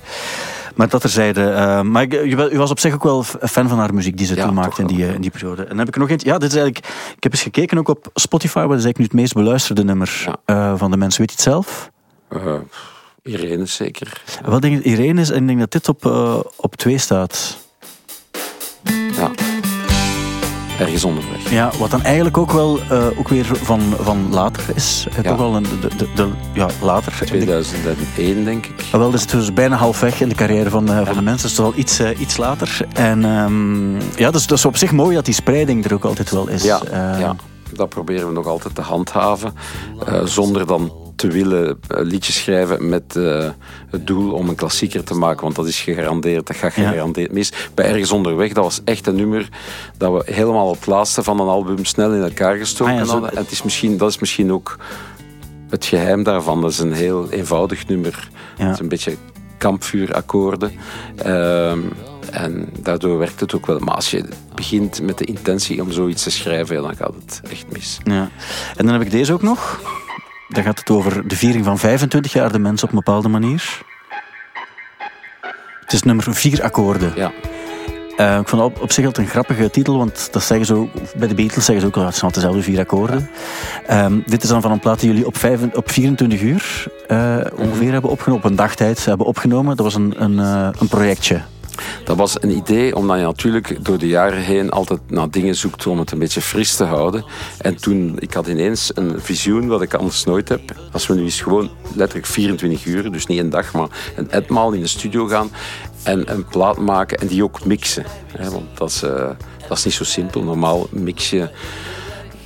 Maar 0.75 0.89
dat 0.89 1.01
terzijde. 1.01 1.41
Uh, 1.41 1.81
maar 1.81 2.03
ik, 2.03 2.13
u 2.53 2.59
was 2.59 2.71
op 2.71 2.79
zich 2.79 2.95
ook 2.95 3.03
wel 3.03 3.23
fan 3.23 3.69
van 3.69 3.79
haar 3.79 3.95
muziek 3.95 4.17
die 4.17 4.27
ze 4.27 4.35
ja, 4.35 4.45
toen 4.45 4.55
maakte 4.55 4.81
in 4.81 4.87
die, 4.87 5.15
in 5.15 5.21
die 5.21 5.31
periode. 5.31 5.63
En 5.63 5.69
dan 5.69 5.79
heb 5.79 5.89
ik 5.89 5.97
nog 5.97 6.11
eentje. 6.11 6.29
Ja, 6.29 6.39
dit 6.39 6.49
is 6.49 6.57
eigenlijk. 6.57 6.87
Ik 7.17 7.23
heb 7.23 7.33
eens 7.33 7.43
gekeken 7.43 7.79
ook 7.79 7.89
op 7.89 8.11
Spotify, 8.15 8.67
wat 8.67 8.79
is 8.79 8.85
eigenlijk 8.85 8.99
nu 8.99 9.05
het 9.05 9.13
meest 9.13 9.35
beluisterde 9.35 9.85
nummer 9.85 10.25
ja. 10.25 10.73
uh, 10.73 10.79
van 10.79 10.91
de 10.91 10.97
mensen. 10.97 11.21
Weet 11.21 11.31
je 11.31 11.37
het 11.37 11.45
zelf? 11.45 11.91
Uh, 12.31 12.55
Irene 13.23 13.67
zeker. 13.67 14.23
Ja. 14.43 14.51
Wat 14.51 14.63
denk 14.63 14.77
je, 14.77 14.91
Irene 14.91 15.21
is 15.21 15.31
en 15.31 15.41
ik 15.41 15.47
denk 15.47 15.59
dat 15.59 15.71
dit 15.71 15.89
op, 15.89 16.05
op 16.57 16.77
twee 16.77 16.99
staat. 16.99 17.59
Ergens 20.79 21.05
onderweg. 21.05 21.51
Ja, 21.51 21.71
wat 21.79 21.91
dan 21.91 22.03
eigenlijk 22.03 22.39
ook 22.39 22.53
wel 22.53 22.79
uh, 22.93 23.19
ook 23.19 23.29
weer 23.29 23.45
van, 23.45 23.81
van 24.01 24.27
later 24.31 24.65
is. 24.75 25.07
Ja. 25.17 25.23
Toch 25.23 25.39
wel 25.39 25.57
een, 25.57 25.63
de, 25.63 25.97
de, 25.97 26.09
de, 26.15 26.29
ja, 26.53 26.69
later. 26.83 27.13
2001 27.25 28.45
denk 28.45 28.67
ik. 28.67 28.85
Ah, 28.93 28.99
wel, 28.99 29.11
dus 29.11 29.23
het 29.23 29.33
is 29.33 29.53
bijna 29.53 29.77
halfweg 29.77 30.21
in 30.21 30.29
de 30.29 30.35
carrière 30.35 30.71
van, 30.71 30.91
uh, 30.91 30.97
ja. 30.97 31.05
van 31.05 31.15
de 31.15 31.23
mensen. 31.23 31.49
Dus 31.49 31.57
toch 31.57 31.67
wel 31.67 31.79
iets, 31.79 32.01
uh, 32.01 32.21
iets 32.21 32.37
later. 32.37 32.79
En 32.93 33.25
um, 33.25 33.99
ja, 34.17 34.31
dus 34.31 34.47
dat 34.47 34.59
is 34.59 34.65
op 34.65 34.77
zich 34.77 34.93
mooi 34.93 35.15
dat 35.15 35.25
die 35.25 35.35
spreiding 35.35 35.85
er 35.85 35.95
ook 35.95 36.05
altijd 36.05 36.31
wel 36.31 36.49
is. 36.49 36.63
Ja, 36.63 36.81
ja. 37.19 37.37
dat 37.73 37.89
proberen 37.89 38.27
we 38.27 38.33
nog 38.33 38.47
altijd 38.47 38.75
te 38.75 38.81
handhaven. 38.81 39.55
zonder 40.25 40.67
dan 40.67 40.93
te 41.17 41.29
willen 41.29 41.79
eh, 41.89 42.03
liedjes 42.03 42.37
schrijven 42.37 42.89
met 42.89 43.15
uh, 43.17 43.49
het 43.91 44.07
doel 44.07 44.33
om 44.33 44.49
een 44.49 44.55
klassieker 44.55 45.05
te 45.05 45.15
maken. 45.15 45.43
Want 45.43 45.55
dat 45.55 45.67
is 45.67 45.81
gegarandeerd, 45.81 46.47
dat 46.47 46.57
gaat 46.57 46.73
gegarandeerd 46.73 47.33
mis. 47.33 47.53
Bij 47.75 47.87
Ergens 47.87 48.13
Onderweg, 48.13 48.53
dat 48.53 48.65
was 48.65 48.81
echt 48.85 49.07
een 49.07 49.17
nummer 49.17 49.49
dat 49.97 50.13
we 50.13 50.33
helemaal 50.33 50.69
op 50.69 50.77
het 50.77 50.87
laatste 50.87 51.23
van 51.23 51.41
een 51.41 51.49
album 51.49 51.85
snel 51.85 52.15
in 52.15 52.23
elkaar 52.23 52.57
gestoken 52.57 52.95
ah, 52.95 53.01
ja, 53.01 53.07
hadden. 53.07 53.31
En 53.31 53.37
het 53.37 53.51
is 53.51 53.63
misschien, 53.63 53.97
dat 53.97 54.09
is 54.09 54.19
misschien 54.19 54.53
ook 54.53 54.77
het 55.69 55.85
geheim 55.85 56.23
daarvan. 56.23 56.61
Dat 56.61 56.71
is 56.71 56.79
een 56.79 56.93
heel 56.93 57.31
eenvoudig 57.31 57.87
nummer. 57.87 58.29
Het 58.57 58.73
is 58.73 58.79
een 58.79 58.89
beetje 58.89 59.17
kampvuurakkoorden. 59.59 60.73
Um, 61.27 61.93
en 62.31 62.69
daardoor 62.81 63.19
werkt 63.19 63.41
het 63.41 63.55
ook 63.55 63.67
wel. 63.67 63.79
Maar 63.79 63.95
als 63.95 64.11
je 64.11 64.25
begint 64.55 65.03
met 65.03 65.19
de 65.19 65.25
intentie 65.25 65.83
om 65.83 65.93
zoiets 65.93 66.23
te 66.23 66.31
schrijven, 66.31 66.83
dan 66.83 66.97
gaat 66.97 67.15
het 67.15 67.41
echt 67.51 67.65
mis. 67.73 67.99
Ja. 68.05 68.31
En 68.77 68.87
dan 68.87 68.95
heb 68.95 69.03
ik 69.03 69.11
deze 69.11 69.33
ook 69.33 69.43
nog. 69.43 69.81
Dan 70.49 70.63
gaat 70.63 70.79
het 70.79 70.91
over 70.91 71.29
de 71.29 71.37
viering 71.37 71.65
van 71.65 71.79
25 71.79 72.33
jaar 72.33 72.53
de 72.53 72.59
mens 72.59 72.83
op 72.83 72.89
een 72.89 72.95
bepaalde 72.95 73.29
manier. 73.29 73.83
Het 75.81 75.93
is 75.93 76.03
nummer 76.03 76.35
vier 76.35 76.63
akkoorden. 76.63 77.13
Ja. 77.15 77.33
Uh, 78.17 78.39
ik 78.39 78.49
vond 78.49 78.63
het 78.63 78.73
op, 78.73 78.83
op, 78.83 78.93
zich 78.93 79.07
altijd 79.07 79.27
een 79.27 79.33
grappige 79.33 79.71
titel, 79.71 79.99
want 79.99 80.29
dat 80.33 80.43
zeggen 80.43 80.67
ze 80.67 80.75
ook, 80.75 80.91
bij 81.17 81.29
de 81.29 81.35
Beatles 81.35 81.65
zeggen 81.65 81.81
ze 81.81 81.87
ook 81.87 81.97
al, 81.97 82.05
het 82.05 82.17
zijn 82.17 82.33
dezelfde 82.33 82.63
vier 82.63 82.79
akkoorden. 82.79 83.31
Um, 83.91 84.23
dit 84.27 84.43
is 84.43 84.49
dan 84.49 84.63
van 84.63 84.71
een 84.71 84.79
plaat 84.79 85.01
die 85.01 85.09
jullie 85.09 85.27
op, 85.27 85.37
vijf, 85.37 85.61
op 85.75 85.91
24 85.91 86.41
uur 86.41 86.87
uh, 87.09 87.37
ongeveer 87.57 87.93
hebben 87.93 88.11
opgenomen, 88.11 88.45
op 88.45 88.51
een 88.51 88.57
dagtijd 88.57 89.05
hebben 89.05 89.27
opgenomen. 89.27 89.77
Dat 89.77 89.85
was 89.85 89.95
een, 89.95 90.23
een, 90.23 90.33
uh, 90.33 90.69
een 90.79 90.89
projectje. 90.89 91.41
Dat 92.05 92.17
was 92.17 92.43
een 92.43 92.57
idee, 92.57 92.97
omdat 92.97 93.17
je 93.17 93.23
natuurlijk 93.23 93.85
door 93.85 93.99
de 93.99 94.09
jaren 94.09 94.43
heen 94.43 94.71
altijd 94.71 95.01
naar 95.07 95.31
dingen 95.31 95.55
zoekt 95.55 95.87
om 95.87 95.99
het 95.99 96.11
een 96.11 96.19
beetje 96.19 96.41
fris 96.41 96.75
te 96.75 96.85
houden. 96.85 97.25
En 97.59 97.77
toen, 97.77 98.17
ik 98.19 98.33
had 98.33 98.47
ineens 98.47 98.91
een 98.95 99.21
visioen 99.21 99.69
wat 99.69 99.83
ik 99.83 99.95
anders 99.95 100.25
nooit 100.25 100.49
heb. 100.49 100.61
Als 100.93 101.07
we 101.07 101.15
nu 101.15 101.23
eens 101.23 101.41
gewoon 101.41 101.71
letterlijk 101.95 102.27
24 102.27 102.85
uur, 102.85 103.13
dus 103.13 103.27
niet 103.27 103.39
een 103.39 103.51
dag, 103.51 103.73
maar 103.73 103.89
een 104.17 104.31
etmaal 104.31 104.73
in 104.73 104.81
de 104.81 104.87
studio 104.87 105.27
gaan 105.27 105.51
en 106.03 106.33
een 106.33 106.45
plaat 106.45 106.79
maken 106.79 107.19
en 107.19 107.27
die 107.27 107.43
ook 107.43 107.65
mixen. 107.65 108.05
Want 108.51 108.77
dat 108.77 108.89
is, 108.91 109.03
uh, 109.03 109.31
dat 109.69 109.79
is 109.79 109.85
niet 109.85 109.95
zo 109.95 110.05
simpel. 110.05 110.43
Normaal 110.43 110.87
mix 110.91 111.31
je 111.31 111.51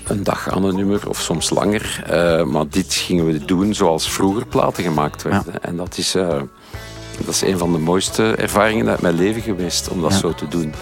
een 0.06 0.22
dag 0.22 0.50
aan 0.50 0.64
een 0.64 0.76
nummer 0.76 1.08
of 1.08 1.20
soms 1.20 1.50
langer. 1.50 2.04
Uh, 2.10 2.44
maar 2.44 2.68
dit 2.68 2.94
gingen 2.94 3.26
we 3.26 3.44
doen 3.44 3.74
zoals 3.74 4.10
vroeger 4.10 4.46
platen 4.46 4.82
gemaakt 4.82 5.22
werden. 5.22 5.52
Ja. 5.52 5.60
En 5.60 5.76
dat 5.76 5.98
is... 5.98 6.16
Uh, 6.16 6.42
dat 7.24 7.34
is 7.34 7.42
een 7.42 7.58
van 7.58 7.72
de 7.72 7.78
mooiste 7.78 8.34
ervaringen 8.34 8.88
uit 8.88 9.00
mijn 9.00 9.14
leven 9.14 9.42
geweest 9.42 9.88
om 9.88 10.00
dat 10.00 10.12
zo 10.12 10.34
te 10.34 10.48
doen. 10.48 10.74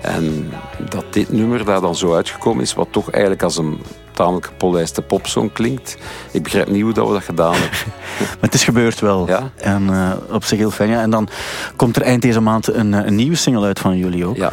En 0.00 0.52
dat 0.90 1.12
dit 1.12 1.32
nummer 1.32 1.64
daar 1.64 1.80
dan 1.80 1.96
zo 1.96 2.14
uitgekomen 2.14 2.62
is, 2.62 2.74
wat 2.74 2.88
toch 2.90 3.10
eigenlijk 3.10 3.42
als 3.42 3.56
een 3.56 3.80
tamelijk 4.12 4.46
gepolijste 4.46 5.02
popsong 5.02 5.52
klinkt. 5.52 5.96
Ik 6.30 6.42
begrijp 6.42 6.68
niet 6.68 6.82
hoe 6.82 6.92
dat 6.92 7.06
we 7.06 7.12
dat 7.12 7.24
gedaan 7.24 7.52
hebben. 7.52 7.78
maar 8.18 8.36
het 8.40 8.54
is 8.54 8.64
gebeurd 8.64 9.00
wel. 9.00 9.28
Ja? 9.28 9.50
En 9.56 9.82
uh, 9.82 10.12
op 10.30 10.44
zich 10.44 10.58
heel 10.58 10.70
fijn. 10.70 10.90
Ja. 10.90 11.00
En 11.00 11.10
dan 11.10 11.28
komt 11.76 11.96
er 11.96 12.02
eind 12.02 12.22
deze 12.22 12.40
maand 12.40 12.72
een, 12.72 12.92
een 12.92 13.14
nieuwe 13.14 13.36
single 13.36 13.66
uit 13.66 13.78
van 13.78 13.96
jullie 13.96 14.26
ook. 14.26 14.36
Ja. 14.36 14.52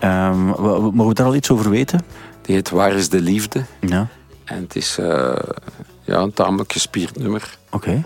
ja. 0.00 0.28
Um, 0.28 0.44
mogen 0.46 1.08
we 1.08 1.14
daar 1.14 1.26
al 1.26 1.34
iets 1.34 1.50
over 1.50 1.70
weten? 1.70 2.04
Die 2.42 2.54
heet 2.54 2.70
Waar 2.70 2.92
is 2.92 3.08
de 3.08 3.20
liefde? 3.20 3.64
Ja. 3.80 4.06
En 4.44 4.62
het 4.62 4.76
is 4.76 4.98
uh, 5.00 5.32
ja, 6.04 6.18
een 6.18 6.32
tamelijk 6.32 6.72
gespierd 6.72 7.18
nummer. 7.18 7.58
Oké. 7.70 7.76
Okay. 7.88 8.04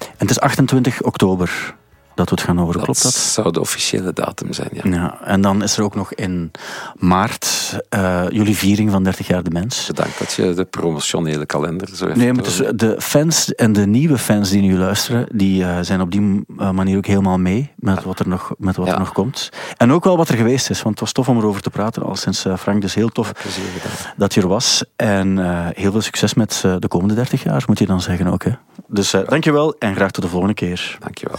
En 0.00 0.26
het 0.26 0.30
is 0.30 0.40
28 0.40 1.02
oktober 1.02 1.74
dat 2.16 2.30
we 2.30 2.34
het 2.34 2.44
gaan 2.44 2.56
horen. 2.56 2.72
Dat 2.72 2.82
Klopt 2.82 3.02
dat? 3.02 3.12
zou 3.12 3.52
de 3.52 3.60
officiële 3.60 4.12
datum 4.12 4.52
zijn, 4.52 4.68
ja. 4.72 4.82
Ja, 4.84 5.18
en 5.24 5.40
dan 5.40 5.62
is 5.62 5.76
er 5.76 5.82
ook 5.82 5.94
nog 5.94 6.14
in 6.14 6.50
maart 6.94 7.78
uh, 7.90 8.24
jullie 8.28 8.56
viering 8.56 8.90
van 8.90 9.02
30 9.02 9.26
jaar 9.26 9.42
de 9.42 9.50
mens. 9.50 9.86
Bedankt 9.86 10.18
dat 10.18 10.32
je 10.32 10.54
de 10.54 10.64
promotionele 10.64 11.46
kalender 11.46 11.88
zo 11.94 12.04
hebt 12.04 12.16
Nee, 12.16 12.32
maar 12.32 12.44
dus 12.44 12.62
de 12.74 12.96
fans 12.98 13.54
en 13.54 13.72
de 13.72 13.86
nieuwe 13.86 14.18
fans 14.18 14.50
die 14.50 14.62
nu 14.62 14.76
luisteren, 14.76 15.26
die 15.32 15.62
uh, 15.62 15.78
zijn 15.80 16.00
op 16.00 16.10
die 16.10 16.44
manier 16.56 16.96
ook 16.96 17.06
helemaal 17.06 17.38
mee 17.38 17.72
met 17.76 18.04
wat 18.04 18.18
er 18.18 18.28
nog, 18.28 18.54
met 18.58 18.76
wat 18.76 18.86
ja. 18.86 18.92
er 18.92 18.98
nog 18.98 19.12
komt. 19.12 19.48
En 19.76 19.92
ook 19.92 20.04
wel 20.04 20.16
wat 20.16 20.28
er 20.28 20.36
geweest 20.36 20.70
is, 20.70 20.82
want 20.82 20.94
het 20.94 21.00
was 21.00 21.12
tof 21.12 21.28
om 21.28 21.38
erover 21.38 21.62
te 21.62 21.70
praten 21.70 22.02
al 22.02 22.16
sinds 22.16 22.46
Frank. 22.58 22.80
Dus 22.80 22.94
heel 22.94 23.08
tof 23.08 23.32
dat 24.16 24.34
je 24.34 24.40
er 24.40 24.48
was. 24.48 24.84
En 24.96 25.38
heel 25.74 25.92
veel 25.92 26.00
succes 26.00 26.34
met 26.34 26.64
de 26.78 26.88
komende 26.88 27.14
30 27.14 27.42
jaar, 27.42 27.64
moet 27.66 27.78
je 27.78 27.86
dan 27.86 28.00
zeggen 28.00 28.26
ook. 28.26 28.44
Hè? 28.44 28.50
Dus 28.88 29.10
dankjewel 29.10 29.74
en 29.78 29.94
graag 29.94 30.10
tot 30.10 30.24
de 30.24 30.30
volgende 30.30 30.54
keer. 30.54 30.96
Dankjewel. 31.00 31.38